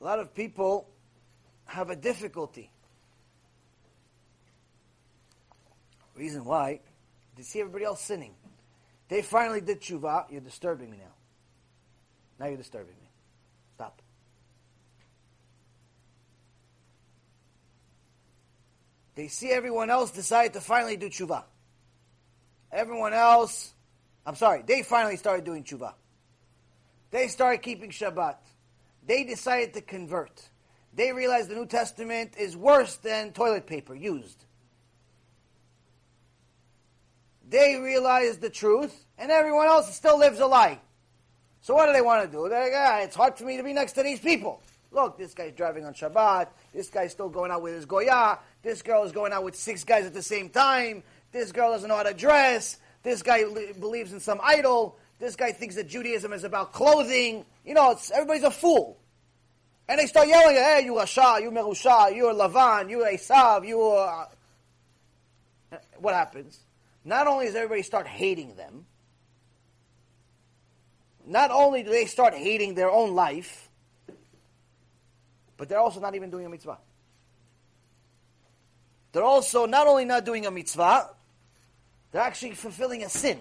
[0.00, 0.88] A lot of people
[1.66, 2.70] have a difficulty.
[6.16, 6.80] Reason why
[7.36, 8.34] they see everybody else sinning.
[9.08, 10.30] They finally did tshuva.
[10.30, 11.12] You're disturbing me now.
[12.38, 13.10] Now you're disturbing me.
[13.74, 14.00] Stop.
[19.14, 21.44] They see everyone else decide to finally do tshuva.
[22.70, 23.72] Everyone else,
[24.24, 25.92] I'm sorry, they finally started doing tshuva.
[27.10, 28.36] They started keeping Shabbat.
[29.06, 30.48] They decided to convert.
[30.94, 34.44] They realized the New Testament is worse than toilet paper used.
[37.52, 40.80] They realize the truth, and everyone else still lives a lie.
[41.60, 42.48] So what do they want to do?
[42.48, 44.62] They're like, ah, it's hard for me to be next to these people.
[44.90, 46.48] Look, this guy's driving on Shabbat.
[46.72, 48.38] This guy's still going out with his Goya.
[48.62, 51.02] This girl is going out with six guys at the same time.
[51.30, 52.78] This girl doesn't know how to dress.
[53.02, 54.96] This guy li- believes in some idol.
[55.18, 57.44] This guy thinks that Judaism is about clothing.
[57.66, 58.98] You know, everybody's a fool.
[59.88, 64.28] And they start yelling, hey, you Rasha, you Merusha, you Lavan, you're Esav, you are...
[65.98, 66.58] What happens?
[67.04, 68.86] Not only does everybody start hating them,
[71.26, 73.70] not only do they start hating their own life,
[75.56, 76.78] but they're also not even doing a mitzvah.
[79.12, 81.10] They're also not only not doing a mitzvah,
[82.10, 83.38] they're actually fulfilling a sin.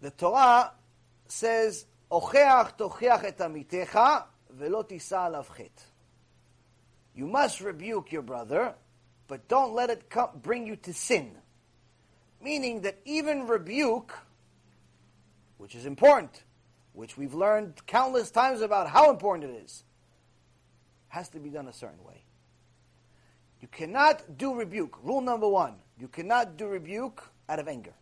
[0.00, 0.72] The Torah
[1.26, 5.44] says, "Ocheach tocheach et amitecha velo tisa
[7.14, 8.74] You must rebuke your brother
[9.28, 11.32] but don't let it come, bring you to sin.
[12.42, 14.18] Meaning that even rebuke,
[15.56, 16.42] which is important,
[16.92, 19.82] which we've learned countless times about how important it is,
[21.08, 22.24] has to be done a certain way.
[23.60, 25.02] You cannot do rebuke.
[25.02, 27.94] Rule number one you cannot do rebuke out of anger.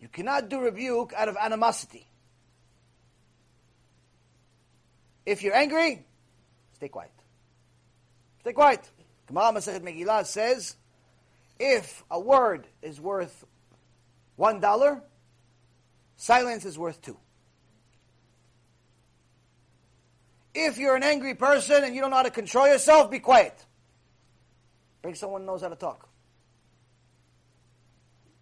[0.00, 2.06] You cannot do rebuke out of animosity.
[5.24, 6.04] If you're angry,
[6.74, 7.12] stay quiet.
[8.40, 8.90] Stay quiet.
[9.30, 10.74] Gemara Masechet Megillah says,
[11.60, 13.44] if a word is worth
[14.34, 15.02] one dollar,
[16.16, 17.16] silence is worth two.
[20.52, 23.54] If you're an angry person and you don't know how to control yourself, be quiet.
[25.00, 26.08] Bring someone who knows how to talk.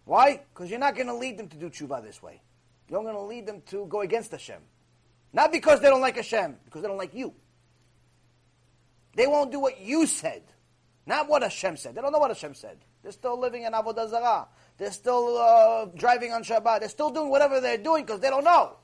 [0.05, 0.41] Why?
[0.51, 2.41] Because you're not going to lead them to do tshuva this way.
[2.89, 4.59] You're going to lead them to go against Hashem.
[5.33, 7.35] Not because they don't like Hashem, because they don't like you.
[9.15, 10.41] They won't do what you said,
[11.09, 11.95] not what Hashem said.
[11.95, 12.77] They don't know what Hashem said.
[13.01, 14.47] They're still living in Avodah Zarah.
[14.77, 16.81] They're still uh, driving on Shabbat.
[16.81, 18.77] They're still doing whatever they're doing because they don't know.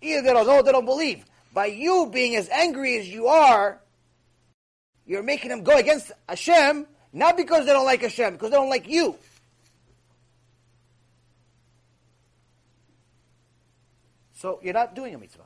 [0.00, 1.24] Either they don't know they don't believe.
[1.52, 3.80] By you being as angry as you are,
[5.06, 8.70] you're making them go against Hashem, not because they don't like Hashem, because they don't
[8.70, 9.14] like you.
[14.32, 15.44] So you're not doing a mitzvah.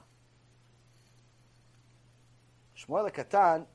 [2.79, 3.67] Shmuel Katan,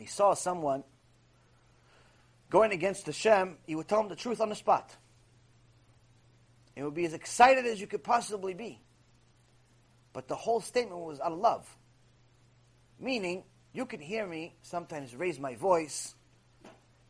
[0.00, 0.82] when he saw someone
[2.48, 4.96] going against Hashem, he would tell him the truth on the spot.
[6.74, 8.80] It would be as excited as you could possibly be.
[10.14, 11.68] But the whole statement was out of love.
[12.98, 13.44] Meaning,
[13.74, 16.14] you could hear me sometimes raise my voice.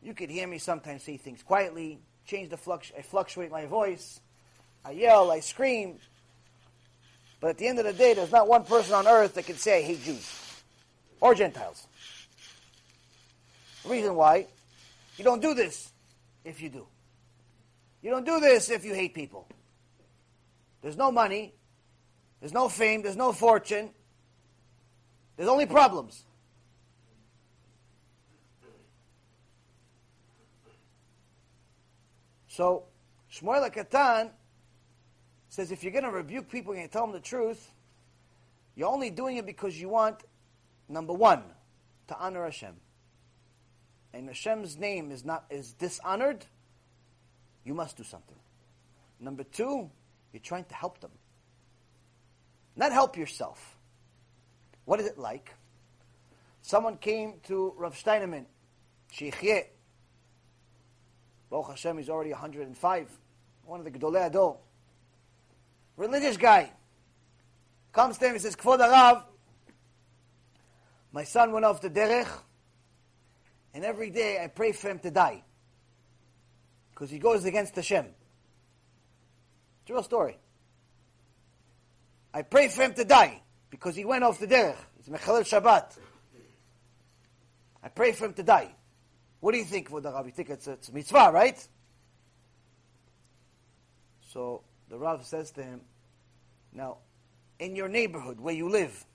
[0.03, 4.19] You could hear me sometimes say things quietly, change the flux, I fluctuate my voice.
[4.83, 5.95] I yell, I scream.
[7.39, 9.55] But at the end of the day, there's not one person on earth that can
[9.55, 10.61] say, I hate Jews
[11.21, 11.87] or Gentiles.
[13.85, 14.47] Reason why,
[15.17, 15.91] you don't do this
[16.45, 16.87] if you do.
[18.01, 19.47] You don't do this if you hate people.
[20.81, 21.53] There's no money,
[22.39, 23.91] there's no fame, there's no fortune,
[25.37, 26.23] there's only problems.
[32.47, 32.83] So,
[33.31, 34.31] Shmuel Katan
[35.49, 37.71] says if you're going to rebuke people and tell them the truth,
[38.75, 40.17] you're only doing it because you want,
[40.89, 41.43] number one,
[42.07, 42.75] to honor Hashem.
[44.13, 46.45] And Hashem's name is not is dishonored,
[47.63, 48.37] you must do something.
[49.19, 49.89] Number two,
[50.33, 51.11] you're trying to help them.
[52.75, 53.77] Not help yourself.
[54.85, 55.53] What is it like?
[56.61, 58.45] Someone came to Rav Steinemann,
[59.11, 59.69] Sheikh
[61.49, 63.19] Baruch Hashem, he's already 105.
[63.65, 64.57] One of the Gedolei HaDor
[66.01, 66.71] religious guy,
[67.91, 69.23] comes to him and says, Kvod HaRav,
[71.11, 72.27] my son went off the derech,
[73.73, 75.43] and every day I pray for him to die.
[76.91, 78.05] Because he goes against Hashem.
[78.05, 80.37] It's a real story.
[82.33, 84.75] I pray for him to die because he went off the derech.
[84.99, 85.97] It's Mechalel Shabbat.
[87.83, 88.75] I pray for him to die.
[89.39, 90.25] What do you think, Kvod HaRav?
[90.25, 91.67] You think it's a, it's a mitzvah, right?
[94.29, 95.81] So the Rav says to him,
[96.73, 96.99] now,
[97.59, 99.05] in your neighborhood where you live,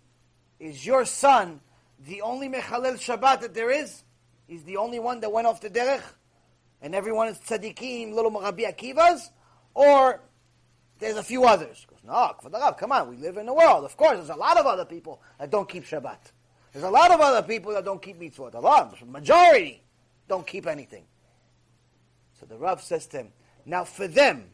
[0.58, 1.60] is your son
[2.04, 4.02] the only Mechalel Shabbat that there is?
[4.46, 6.02] He's the only one that went off the derech?
[6.80, 9.30] And everyone is tzaddikim, little Rabbi Akivas?
[9.74, 10.20] Or
[10.98, 11.80] there's a few others?
[11.80, 13.84] He goes, no, the Rab, come on, we live in the world.
[13.84, 16.18] Of course, there's a lot of other people that don't keep Shabbat.
[16.72, 18.54] There's a lot of other people that don't keep mitzvot.
[18.54, 19.82] A lot, majority
[20.28, 21.04] don't keep anything.
[22.38, 23.32] So the Rav says to him,
[23.64, 24.44] now for them,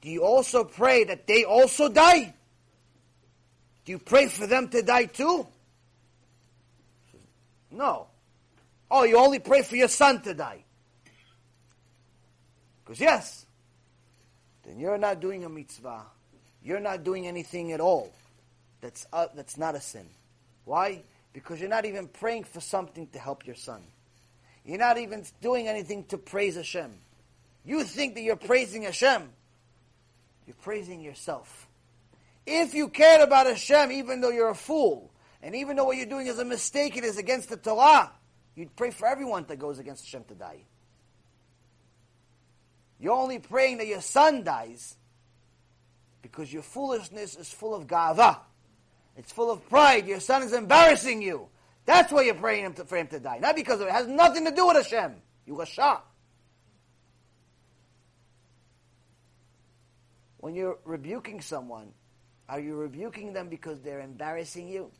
[0.00, 2.34] do you also pray that they also die?
[3.84, 5.46] Do you pray for them to die too?
[7.70, 8.06] No.
[8.90, 10.64] Oh, you only pray for your son to die.
[12.84, 13.46] Because yes,
[14.64, 16.02] then you're not doing a mitzvah.
[16.62, 18.12] You're not doing anything at all.
[18.80, 20.06] That's uh, that's not a sin.
[20.64, 21.02] Why?
[21.32, 23.82] Because you're not even praying for something to help your son.
[24.64, 26.92] You're not even doing anything to praise Hashem.
[27.64, 29.30] You think that you're praising Hashem.
[30.46, 31.68] You're praising yourself.
[32.46, 35.12] If you cared about Hashem, even though you're a fool,
[35.42, 38.10] and even though what you're doing is a mistake, it is against the Torah,
[38.60, 40.60] you'd pray for everyone that goes against Hashem to die.
[42.98, 44.96] You're only praying that your son dies
[46.20, 48.38] because your foolishness is full of gava.
[49.16, 50.06] It's full of pride.
[50.06, 51.48] Your son is embarrassing you.
[51.86, 53.38] That's why you're praying him to, for him to die.
[53.38, 53.90] Not because of it.
[53.90, 55.14] it has nothing to do with Hashem.
[55.46, 56.00] You Rasha.
[60.36, 61.92] When you're rebuking someone,
[62.48, 64.90] are you rebuking them because they're embarrassing you?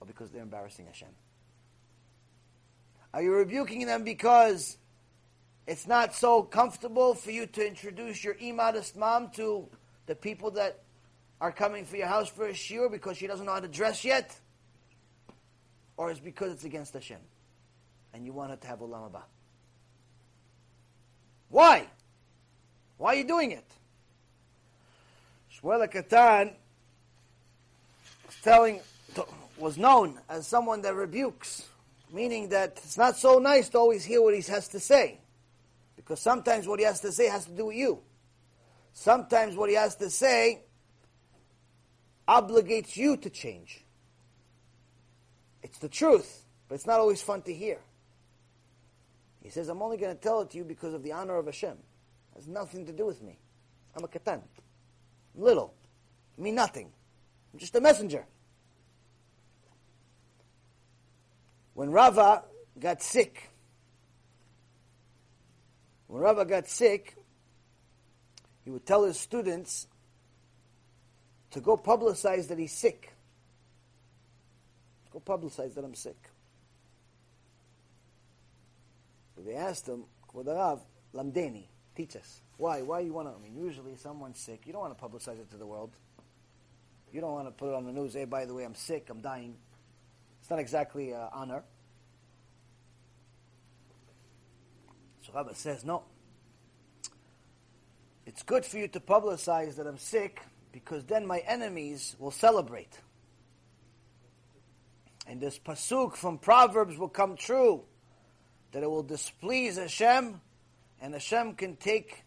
[0.00, 1.08] Or because they're embarrassing Hashem?
[3.14, 4.76] Are you rebuking them because
[5.68, 9.68] it's not so comfortable for you to introduce your immodest mom to
[10.06, 10.82] the people that
[11.40, 14.04] are coming for your house for a shiur because she doesn't know how to dress
[14.04, 14.36] yet?
[15.96, 17.20] Or is because it's against Hashem
[18.12, 19.22] and you want her to have Olam Haba?
[21.50, 21.86] Why?
[22.98, 23.70] Why are you doing it?
[25.56, 26.54] Shmuel Katan
[28.42, 28.80] telling,
[29.56, 31.68] was known as someone that rebukes,
[32.14, 35.18] meaning that it's not so nice to always hear what he has to say,
[35.96, 38.00] because sometimes what he has to say has to do with you.
[38.92, 40.62] Sometimes what he has to say
[42.28, 43.84] obligates you to change.
[45.62, 47.80] It's the truth, but it's not always fun to hear.
[49.42, 51.46] He says, I'm only going to tell it to you because of the honor of
[51.46, 51.76] Hashem
[52.36, 53.38] has nothing to do with me.
[53.96, 54.40] I'm a katan.
[55.34, 55.74] Little.
[56.38, 56.90] I mean nothing.
[57.52, 58.24] I'm just a messenger.
[61.74, 62.44] When Rava
[62.78, 63.50] got sick,
[66.06, 67.16] when Rava got sick,
[68.64, 69.86] he would tell his students
[71.50, 73.12] to go publicize that he's sick.
[75.12, 76.30] Go publicize that I'm sick.
[79.36, 80.80] But they asked him, Rav,
[81.14, 81.64] lamdeni,
[81.94, 82.40] teach us.
[82.56, 82.82] Why?
[82.82, 83.34] Why you want to?
[83.34, 84.62] I mean, usually someone's sick.
[84.66, 85.90] You don't want to publicize it to the world.
[87.12, 88.14] You don't want to put it on the news.
[88.14, 89.08] Hey, by the way, I'm sick.
[89.10, 89.56] I'm dying.
[90.44, 91.62] It's not exactly uh, honor.
[95.22, 96.02] So Rabbi says, no.
[98.26, 103.00] It's good for you to publicize that I'm sick because then my enemies will celebrate.
[105.26, 107.84] And this pasuk from Proverbs will come true
[108.72, 110.42] that it will displease Hashem
[111.00, 112.22] and Hashem can take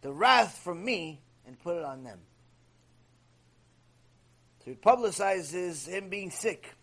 [0.00, 2.20] the wrath from me and put it on them.
[4.64, 6.74] So he publicizes him being sick.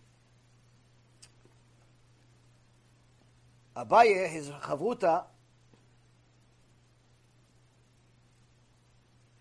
[3.80, 5.23] Abaye, his chavruta,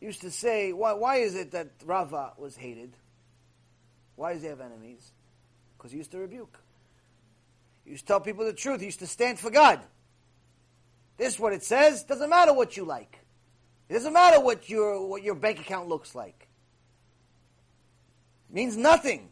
[0.00, 2.92] used to say, why, why is it that Rava was hated?
[4.14, 5.10] Why does he have enemies?
[5.76, 6.58] Because he used to rebuke.
[7.84, 8.80] He used to tell people the truth.
[8.80, 9.80] He used to stand for God.
[11.16, 12.04] This is what it says.
[12.04, 13.18] Doesn't matter what you like.
[13.88, 16.48] It doesn't matter what your, what your bank account looks like.
[18.50, 19.30] It means nothing.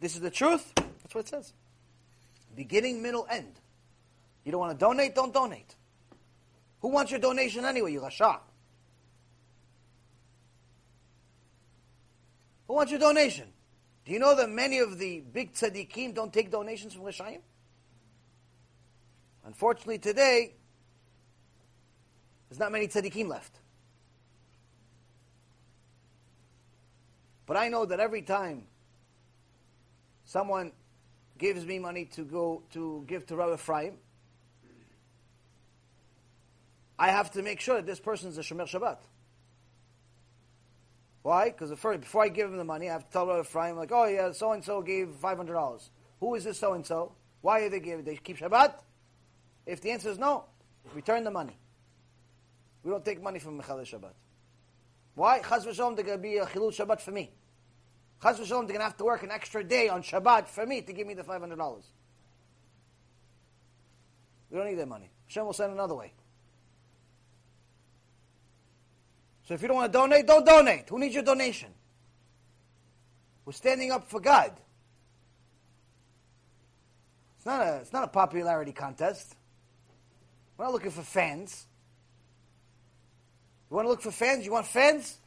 [0.00, 0.72] This is the truth.
[0.74, 1.52] That's what it says.
[2.54, 3.60] Beginning, middle, end.
[4.44, 5.14] You don't want to donate?
[5.14, 5.74] Don't donate.
[6.80, 8.40] Who wants your donation anyway, you Rasha?
[12.66, 13.46] Who wants your donation?
[14.04, 17.40] Do you know that many of the big tzaddikim don't take donations from Reshaim?
[19.44, 20.54] Unfortunately, today,
[22.48, 23.60] there's not many tzaddikim left.
[27.46, 28.64] But I know that every time
[30.24, 30.72] someone
[31.38, 33.94] gives me money to go to give to Rabbi Ephraim,
[37.02, 38.98] I have to make sure that this person is a Shomer Shabbat.
[41.22, 41.46] Why?
[41.46, 44.04] Because before I give him the money, I have to tell Rabbi Ephraim, like, oh
[44.04, 45.90] yeah, so and so gave five hundred dollars.
[46.20, 47.10] Who is this so and so?
[47.40, 48.04] Why are they giving?
[48.04, 48.74] They keep Shabbat.
[49.66, 50.44] If the answer is no,
[50.94, 51.58] return the money.
[52.84, 54.14] We don't take money from Mechal Shabbat.
[55.16, 55.40] Why?
[55.40, 57.32] Chas v'shalom, they're going to be a chilul Shabbat for me.
[58.22, 60.82] Chas v'shalom, they're going to have to work an extra day on Shabbat for me
[60.82, 61.84] to give me the five hundred dollars.
[64.52, 65.10] We don't need that money.
[65.26, 66.12] Hashem will send another way.
[69.44, 70.88] So if you don't want to donate, don't donate.
[70.88, 71.68] Who needs your donation?
[73.44, 74.52] We're standing up for God.
[77.36, 79.34] It's not a, it's not a popularity contest.
[80.56, 81.66] We're not looking for fans.
[83.68, 84.44] You want to look for fans?
[84.44, 85.18] You want fans?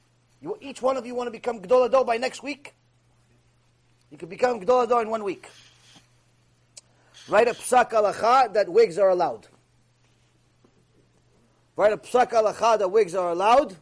[0.42, 2.74] You, each one of you want to become Gdol HaDor by next week?
[4.12, 5.50] You can become Gdol HaDor in one week.
[7.28, 9.48] Write a psak halacha that wigs are allowed.
[11.76, 13.76] Write a psak halacha that wigs are allowed.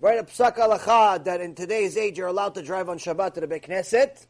[0.00, 3.40] Write a psak halacha that in today's age you're allowed to drive on Shabbat to
[3.40, 4.26] the Beit Knesset.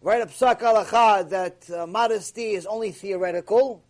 [0.00, 3.82] Write a psak halacha that uh, modesty is only theoretical.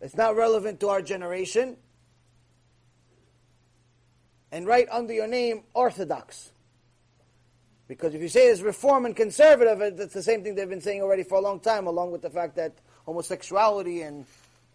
[0.00, 1.76] It's not relevant to our generation.
[4.50, 6.50] And write under your name Orthodox.
[7.88, 11.02] Because if you say it's reform and conservative, it's the same thing they've been saying
[11.02, 12.72] already for a long time, along with the fact that
[13.04, 14.24] homosexuality and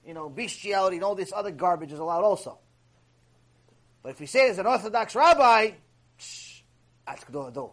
[0.06, 2.60] you know bestiality and all this other garbage is allowed also.
[4.04, 5.72] But if we say there's an Orthodox rabbi,
[7.06, 7.72] that's Gdol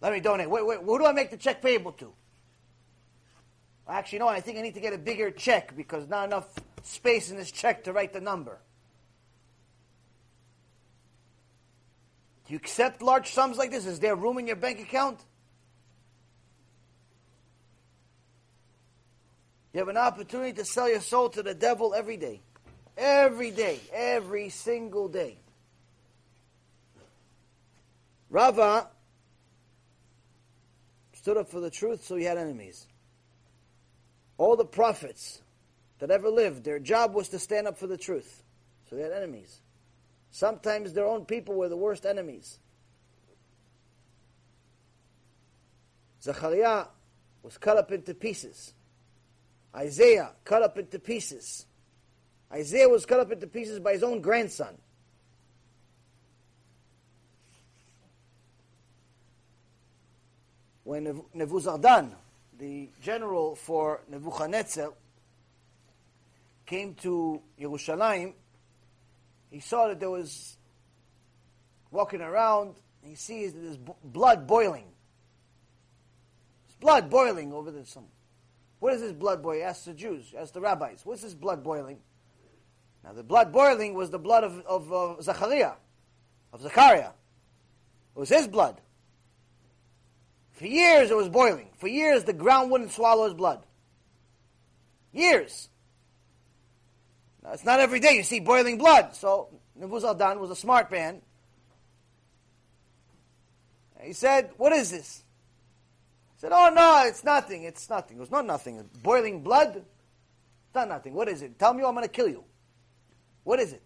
[0.00, 0.50] Let me donate.
[0.50, 2.12] Wait, wait, who do I make the check payable to?
[3.88, 6.48] Actually, no, I think I need to get a bigger check because not enough
[6.82, 8.58] space in this check to write the number.
[12.46, 13.86] Do you accept large sums like this?
[13.86, 15.20] Is there room in your bank account?
[19.72, 22.40] You have an opportunity to sell your soul to the devil every day.
[22.96, 25.38] Every day, every single day.
[28.30, 28.88] Rava
[31.12, 32.86] stood up for the truth, so he had enemies.
[34.38, 35.42] All the prophets
[35.98, 38.42] that ever lived, their job was to stand up for the truth.
[38.88, 39.60] So they had enemies.
[40.30, 42.58] Sometimes their own people were the worst enemies.
[46.22, 46.86] Zechariah
[47.42, 48.72] was cut up into pieces.
[49.74, 51.65] Isaiah cut up into pieces.
[52.52, 54.76] Isaiah was cut up into pieces by his own grandson.
[60.84, 62.12] When Nebuzaradan,
[62.58, 64.92] the general for Nebuchadnezzar,
[66.64, 68.34] came to Jerusalem,
[69.50, 70.56] he saw that there was
[71.90, 74.86] walking around, he sees that there's blood boiling.
[76.66, 77.84] It's blood boiling over there.
[77.84, 78.04] Some,
[78.78, 79.62] what is this blood boiling?
[79.62, 81.00] Ask the Jews, ask the rabbis.
[81.04, 81.98] What's this blood boiling?
[83.06, 85.74] Now the blood boiling was the blood of, of, of Zachariah,
[86.52, 87.10] of Zachariah.
[88.16, 88.80] It was his blood.
[90.54, 91.68] For years it was boiling.
[91.78, 93.62] For years the ground wouldn't swallow his blood.
[95.12, 95.68] Years.
[97.44, 99.14] Now, it's not every day you see boiling blood.
[99.14, 99.50] So
[99.80, 101.22] Nebuzaradan was a smart man.
[104.02, 105.22] He said, What is this?
[106.34, 107.62] He said, Oh no, it's nothing.
[107.62, 108.16] It's nothing.
[108.16, 108.78] It was not nothing.
[108.78, 109.76] It's boiling blood?
[109.76, 111.14] It's not nothing.
[111.14, 111.56] What is it?
[111.56, 112.42] Tell me or I'm going to kill you.
[113.46, 113.82] What is it?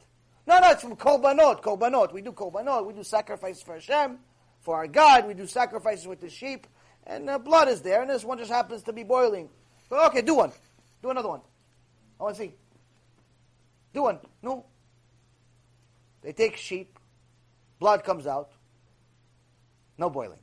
[0.47, 1.61] No, no, it's from Korbanot.
[1.61, 2.15] Korbanot.
[2.15, 2.87] We do Korbanot.
[2.87, 4.17] We do sacrifices for Hashem,
[4.63, 5.27] for our God.
[5.27, 6.67] We do sacrifices with the sheep.
[7.07, 9.51] And the blood is there, and this one just happens to be boiling.
[9.91, 10.51] But okay, do one.
[11.03, 11.43] Do another one.
[12.19, 12.55] I want to see.
[13.93, 14.19] Do one.
[14.43, 14.65] No.
[16.23, 16.99] They take sheep.
[17.79, 18.53] Blood comes out.
[19.99, 20.39] No boiling.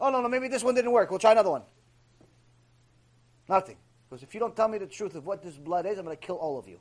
[0.00, 1.10] Oh, no, no, maybe this one didn't work.
[1.10, 1.62] We'll try another one.
[3.46, 3.76] Nothing.
[4.08, 6.16] Because if you don't tell me the truth of what this blood is, I'm going
[6.16, 6.80] to kill all of you.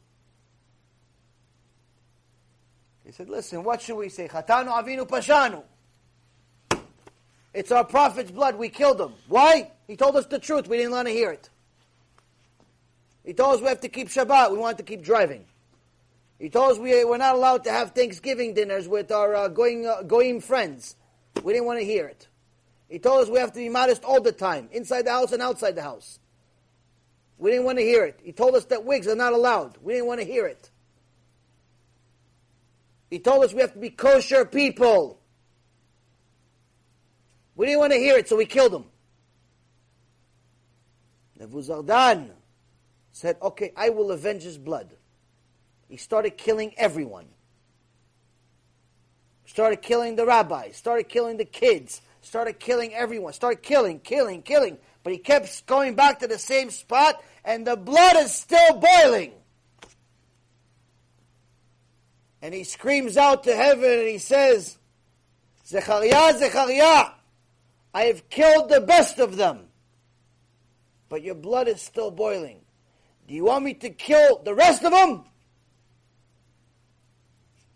[3.12, 4.30] He said, listen, what should we say?
[4.30, 5.64] Chatanu avinu pashanu.
[7.54, 8.56] It's our prophet's blood.
[8.56, 9.12] We killed him.
[9.28, 9.70] Why?
[9.86, 10.70] He told us the truth.
[10.70, 11.50] We didn't want to hear it.
[13.26, 14.54] He told us we have to keep Shabbat.
[14.54, 15.44] We wanted to keep driving.
[16.40, 19.86] He told us we, we're not allowed to have Thanksgiving dinners with our uh, going,
[19.86, 20.96] uh, goyim friends.
[21.44, 22.30] We didn't want to hear it.
[22.88, 25.42] He told us we have to be modest all the time, inside the house and
[25.42, 26.18] outside the house.
[27.38, 28.22] We didn't want to hear it.
[28.24, 29.80] He told us that wigs are not allowed.
[29.82, 30.71] We didn't want to hear it.
[33.12, 35.20] He told us we have to be kosher people.
[37.56, 38.86] We didn't want to hear it, so we killed him.
[41.38, 42.30] Nebuzaradan
[43.12, 44.92] said, okay, I will avenge his blood.
[45.90, 47.26] He started killing everyone.
[49.46, 54.78] Started killing the rabbis, started killing the kids, started killing everyone, started killing, killing, killing.
[55.04, 59.34] But he kept going back to the same spot, and the blood is still boiling.
[62.42, 64.78] And he screams out to heaven and he says,
[65.66, 67.12] Zechariah, Zechariah,
[67.94, 69.68] I have killed the best of them,
[71.10, 72.62] but your blood is still boiling.
[73.28, 75.24] Do you want me to kill the rest of them?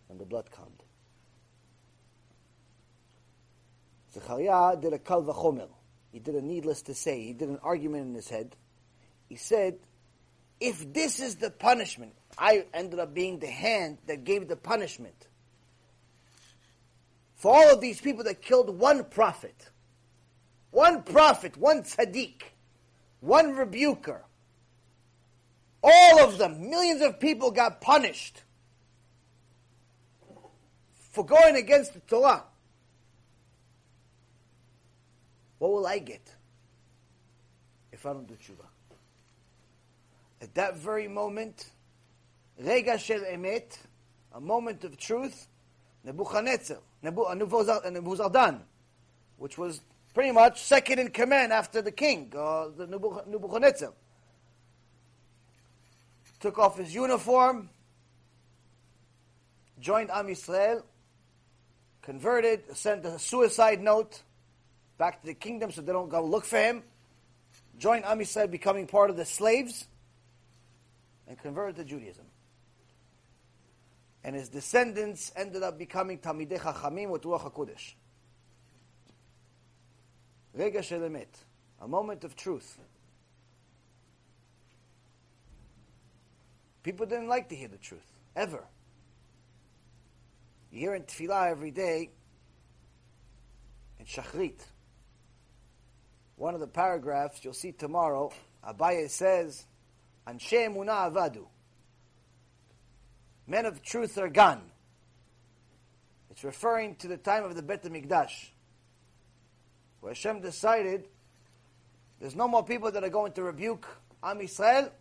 [0.09, 0.71] And the blood calmed.
[4.13, 5.67] Zechariah did a kal v'chomer.
[6.11, 7.21] He did a needless to say.
[7.21, 8.55] He did an argument in his head.
[9.27, 9.77] He said,
[10.61, 15.27] if this is the punishment, I ended up being the hand that gave the punishment.
[17.35, 19.69] For all of these people that killed one prophet,
[20.71, 22.41] one prophet, one tzaddik,
[23.21, 24.23] one rebuker,
[25.83, 28.41] all of them, millions of people got punished
[31.11, 32.43] for going against the Torah.
[35.59, 36.35] What will I get
[37.91, 38.65] if I don't do tshuva?
[40.41, 41.69] At that very moment,
[42.59, 43.77] Rega Shel Emet,
[44.33, 45.47] a moment of truth,
[46.03, 48.61] Nebuchadnezzar, Nebuzaradan,
[49.37, 49.81] which was
[50.13, 53.91] pretty much second in command after the king, uh, the Nebuchadnezzar,
[56.39, 57.69] took off his uniform,
[59.79, 60.83] joined Am Yisrael,
[62.01, 64.21] converted, sent a suicide note
[64.97, 66.83] back to the kingdom so they don't go look for him,
[67.77, 69.87] joined Am Yisrael becoming part of the slaves,
[71.27, 72.25] and converted to Judaism.
[74.25, 77.93] And his descendants ended up becoming Talmidei Chachamim with Ruach HaKodesh.
[80.51, 81.27] Rega Shelemet,
[81.79, 82.79] a moment of truth.
[86.81, 88.63] People didn't like to hear the truth, ever.
[90.71, 92.09] You hear in Tefillah every day,
[93.99, 94.59] in Shachrit,
[96.35, 98.31] one of the paragraphs you'll see tomorrow,
[98.67, 99.67] Abaye says,
[100.27, 101.45] Anshe Emunah Avadu.
[103.47, 104.61] Men of truth are gone.
[106.31, 108.49] It's referring to the time of the Bet HaMikdash,
[110.01, 111.07] where Hashem decided
[112.19, 113.87] there's no more people that are going to rebuke
[114.23, 114.91] Am Yisrael.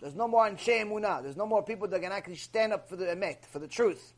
[0.00, 1.22] There's no more Anshe Emunah.
[1.22, 4.12] There's no more people that can actually stand up for the Emet, for the truth.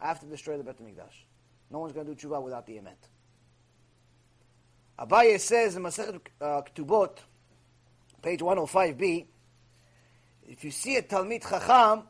[0.00, 1.24] I have to destroy the Bet HaMikdash.
[1.70, 2.96] No one's going to do tshuva without the Emet.
[4.98, 7.18] Abaye says in Masechet uh, Ketubot,
[8.20, 9.26] page 105b,
[10.48, 12.04] if you see a Talmid Chacham,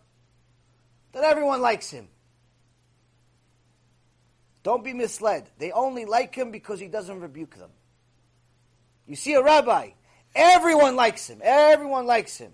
[1.12, 2.08] then everyone likes him.
[4.62, 5.50] Don't be misled.
[5.58, 7.70] They only like him because he doesn't rebuke them.
[9.06, 9.90] You see a rabbi,
[10.34, 11.40] everyone likes him.
[11.42, 12.52] Everyone likes him.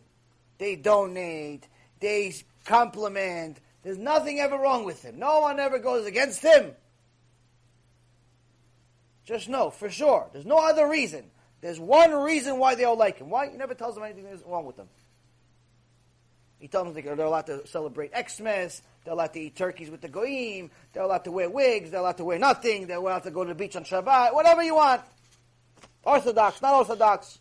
[0.57, 1.69] They donate,
[2.01, 3.61] they compliment.
[3.83, 5.19] There's nothing ever wrong with him.
[5.19, 6.73] No one ever goes against him.
[9.25, 10.29] Just know, for sure.
[10.33, 11.31] There's no other reason.
[11.61, 13.31] There's one reason why they all like him.
[13.31, 13.51] Why?
[13.51, 14.89] He never tells them anything is wrong with them.
[16.59, 20.09] He tells them they're allowed to celebrate Xmas, they're allowed to eat turkeys with the
[20.09, 23.45] goyim, they're allowed to wear wigs, they're allowed to wear nothing, they're allowed to go
[23.45, 25.03] to the beach on Shabbat, whatever you want.
[26.03, 27.39] Orthodox, not Orthodox.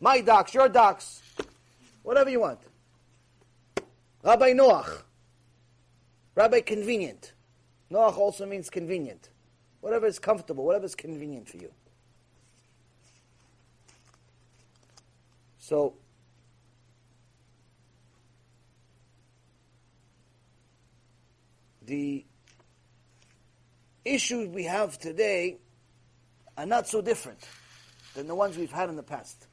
[0.00, 1.22] My docs, your docs.
[2.02, 2.60] Whatever you want.
[4.22, 5.02] Rabbi Noach.
[6.34, 7.32] Rabbi convenient.
[7.90, 9.28] Noach also means convenient.
[9.80, 11.70] Whatever is comfortable, whatever is convenient for you.
[15.58, 15.94] So,
[21.86, 22.24] the
[24.04, 25.58] issues we have today
[26.56, 27.40] are not so different
[28.14, 29.46] than the ones we've had in the past.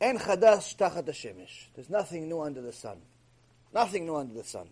[0.00, 1.66] En chadash tachat shemesh.
[1.74, 2.98] There's nothing new under the sun.
[3.72, 4.68] Nothing new under the sun.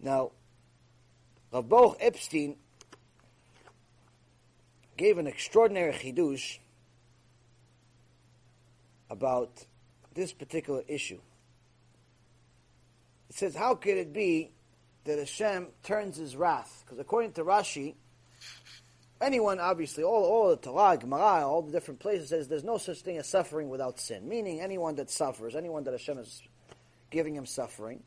[0.00, 0.32] Now,
[1.52, 2.56] Rav Baruch Epstein
[4.96, 6.58] gave an extraordinary chidush
[9.10, 9.64] about
[10.14, 11.20] this particular issue.
[13.38, 14.50] Says, how could it be
[15.04, 16.82] that Hashem turns his wrath?
[16.84, 17.94] Because according to Rashi,
[19.20, 23.02] anyone, obviously, all, all the Torah, Gemara, all the different places says there's no such
[23.02, 24.28] thing as suffering without sin.
[24.28, 26.42] Meaning, anyone that suffers, anyone that Hashem is
[27.12, 28.02] giving him suffering,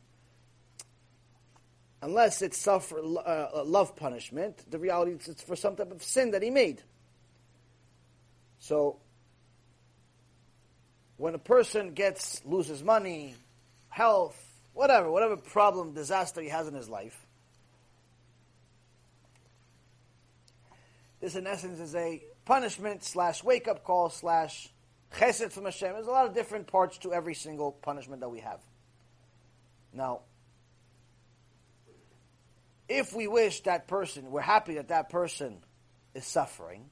[2.02, 6.32] unless it's suffer, uh, love punishment, the reality is it's for some type of sin
[6.32, 6.82] that he made.
[8.58, 8.98] So,
[11.16, 13.34] when a person gets loses money,
[13.88, 17.26] health, whatever, whatever problem, disaster he has in his life,
[21.20, 24.72] this in essence is a punishment slash wake up call slash
[25.14, 25.92] chesed from Hashem.
[25.92, 28.60] There's a lot of different parts to every single punishment that we have.
[29.92, 30.20] Now,
[32.88, 35.58] if we wish that person, we're happy that that person
[36.14, 36.86] is suffering,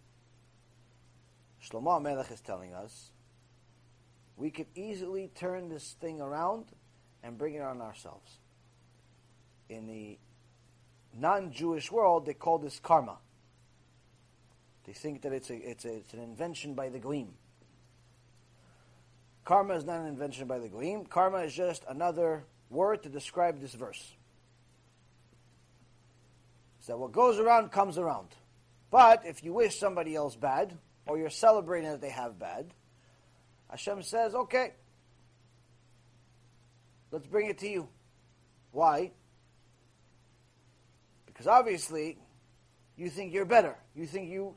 [1.62, 3.11] Shlomo Melech is telling us,
[4.36, 6.66] we could easily turn this thing around
[7.23, 8.39] and bring it on ourselves.
[9.69, 10.19] In the
[11.19, 13.19] non-Jewish world, they call this karma.
[14.85, 17.35] They think that it's a, it's a, it's an invention by the Goyim.
[19.45, 21.05] Karma is not an invention by the Goyim.
[21.05, 24.15] Karma is just another word to describe this verse.
[26.81, 28.29] So what goes around comes around.
[28.91, 30.77] But if you wish somebody else bad,
[31.07, 32.73] or you're celebrating that they have bad,
[33.71, 34.73] Hashem says, okay,
[37.11, 37.89] let's bring it to you.
[38.73, 39.12] Why?
[41.27, 42.19] Because obviously,
[42.97, 43.77] you think you're better.
[43.95, 44.55] You think you,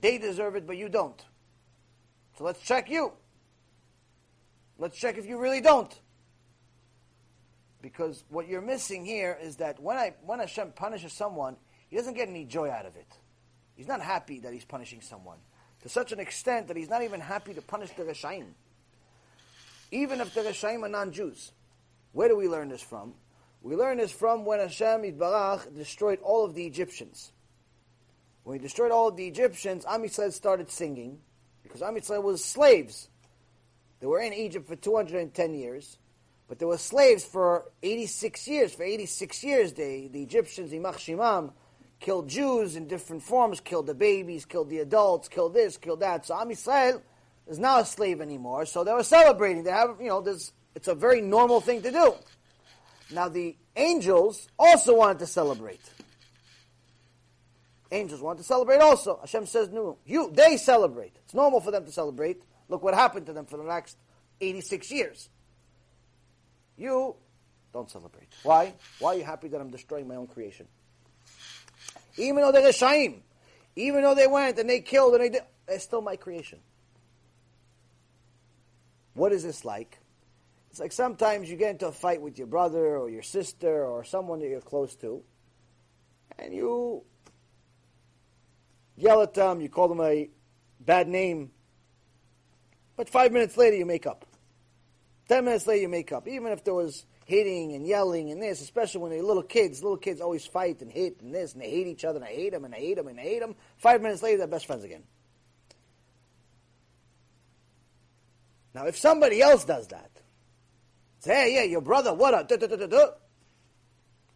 [0.00, 1.24] they deserve it, but you don't.
[2.36, 3.12] So let's check you.
[4.78, 5.92] Let's check if you really don't.
[7.80, 11.56] Because what you're missing here is that when, I, when Hashem punishes someone,
[11.88, 13.06] he doesn't get any joy out of it.
[13.76, 15.38] He's not happy that he's punishing someone.
[15.82, 18.46] To such an extent that he's not even happy to punish the Reshaim.
[19.90, 21.52] Even if the Reshaim are non-Jews.
[22.14, 23.12] Where do we learn this from?
[23.60, 27.32] We learn this from when Hashem Yitbarach destroyed all of the Egyptians.
[28.44, 31.18] When he destroyed all of the Egyptians, Am Yisrael started singing,
[31.62, 33.08] because Am Yisrael was slaves.
[34.00, 35.98] They were in Egypt for 210 years.
[36.46, 38.74] But they were slaves for 86 years.
[38.74, 41.52] For 86 years, they, the Egyptians, Imach Shimam,
[42.00, 46.26] killed Jews in different forms, killed the babies, killed the adults, killed this, killed that.
[46.26, 47.00] So Am Yisrael
[47.46, 48.66] is not a slave anymore.
[48.66, 49.64] So they were celebrating.
[49.64, 52.14] They have, you know, this, it's a very normal thing to do.
[53.10, 55.80] Now the angels also wanted to celebrate.
[57.92, 59.18] Angels wanted to celebrate also.
[59.20, 61.12] Hashem says, no, you, they celebrate.
[61.24, 62.42] It's normal for them to celebrate.
[62.68, 63.96] Look what happened to them for the next
[64.40, 65.28] 86 years.
[66.76, 67.14] You
[67.72, 68.28] don't celebrate.
[68.42, 68.74] Why?
[68.98, 70.66] Why are you happy that I'm destroying my own creation?
[72.16, 73.20] Even though they're Reshaim,
[73.76, 76.58] even though they went and they killed and they did, they're still my creation.
[79.14, 79.98] What is this like?
[80.74, 84.02] It's like sometimes you get into a fight with your brother or your sister or
[84.02, 85.22] someone that you're close to,
[86.36, 87.04] and you
[88.96, 90.28] yell at them, you call them a
[90.80, 91.52] bad name,
[92.96, 94.26] but five minutes later you make up.
[95.28, 96.26] Ten minutes later, you make up.
[96.26, 99.80] Even if there was hitting and yelling and this, especially when they're little kids.
[99.80, 102.32] Little kids always fight and hit and this, and they hate each other, and I
[102.32, 103.54] hate them, and I hate them, and I hate them.
[103.76, 105.04] Five minutes later, they're best friends again.
[108.74, 110.10] Now, if somebody else does that,
[111.24, 113.10] say, hey, yeah, your brother, what up, duh, duh, duh,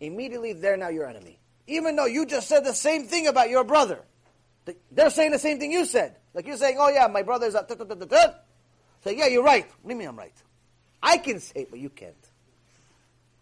[0.00, 1.38] immediately they're now your enemy.
[1.66, 4.00] Even though you just said the same thing about your brother.
[4.90, 6.16] They're saying the same thing you said.
[6.34, 8.32] Like you're saying, oh yeah, my brother's a duh.
[9.04, 9.66] Say, yeah, you're right.
[9.82, 10.34] What do you mean I'm right?
[11.02, 12.14] I can say it, but you can't.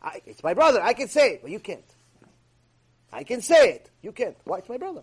[0.02, 0.82] I, it's my brother.
[0.82, 1.84] I can say it, but you can't.
[3.12, 3.90] I can say it.
[4.02, 4.36] You can't.
[4.44, 4.58] Why?
[4.58, 5.02] It's my brother.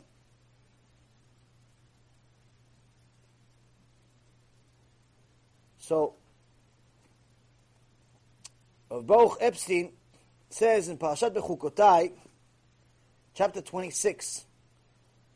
[5.80, 6.14] So,
[8.94, 9.91] of Baruch Epstein
[10.52, 12.11] says in Parashat Bechukotai,
[13.34, 14.45] chapter 26,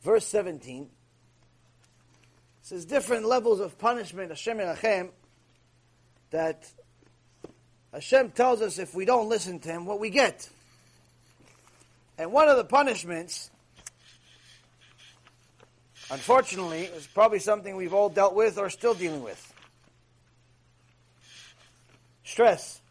[0.03, 0.87] verse 17,
[2.61, 5.09] says different levels of punishment, Hashem Yerachem,
[6.29, 6.69] that
[7.91, 10.47] Hashem tells us if we don't listen to Him, what we get.
[12.19, 13.49] And one of the punishments,
[16.11, 19.53] unfortunately, is probably something we've all dealt with or still dealing with.
[22.23, 22.81] Stress.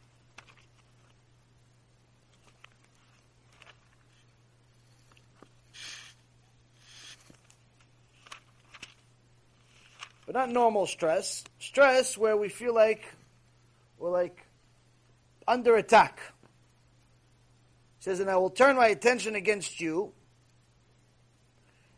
[10.26, 11.44] But not normal stress.
[11.60, 13.04] Stress where we feel like
[13.98, 14.44] we're like
[15.46, 16.20] under attack.
[18.00, 20.12] Says, and I will turn my attention against you.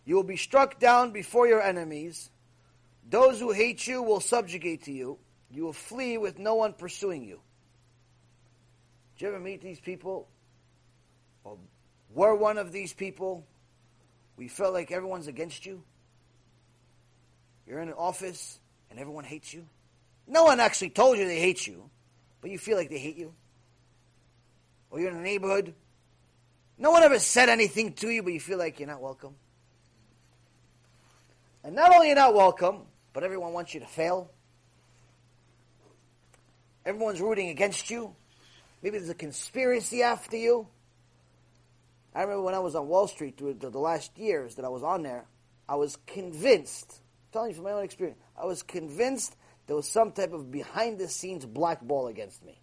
[0.05, 2.31] You will be struck down before your enemies.
[3.09, 5.19] Those who hate you will subjugate to you.
[5.51, 7.41] You will flee with no one pursuing you.
[9.17, 10.29] Did you ever meet these people?
[11.45, 11.59] Or
[12.15, 13.47] were one of these people?
[14.37, 15.83] We felt like everyone's against you.
[17.69, 18.59] You're in an office
[18.91, 19.67] and everyone hates you.
[20.27, 21.91] No one actually told you they hate you,
[22.41, 23.35] but you feel like they hate you.
[24.91, 25.75] Or you're in a neighborhood.
[26.79, 29.35] No one ever said anything to you, but you feel like you're not welcome.
[31.63, 32.83] And not only you're not welcome,
[33.13, 34.31] but everyone wants you to fail.
[36.87, 38.15] Everyone's rooting against you.
[38.83, 40.69] Maybe there's a conspiracy after you.
[42.15, 44.69] I remember when I was on Wall Street through the, the last years that I
[44.69, 45.27] was on there,
[45.69, 49.37] I was convinced, I'm telling you from my own experience, I was convinced
[49.67, 52.61] there was some type of behind the scenes black ball against me.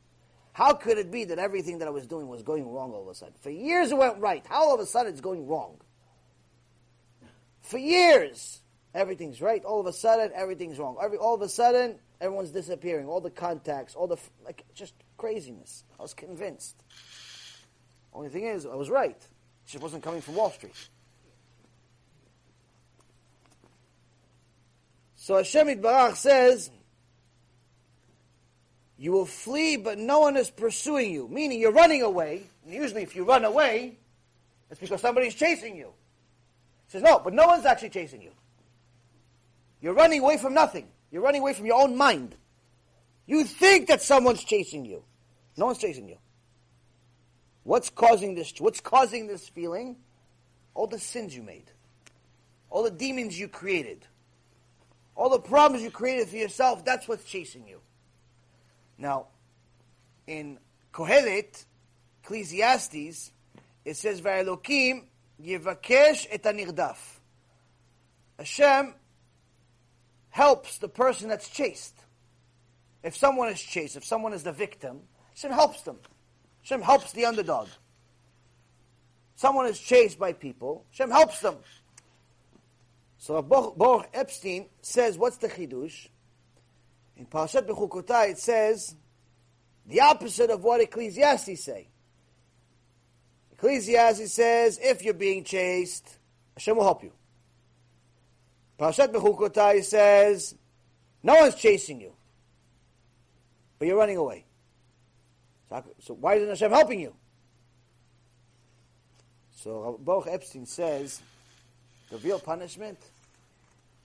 [0.54, 3.08] How could it be that everything that I was doing was going wrong all of
[3.10, 3.36] a sudden?
[3.42, 4.46] For years it went right.
[4.48, 5.82] How all of a sudden it's going wrong?
[7.62, 8.62] For years,
[8.94, 9.64] everything's right.
[9.66, 10.98] All of a sudden, everything's wrong.
[11.02, 13.08] Every, all of a sudden, Everyone's disappearing.
[13.08, 15.84] All the contacts, all the like, just craziness.
[16.00, 16.82] I was convinced.
[18.14, 19.22] Only thing is, I was right.
[19.66, 20.74] She wasn't coming from Wall Street.
[25.26, 26.70] So Hashem Barach says,
[28.96, 31.28] you will flee, but no one is pursuing you.
[31.28, 32.44] Meaning you're running away.
[32.64, 33.98] And usually if you run away,
[34.70, 35.88] it's because somebody's chasing you.
[36.86, 38.34] He says, no, but no one's actually chasing you.
[39.82, 40.90] You're running away from nothing.
[41.10, 42.36] You're running away from your own mind.
[43.26, 45.04] You think that someone's chasing you.
[45.58, 46.20] No one's chasing you.
[47.64, 48.54] What's causing this?
[48.60, 49.96] What's causing this feeling?
[50.76, 51.72] All the sins you made,
[52.70, 54.06] all the demons you created,
[55.16, 56.84] all the problems you created for yourself.
[56.84, 57.82] That's what's chasing you.
[58.98, 59.28] Now,
[60.28, 60.60] in
[60.94, 61.66] Kohelet,
[62.24, 63.32] Ecclesiastes,
[63.84, 65.06] it says, "Va'elokim
[65.42, 66.98] yivakesh et anirdaf."
[68.38, 68.96] Hashem
[70.30, 71.96] helps the person that's chased.
[73.04, 76.00] If someone is chased, if someone is the victim, Hashem helps them.
[76.62, 77.70] Hashem helps the underdog.
[79.36, 81.58] Someone is chased by people, Hashem helps them.
[83.18, 86.10] So Baruch Epstein says, what's the chidush?
[87.18, 88.96] In Parashat Bechukotai it says
[89.86, 91.88] the opposite of what Ecclesiastes say.
[93.54, 96.18] Ecclesiastes says, if you're being chased,
[96.56, 97.14] Hashem will help you.
[98.80, 100.56] Parashat Bechukotai says,
[101.24, 102.14] no one's chasing you,
[103.80, 104.46] but you're running away.
[106.00, 107.16] So, why isn't Hashem helping you?
[109.66, 111.22] So Baruch Epstein says,
[112.10, 113.00] the real punishment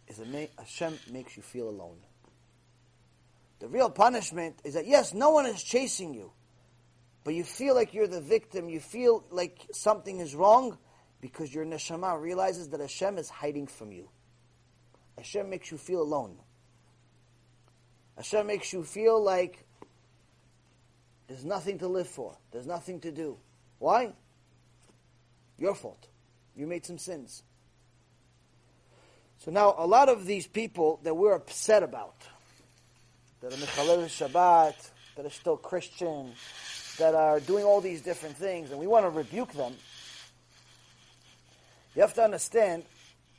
[0.09, 1.97] is that Hashem makes you feel alone.
[3.61, 6.33] The real punishment is that yes, no one is chasing you,
[7.25, 8.69] but you feel like you're the victim.
[8.69, 10.79] You feel like something is wrong
[11.21, 14.09] because your neshama realizes that Hashem is hiding from you.
[15.19, 16.39] Hashem makes you feel alone.
[18.17, 19.65] Hashem makes you feel like
[21.29, 22.37] there's nothing to live for.
[22.51, 23.37] There's nothing to do.
[23.79, 24.13] Why?
[25.59, 26.09] Your fault.
[26.57, 27.43] You made some sins.
[29.41, 32.15] So now, a lot of these people that we're upset about,
[33.41, 34.75] that are Mechalel Shabbat,
[35.17, 36.33] that are still Christian,
[36.99, 39.73] that are doing all these different things, and we want to rebuke them,
[41.97, 42.85] you have to understand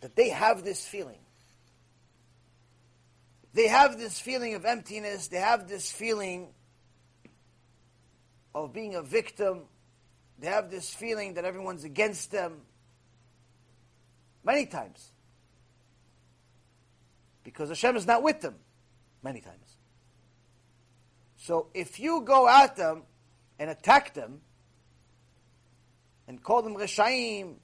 [0.01, 1.19] that they have this feeling.
[3.53, 5.27] They have this feeling of emptiness.
[5.27, 6.47] They have this feeling
[8.55, 9.61] of being a victim.
[10.39, 12.61] They have this feeling that everyone's against them.
[14.43, 15.11] Many times.
[17.43, 18.55] Because Hashem is not with them.
[19.23, 19.77] Many times.
[21.37, 23.03] So if you go at them
[23.59, 24.41] and attack them,
[26.27, 27.55] and call them Reshaim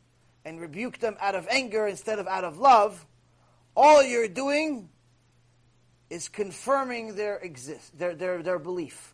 [0.43, 3.05] and rebuke them out of anger instead of out of love,
[3.75, 4.89] all you're doing
[6.09, 9.13] is confirming their exist their, their, their belief.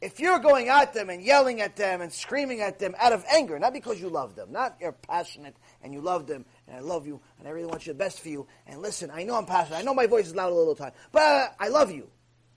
[0.00, 3.24] If you're going at them and yelling at them and screaming at them out of
[3.32, 6.80] anger, not because you love them, not you're passionate and you love them and I
[6.80, 9.34] love you and I really want you the best for you, and listen, I know
[9.34, 12.08] I'm passionate, I know my voice is loud a little time, but I love you.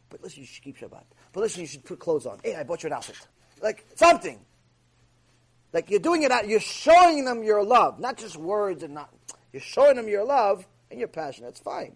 [0.09, 1.03] But listen, you should keep Shabbat.
[1.31, 2.39] But listen, you should put clothes on.
[2.43, 3.15] Hey, I bought you an outfit.
[3.61, 4.39] Like something.
[5.73, 9.09] Like you're doing it out, you're showing them your love, not just words and not,
[9.53, 11.45] you're showing them your love and your passion.
[11.45, 11.95] That's fine.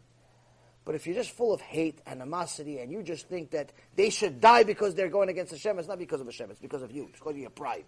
[0.85, 4.39] But if you're just full of hate, animosity, and you just think that they should
[4.39, 7.07] die because they're going against Hashem, it's not because of Hashem, it's because of you.
[7.09, 7.85] It's because of your pride.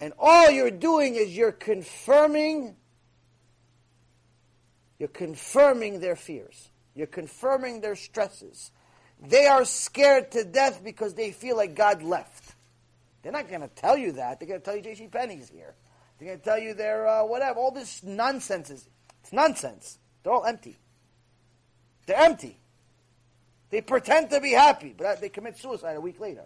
[0.00, 2.76] And all you're doing is you're confirming,
[4.98, 6.70] you're confirming their fears.
[6.94, 8.70] You're confirming their stresses.
[9.20, 12.54] They are scared to death because they feel like God left.
[13.22, 14.38] They're not going to tell you that.
[14.38, 15.08] They're going to tell you J.C.
[15.08, 15.74] Penney's here.
[16.18, 17.58] They're going to tell you they're uh, whatever.
[17.58, 18.88] All this nonsense is
[19.22, 19.98] it's nonsense.
[20.22, 20.78] They're all empty.
[22.06, 22.58] They're empty.
[23.70, 26.44] They pretend to be happy, but they commit suicide a week later.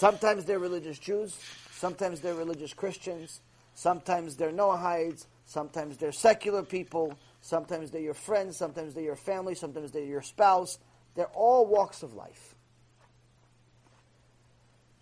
[0.00, 1.38] Sometimes they're religious Jews,
[1.72, 3.42] sometimes they're religious Christians,
[3.74, 7.12] sometimes they're Noahides, sometimes they're secular people,
[7.42, 10.78] sometimes they're your friends, sometimes they're your family, sometimes they're your spouse.
[11.16, 12.54] They're all walks of life.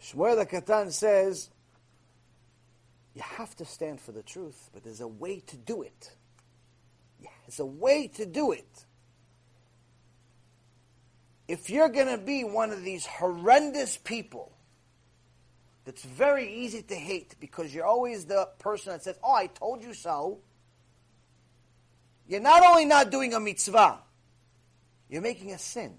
[0.02, 1.48] Shmuel the Katan says,
[3.14, 6.10] you have to stand for the truth, but there's a way to do it.
[7.22, 8.84] Yeah, there's a way to do it.
[11.46, 14.57] If you're going to be one of these horrendous people
[15.88, 19.82] that's very easy to hate because you're always the person that says, Oh, I told
[19.82, 20.40] you so,
[22.26, 23.98] you're not only not doing a mitzvah,
[25.08, 25.94] you're making a sin.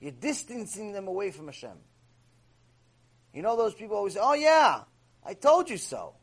[0.00, 1.78] You're distancing them away from Hashem.
[3.32, 4.80] You know those people always say, Oh, yeah,
[5.24, 6.16] I told you so.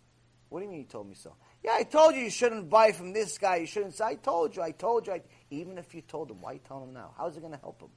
[0.49, 1.33] What do you mean you told me so?
[1.63, 3.55] Yeah, I told you you shouldn't buy from this guy.
[3.55, 5.13] You shouldn't say, I told you, I told you.
[5.13, 5.21] I...
[5.49, 7.13] Even if you told him, why you telling him now?
[7.17, 7.89] How's it going to help him?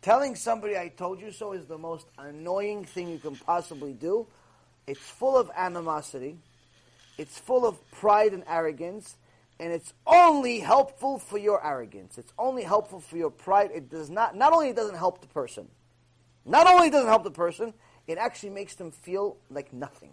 [0.00, 4.26] Telling somebody I told you so is the most annoying thing you can possibly do.
[4.86, 6.38] It's full of animosity.
[7.18, 9.16] It's full of pride and arrogance.
[9.60, 12.16] And it's only helpful for your arrogance.
[12.16, 13.70] It's only helpful for your pride.
[13.74, 15.68] It does not, not only it doesn't help the person,
[16.44, 17.74] not only doesn't help the person,
[18.06, 20.12] it actually makes them feel like nothing.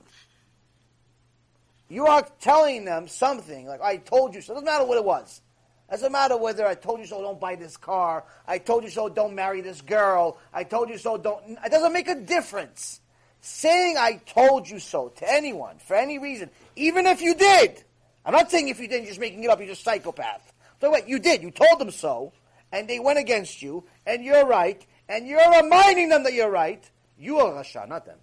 [1.87, 4.53] You are telling them something, like, I told you so.
[4.53, 5.41] It doesn't matter what it was.
[5.89, 8.25] Doesn't matter whether I told you so, don't buy this car.
[8.47, 10.39] I told you so, don't marry this girl.
[10.51, 11.57] I told you so, don't.
[11.63, 13.01] It doesn't make a difference.
[13.41, 17.83] Saying I told you so to anyone, for any reason, even if you did.
[18.25, 20.51] I'm not saying if you didn't, you're just making it up, you're just a psychopath.
[20.81, 21.43] So wait, you did.
[21.43, 22.33] You told them so,
[22.71, 26.83] and they went against you, and you're right, and you're reminding them that you're right.
[27.19, 28.17] You are Rasha, not them.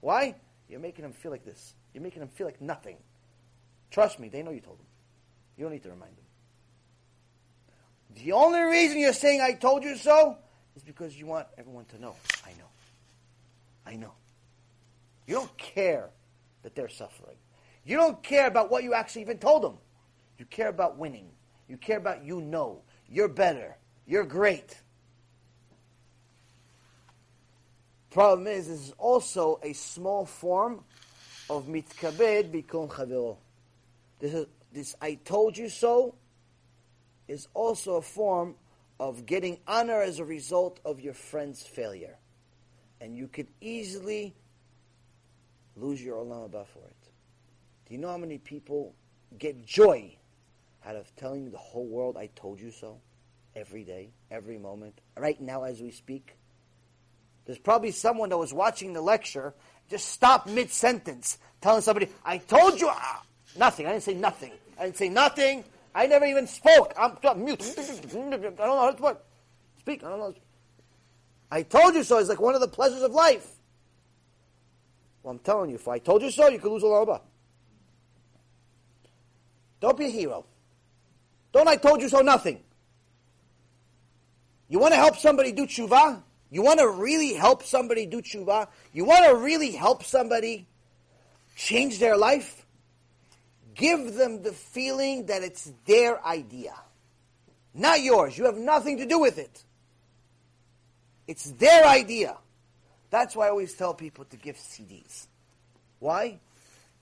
[0.00, 0.34] Why?
[0.68, 1.74] You're making them feel like this.
[1.94, 2.98] You're making them feel like nothing.
[3.90, 4.86] Trust me, they know you told them.
[5.56, 6.23] You don't need to remind them.
[8.22, 10.36] The only reason you're saying I told you so
[10.76, 12.14] is because you want everyone to know.
[12.44, 12.68] I know.
[13.86, 14.12] I know.
[15.26, 16.10] You don't care
[16.62, 17.36] that they're suffering.
[17.84, 19.78] You don't care about what you actually even told them.
[20.38, 21.28] You care about winning.
[21.68, 22.82] You care about you know.
[23.08, 23.76] You're better.
[24.06, 24.80] You're great.
[28.10, 30.84] Problem is, this is also a small form
[31.50, 33.36] of mitkabed bikelon chavero.
[34.20, 36.14] This is this I told you so
[37.28, 38.54] is also a form
[39.00, 42.16] of getting honor as a result of your friend's failure.
[43.00, 44.34] And you could easily
[45.76, 46.96] lose your olam haba for it.
[47.86, 48.94] Do you know how many people
[49.38, 50.16] get joy
[50.86, 53.00] out of telling the whole world, I told you so?
[53.56, 56.36] Every day, every moment, right now as we speak.
[57.44, 59.54] There's probably someone that was watching the lecture
[59.90, 63.22] just stop mid sentence, telling somebody, I told you ah,
[63.56, 63.86] nothing.
[63.86, 64.52] I didn't say nothing.
[64.78, 65.64] I didn't say nothing.
[65.94, 66.92] I never even spoke.
[66.98, 67.62] I'm mute.
[67.78, 69.16] I don't know how to speak.
[69.78, 70.04] Speak.
[70.04, 70.34] I don't know.
[71.50, 72.18] I told you so.
[72.18, 73.48] It's like one of the pleasures of life.
[75.22, 77.20] Well, I'm telling you, if I told you so, you could lose olam haba.
[79.80, 80.44] Don't be a hero.
[81.52, 82.60] Don't I told you so nothing.
[84.68, 86.22] You want to help somebody do tshuva?
[86.50, 88.68] You want to really help somebody do tshuva?
[88.92, 90.66] You want to really help somebody
[91.54, 92.63] change their life?
[93.74, 96.74] Give them the feeling that it's their idea,
[97.74, 98.38] not yours.
[98.38, 99.64] You have nothing to do with it.
[101.26, 102.36] It's their idea.
[103.10, 105.26] That's why I always tell people to give CDs.
[105.98, 106.38] Why?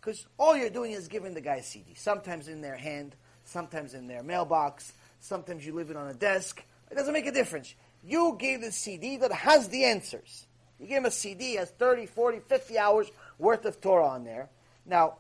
[0.00, 1.94] Because all you're doing is giving the guy a CD.
[1.94, 4.92] Sometimes in their hand, sometimes in their mailbox,
[5.22, 6.62] Sometimes you leave it on a desk.
[6.90, 7.74] It doesn't make a difference.
[8.04, 10.46] You gave the CD that has the answers.
[10.80, 13.06] You gave him a CD has 30, 40, 50 hours
[13.38, 14.50] worth of Torah on there.
[14.84, 15.18] Now,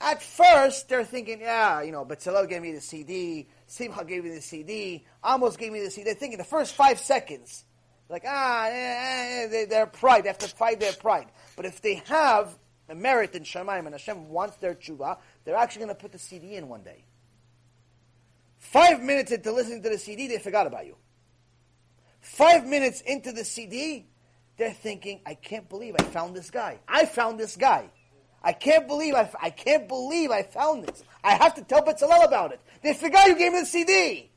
[0.00, 4.30] at first, they're thinking, yeah, you know, Betzalel gave me the CD, Simcha gave me
[4.30, 6.04] the CD, Amos gave me the CD.
[6.04, 7.64] They're thinking the first five seconds,
[8.08, 11.28] like, ah, eh, eh, their pride, they have to fight their pride.
[11.56, 12.56] But if they have
[12.88, 16.18] a merit in Shamayim and Hashem wants their tshuva, they're actually going to put the
[16.18, 17.04] CD in one day.
[18.58, 20.96] Five minutes into listening to the CD, they forgot about you.
[22.20, 24.06] Five minutes into the CD,
[24.56, 26.80] they're thinking, I can't believe I found this guy.
[26.86, 27.90] I found this guy.
[28.42, 31.02] I can't believe I, I can't believe I found this.
[31.24, 32.60] I have to tell Betzalel about it.
[32.82, 34.30] They guy who gave me the CD.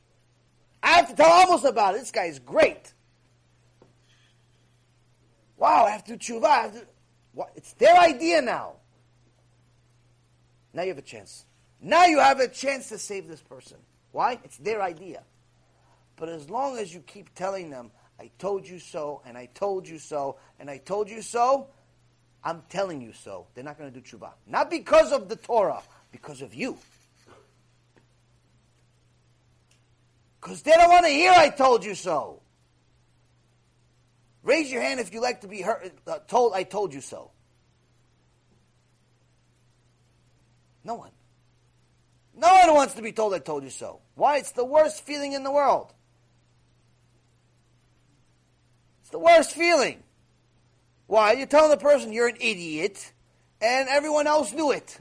[0.81, 1.99] I have to tell Amos about it.
[1.99, 2.93] This guy is great.
[5.57, 6.73] Wow, I have to do tshuva.
[6.73, 6.87] To,
[7.33, 7.51] what?
[7.55, 8.73] It's their idea now.
[10.73, 11.45] Now you have a chance.
[11.81, 13.77] Now you have a chance to save this person.
[14.11, 14.39] Why?
[14.43, 15.23] It's their idea.
[16.15, 19.87] But as long as you keep telling them, I told you so, and I told
[19.87, 21.67] you so, and I told you so,
[22.43, 23.47] I'm telling you so.
[23.53, 24.31] They're not going to do tshuva.
[24.47, 26.77] Not because of the Torah, because of you.
[30.39, 32.41] Because they don't want to hear I told you so.
[34.43, 37.31] Raise your hand if you like to be heard, uh, told I told you so.
[40.83, 41.11] No one.
[42.35, 43.99] No one wants to be told I told you so.
[44.15, 44.37] Why?
[44.37, 45.93] It's the worst feeling in the world.
[49.01, 50.03] It's the worst feeling.
[51.09, 51.31] Why?
[51.31, 53.13] You're telling the person you're an idiot,
[53.59, 54.99] and everyone else knew it.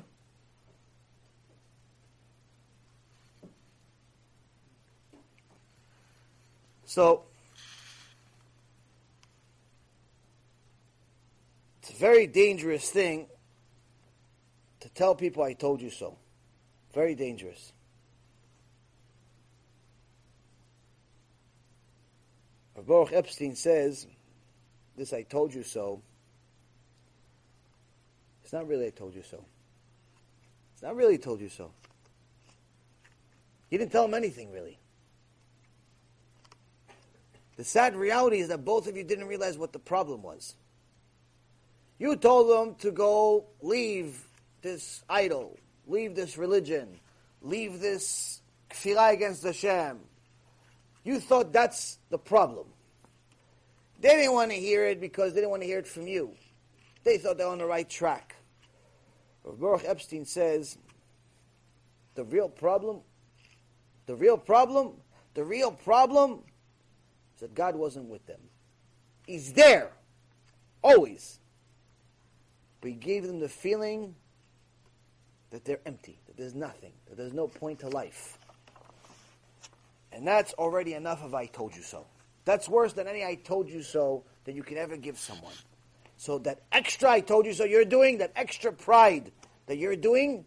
[6.86, 7.24] So,
[11.82, 13.26] it's a very dangerous thing
[14.80, 16.16] to tell people I told you so.
[16.94, 17.74] Very dangerous.
[22.86, 24.06] Baruch Epstein says,
[24.98, 26.02] this I told you so.
[28.42, 29.44] It's not really I told you so.
[30.74, 31.70] It's not really told you so.
[33.70, 34.78] You didn't tell him anything, really.
[37.56, 40.54] The sad reality is that both of you didn't realize what the problem was.
[41.98, 44.24] You told them to go leave
[44.62, 47.00] this idol, leave this religion,
[47.42, 49.98] leave this kfirah against Hashem.
[51.02, 52.66] You thought that's the problem.
[54.00, 56.32] They didn't want to hear it because they didn't want to hear it from you.
[57.04, 58.36] They thought they were on the right track.
[59.44, 60.76] Baruch Epstein says
[62.14, 63.00] the real problem,
[64.06, 64.94] the real problem,
[65.34, 66.40] the real problem
[67.34, 68.40] is that God wasn't with them.
[69.26, 69.92] He's there,
[70.82, 71.38] always.
[72.80, 74.14] But He gave them the feeling
[75.50, 78.38] that they're empty, that there's nothing, that there's no point to life.
[80.12, 82.06] And that's already enough of I told you so.
[82.48, 85.52] That's worse than any I told you so that you can ever give someone.
[86.16, 89.32] So that extra I told you so you're doing, that extra pride
[89.66, 90.46] that you're doing,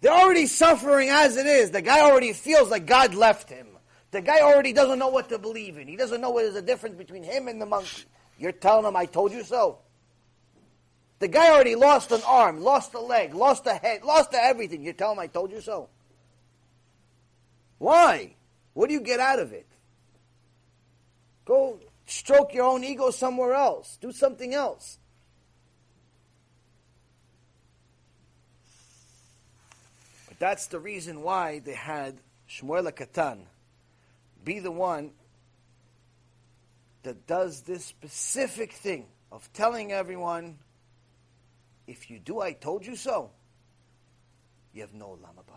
[0.00, 1.72] they're already suffering as it is.
[1.72, 3.66] The guy already feels like God left him.
[4.12, 5.88] The guy already doesn't know what to believe in.
[5.88, 8.04] He doesn't know what is the difference between him and the monkey.
[8.38, 9.78] You're telling him, I told you so.
[11.18, 14.84] The guy already lost an arm, lost a leg, lost a head, lost everything.
[14.84, 15.88] You're telling him, I told you so.
[17.78, 18.35] Why?
[18.76, 19.64] What do you get out of it?
[21.46, 23.96] Go stroke your own ego somewhere else.
[24.02, 24.98] Do something else.
[30.28, 32.18] But that's the reason why they had
[32.50, 33.38] Shmuel Katan
[34.44, 35.12] be the one
[37.02, 40.58] that does this specific thing of telling everyone,
[41.86, 43.30] if you do, I told you so,
[44.74, 45.56] you have no olam haba.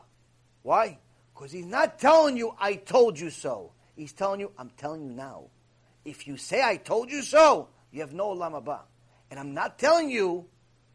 [0.63, 0.99] Why?
[1.39, 3.71] Because he's not telling you, I told you so.
[3.95, 5.45] He's telling you, I'm telling you now.
[6.03, 8.81] If you say, I told you so, you have no olam haba.
[9.31, 10.47] And I'm not telling you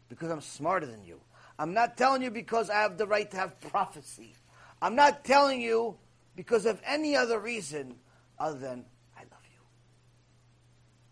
[0.07, 1.19] because I'm smarter than you.
[1.57, 4.35] I'm not telling you because I have the right to have prophecy.
[4.83, 5.97] I'm not telling you
[6.35, 7.95] because of any other reason
[8.37, 8.85] other than
[9.17, 9.61] I love you.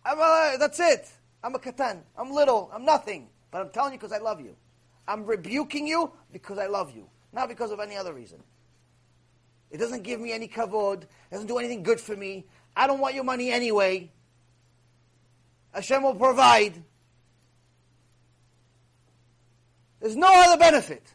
[0.05, 1.11] I'm, uh, that's it.
[1.43, 2.03] I'm a katan.
[2.15, 2.69] I'm little.
[2.71, 3.29] I'm nothing.
[3.49, 4.55] But I'm telling you because I love you.
[5.07, 8.43] I'm rebuking you because I love you, not because of any other reason.
[9.73, 11.01] It doesn't give me any kavod.
[11.01, 12.45] It doesn't do anything good for me.
[12.75, 14.11] I don't want your money anyway.
[15.73, 16.83] Hashem will provide.
[19.99, 21.11] There's no other benefit.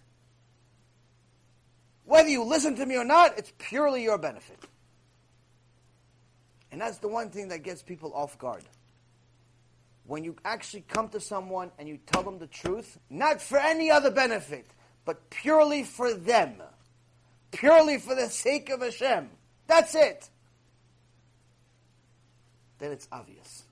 [2.04, 4.58] Whether you listen to me or not, it's purely your benefit.
[6.72, 8.64] And that's the one thing that gets people off guard.
[10.04, 13.90] When you actually come to someone and you tell them the truth, not for any
[13.90, 14.66] other benefit,
[15.04, 16.60] but purely for them
[17.50, 19.28] purely for the sake of Hashem.
[19.66, 20.28] That's it.
[22.78, 23.64] Then it's obvious.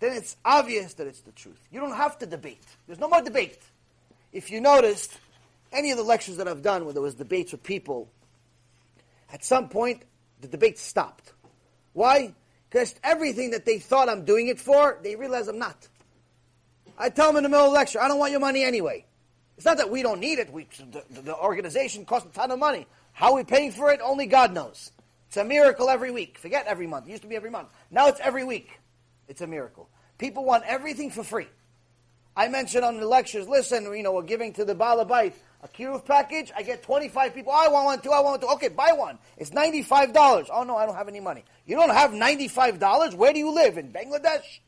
[0.00, 1.60] Then it's obvious that it's the truth.
[1.70, 2.64] You don't have to debate.
[2.86, 3.62] There's no more debate.
[4.32, 5.12] If you noticed,
[5.72, 8.08] any of the lectures that I've done where there was debates with people,
[9.32, 10.02] at some point,
[10.40, 11.32] the debate stopped.
[11.92, 12.34] Why?
[12.68, 15.88] Because everything that they thought I'm doing it for, they realize I'm not.
[16.98, 19.04] I tell them in the middle of the lecture, I don't want your money anyway.
[19.56, 20.52] It's not that we don't need it.
[20.52, 22.86] We, the, the organization costs a ton of money.
[23.12, 24.00] How are we paying for it?
[24.02, 24.92] Only God knows.
[25.28, 26.38] It's a miracle every week.
[26.38, 27.06] Forget every month.
[27.08, 27.68] It used to be every month.
[27.90, 28.78] Now it's every week.
[29.28, 29.88] It's a miracle.
[30.18, 31.48] People want everything for free.
[32.36, 36.04] I mentioned on the lectures, listen, you know, we're giving to the Balabite a kiruv
[36.04, 36.52] package.
[36.54, 37.52] I get 25 people.
[37.54, 38.10] Oh, I want one too.
[38.10, 38.54] I want one too.
[38.56, 39.18] Okay, buy one.
[39.38, 40.48] It's $95.
[40.52, 41.44] Oh, no, I don't have any money.
[41.64, 43.14] You don't have $95?
[43.14, 43.78] Where do you live?
[43.78, 44.60] In Bangladesh?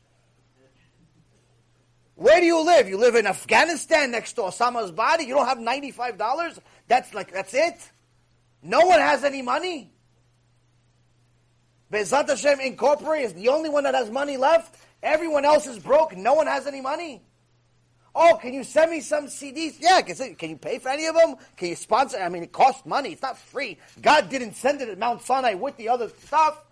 [2.19, 2.89] Where do you live?
[2.89, 5.23] You live in Afghanistan next to Osama's body?
[5.23, 6.59] You don't have $95?
[6.89, 7.75] That's like, that's it?
[8.61, 9.93] No one has any money?
[11.89, 14.75] Be'ezrat Hashem Incorporated is the only one that has money left?
[15.01, 16.17] Everyone else is broke.
[16.17, 17.21] No one has any money?
[18.13, 19.77] Oh, can you send me some CDs?
[19.79, 21.35] Yeah, can, can you pay for any of them?
[21.55, 22.17] Can you sponsor?
[22.17, 23.13] I mean, it costs money.
[23.13, 23.77] It's not free.
[24.01, 26.65] God didn't send it at Mount Sinai with the other stuff.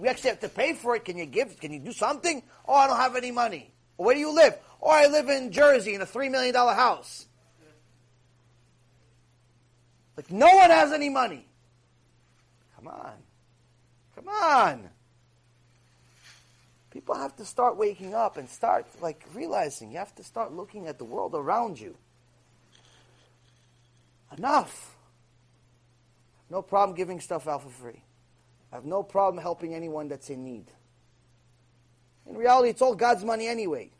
[0.00, 1.04] We actually have to pay for it.
[1.04, 1.60] Can you give?
[1.60, 2.42] Can you do something?
[2.66, 3.74] Oh, I don't have any money.
[3.96, 4.54] Where do you live?
[4.84, 7.24] Or I live in Jersey in a $3 million house.
[10.14, 11.46] Like, no one has any money.
[12.76, 13.14] Come on.
[14.14, 14.90] Come on.
[16.90, 20.86] People have to start waking up and start, like, realizing you have to start looking
[20.86, 21.96] at the world around you.
[24.36, 24.94] Enough.
[26.50, 28.02] No problem giving stuff out for free.
[28.70, 30.66] I have no problem helping anyone that's in need.
[32.28, 33.90] In reality, it's all God's money anyway.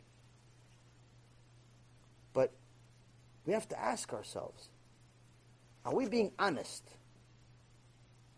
[3.45, 4.69] We have to ask ourselves
[5.85, 6.83] are we being honest?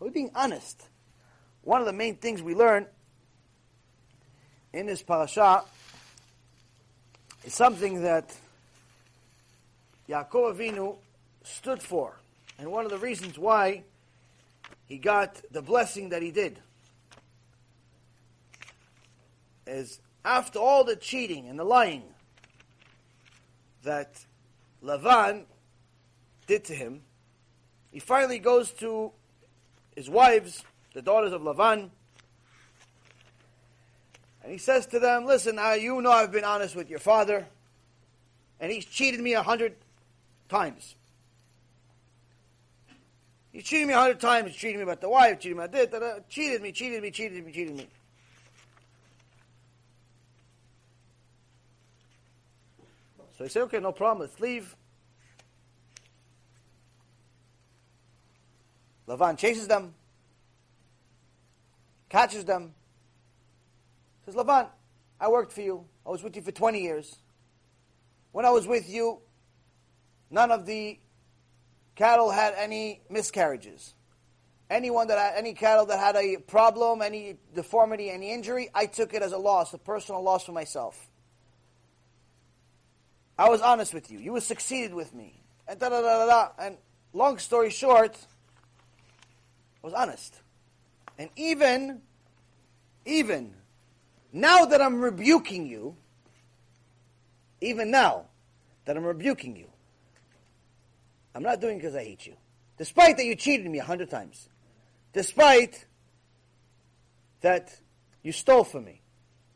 [0.01, 0.89] Are we being honest?
[1.61, 2.88] One of the main things we learn
[4.73, 5.63] in this parasha
[7.45, 8.35] is something that
[10.09, 10.97] Yaakov Avinu
[11.43, 12.17] stood for.
[12.59, 13.84] And one of the reasons why
[14.88, 16.59] he got the blessing that he did
[19.65, 22.03] is after all the cheating and the lying
[23.84, 24.25] that
[24.83, 25.45] Lavan
[26.45, 27.01] did to him,
[27.91, 29.11] he finally goes to
[29.95, 30.63] his wives,
[30.93, 31.89] the daughters of Lavan,
[34.43, 37.47] and he says to them, Listen, uh, you know I've been honest with your father,
[38.59, 39.75] and he's cheated me a hundred
[40.47, 40.95] times.
[43.51, 46.21] He cheated me a hundred times, cheated me about the wife, cheated me about this,
[46.29, 47.87] cheated me, cheated me, cheated me, cheated me.
[53.38, 54.76] So he said, okay, no problem, let's leave.
[59.07, 59.93] Lavan chases them,
[62.09, 62.73] catches them,
[64.26, 64.68] says, Lavan,
[65.19, 65.85] I worked for you.
[66.05, 67.15] I was with you for 20 years.
[68.31, 69.19] When I was with you,
[70.30, 70.99] none of the
[71.95, 73.93] cattle had any miscarriages.
[74.69, 79.14] Anyone that had any cattle that had a problem, any deformity, any injury, I took
[79.14, 81.07] it as a loss, a personal loss for myself.
[83.38, 84.19] I was honest with you.
[84.19, 85.41] You were succeeded with me.
[85.68, 86.49] And da da da da da.
[86.59, 86.77] And
[87.14, 88.18] long story short,
[89.84, 90.41] I was honest.
[91.19, 92.01] And even,
[93.05, 93.53] even
[94.34, 95.95] now that I'm rebuking you,
[97.61, 98.26] even now
[98.85, 99.68] that I'm rebuking you,
[101.35, 102.35] I'm not doing it because I hate you.
[102.77, 104.49] Despite that you cheated me a hundred times.
[105.14, 105.85] Despite
[107.41, 107.80] that
[108.23, 109.01] you stole from me.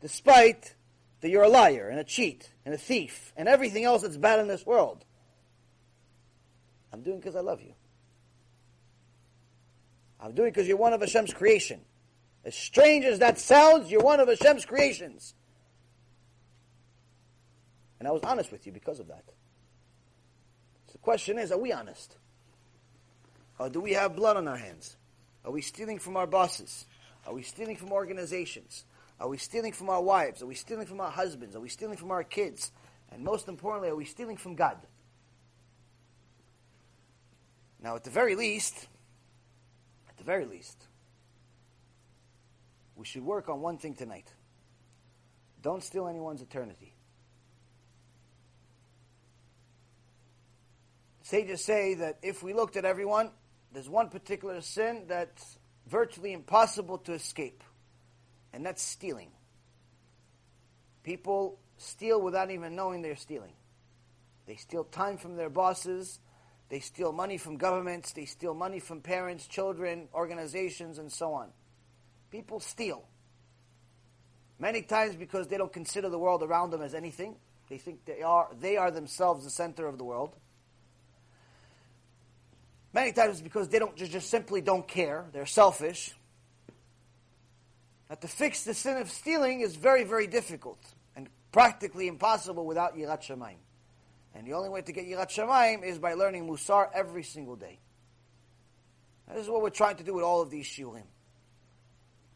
[0.00, 0.74] Despite
[1.22, 4.40] that you're a liar and a cheat and a thief and everything else that's bad
[4.40, 5.04] in this world.
[6.92, 7.72] I'm doing because I love you.
[10.20, 11.80] I'm doing because you're one of Hashem's creation.
[12.44, 15.34] As strange as that sounds, you're one of Hashem's creations.
[17.98, 19.24] And I was honest with you because of that.
[20.88, 22.16] So the question is, are we honest?
[23.58, 24.96] Or do we have blood on our hands?
[25.44, 26.86] Are we stealing from our bosses?
[27.26, 28.84] Are we stealing from organizations?
[29.22, 30.42] Are we stealing from our wives?
[30.42, 31.54] Are we stealing from our husbands?
[31.54, 32.72] Are we stealing from our kids?
[33.12, 34.76] And most importantly, are we stealing from God?
[37.80, 38.88] Now, at the very least,
[40.08, 40.88] at the very least,
[42.96, 44.26] we should work on one thing tonight.
[45.62, 46.92] Don't steal anyone's eternity.
[51.22, 53.30] Sages say that if we looked at everyone,
[53.72, 57.62] there's one particular sin that's virtually impossible to escape
[58.52, 59.30] and that's stealing.
[61.02, 63.52] People steal without even knowing they're stealing.
[64.46, 66.20] They steal time from their bosses.
[66.72, 71.50] They steal money from governments, they steal money from parents, children, organizations, and so on.
[72.30, 73.04] People steal.
[74.58, 77.36] Many times because they don't consider the world around them as anything.
[77.68, 80.34] They think they are, they are themselves the center of the world.
[82.94, 85.26] Many times because they don't just, just simply don't care.
[85.30, 86.14] They're selfish.
[88.12, 90.78] That to fix the sin of stealing is very, very difficult
[91.16, 93.56] and practically impossible without Yirat Shamayim.
[94.34, 97.78] And the only way to get Yirat Shamayim is by learning Musar every single day.
[99.32, 101.06] This is what we're trying to do with all of these shiurim.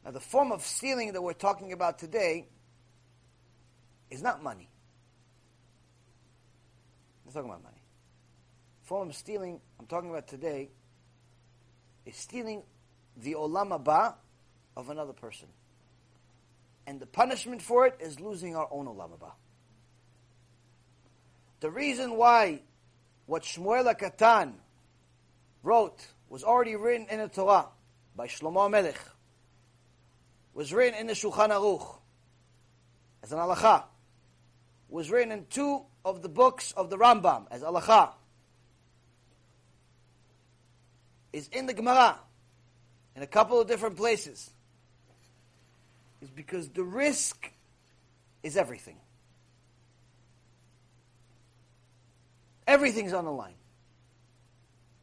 [0.03, 2.48] Now, the form of stealing that we're talking about today
[4.11, 4.70] is not money.
[7.27, 7.82] We're talking about money.
[8.81, 10.70] The form of stealing I'm talking about today
[12.07, 12.62] is stealing
[13.15, 14.15] the olam haba
[14.74, 15.48] of another person.
[16.86, 19.32] And the punishment for it is losing our own olam haba.
[21.60, 22.60] The reason why
[23.26, 24.52] what Shmuel Katan
[25.62, 27.66] wrote was already written in the Torah
[28.14, 29.00] by Shlomo Melech,
[30.54, 31.98] was written in the Shulchan Aruch
[33.22, 33.84] as an halacha,
[34.88, 38.12] was written in two of the books of the Rambam as halacha,
[41.32, 42.18] is in the Gemara
[43.14, 44.50] in a couple of different places,
[46.20, 47.51] is because the risk
[48.43, 48.97] is everything.
[52.66, 53.55] Everything's on the line.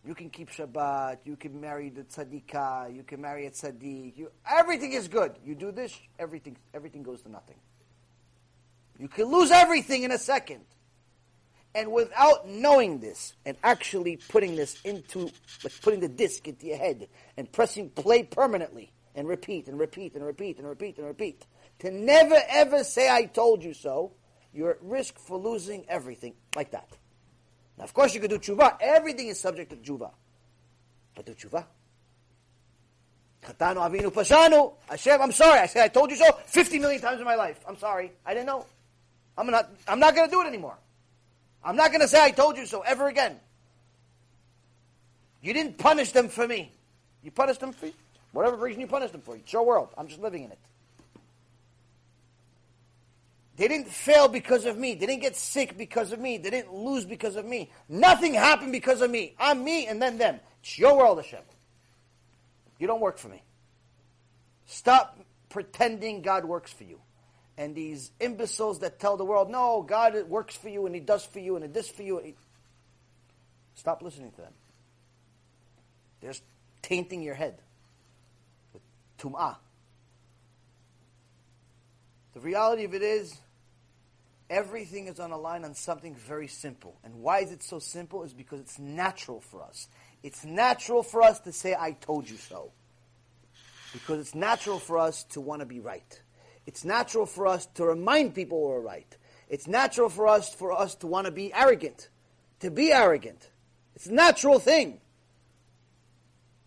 [0.06, 4.18] You can keep Shabbat, you can marry the tzaddikah, you can marry a tzaddik.
[4.18, 5.34] You, everything is good.
[5.45, 7.56] You do this, everything, everything goes to nothing.
[8.99, 10.65] You can lose everything in a second.
[11.73, 15.31] And without knowing this and actually putting this into,
[15.63, 17.07] like putting the disc into your head
[17.38, 21.46] and pressing play permanently and repeat and repeat and repeat and repeat and repeat,
[21.80, 24.14] to never ever say I told you so,
[24.54, 26.88] you're at risk for losing everything like that.
[27.78, 28.78] Now, of course, you could do tshuva.
[28.80, 30.12] Everything is subject to tshuva.
[31.16, 31.66] But do tshuva.
[33.44, 34.74] Chatanu avinu pashanu.
[34.90, 35.60] Hashem, I'm sorry.
[35.60, 37.60] I said I told you so 50 million times in my life.
[37.68, 38.12] I'm sorry.
[38.26, 38.66] I didn't know.
[39.38, 40.78] I'm not, I'm not going to do it anymore.
[41.64, 43.40] I'm not going to say I told you so ever again.
[45.42, 46.72] You didn't punish them for me.
[47.24, 47.88] You punished them for
[48.34, 49.36] whatever reason you punished them for.
[49.36, 49.89] It's your world.
[49.97, 50.60] I'm just living in it.
[53.55, 54.95] They didn't fail because of me.
[54.95, 56.37] They didn't get sick because of me.
[56.37, 57.70] They didn't lose because of me.
[57.87, 59.36] Nothing happened because of me.
[59.39, 60.39] I'm me and then them.
[60.62, 61.44] It's your world, Hashem.
[62.79, 63.44] You don't work for me.
[64.65, 66.99] Stop pretending God works for you.
[67.55, 71.23] And these imbeciles that tell the world, no, God works for you and He does
[71.23, 72.34] for you and He does for you.
[73.76, 74.53] Stop listening to them.
[76.21, 76.44] They're just
[76.81, 77.60] tainting your head
[79.23, 79.55] tum'ah.
[82.34, 83.37] The reality of it is,
[84.49, 86.97] everything is on a line on something very simple.
[87.03, 88.23] And why is it so simple?
[88.23, 89.87] Is because it's natural for us.
[90.23, 92.71] It's natural for us to say, I told you so.
[93.91, 96.21] Because it's natural for us to want to be right.
[96.65, 99.18] It's natural for us to remind people we're right.
[99.49, 102.10] It's natural for us for us to want to be arrogant.
[102.61, 103.49] To be arrogant.
[103.95, 104.99] It's a natural thing.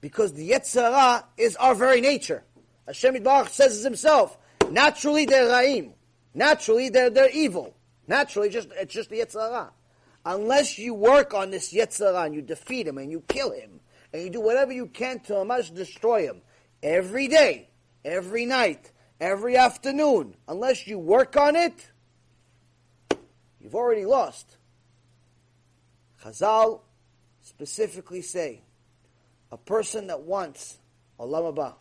[0.07, 2.45] Because the Yetzer Hara is our very nature.
[2.87, 4.39] Hashem Yitbarach says himself,
[4.71, 5.95] Naturally, they're ra'im.
[6.33, 7.75] Naturally, they're, they're evil.
[8.07, 9.73] Naturally, just it's just the Yetzer Hara.
[10.25, 13.81] Unless you work on this Yetzer Hara and you defeat him and you kill him
[14.13, 16.41] and you do whatever you can to much destroy him
[16.85, 17.69] every day,
[18.05, 21.91] every night, every afternoon, unless you work on it,
[23.61, 24.57] you've already lost.
[26.23, 26.83] Chazal
[27.43, 28.63] specifically say
[29.53, 30.79] a person that wants
[31.19, 31.75] Olam Haba,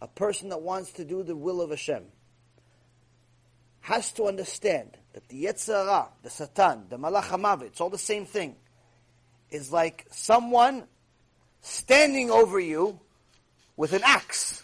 [0.00, 2.04] a person that wants to do the will of Hashem,
[3.80, 8.56] has to understand that the Yetzer the Satan, the Malach it's all the same thing,
[9.50, 10.84] is like someone
[11.60, 12.98] standing over you
[13.76, 14.62] with an axe,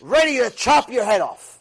[0.00, 1.60] ready to chop your head off.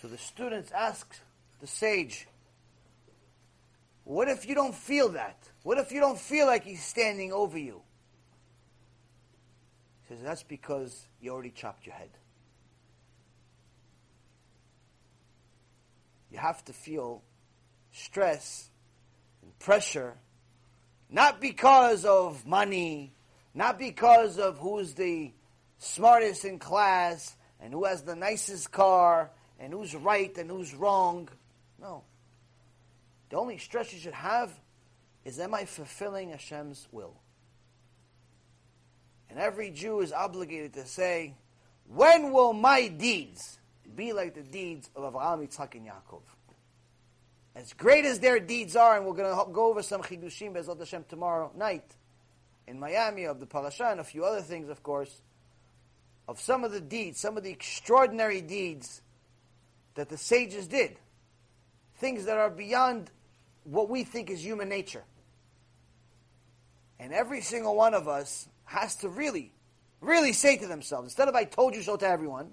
[0.00, 1.18] So the students ask
[1.60, 2.26] the sage,
[4.06, 5.36] what if you don't feel that?
[5.62, 7.82] What if you don't feel like he's standing over you?
[10.02, 12.10] He says, that's because you already chopped your head.
[16.36, 17.22] you have to feel
[17.92, 18.68] stress
[19.42, 20.14] and pressure,
[21.08, 23.14] not because of money,
[23.54, 25.32] not because of who's the
[25.78, 31.26] smartest in class and who has the nicest car and who's right and who's wrong.
[31.80, 32.02] No.
[33.30, 34.52] The only stress you should have
[35.24, 37.14] is am I fulfilling Hashem's will?
[39.28, 41.34] And every Jew is obligated to say,
[41.88, 43.58] when will my deeds
[43.94, 46.22] be like the deeds of Avraham, Yitzhak, and Yaakov.
[47.54, 50.78] as great as their deeds are, and we're going to go over some chidushim Be'ezrat
[50.78, 51.84] Hashem tomorrow night
[52.66, 55.22] in Miami of the parasha and a few other things, of course,
[56.28, 59.00] of some of the deeds, some of the extraordinary deeds
[59.94, 60.98] that the sages did,
[61.96, 63.10] things that are beyond
[63.66, 65.04] what we think is human nature.
[66.98, 69.52] And every single one of us has to really,
[70.00, 72.52] really say to themselves, instead of I told you so to everyone,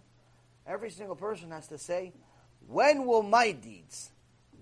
[0.67, 2.14] every single person has to say,
[2.67, 4.11] when will my deeds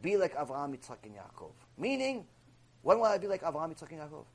[0.02, 1.52] be like Avraham, Yitzchak, and Yaakov?
[1.78, 2.26] Meaning,
[2.82, 4.26] when will I be like Avraham, Yitzchak, and Yaakov?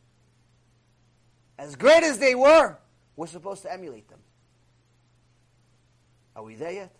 [1.58, 2.76] As great as they were,
[3.14, 4.20] we're supposed to emulate them.
[6.34, 6.94] Are we there yet?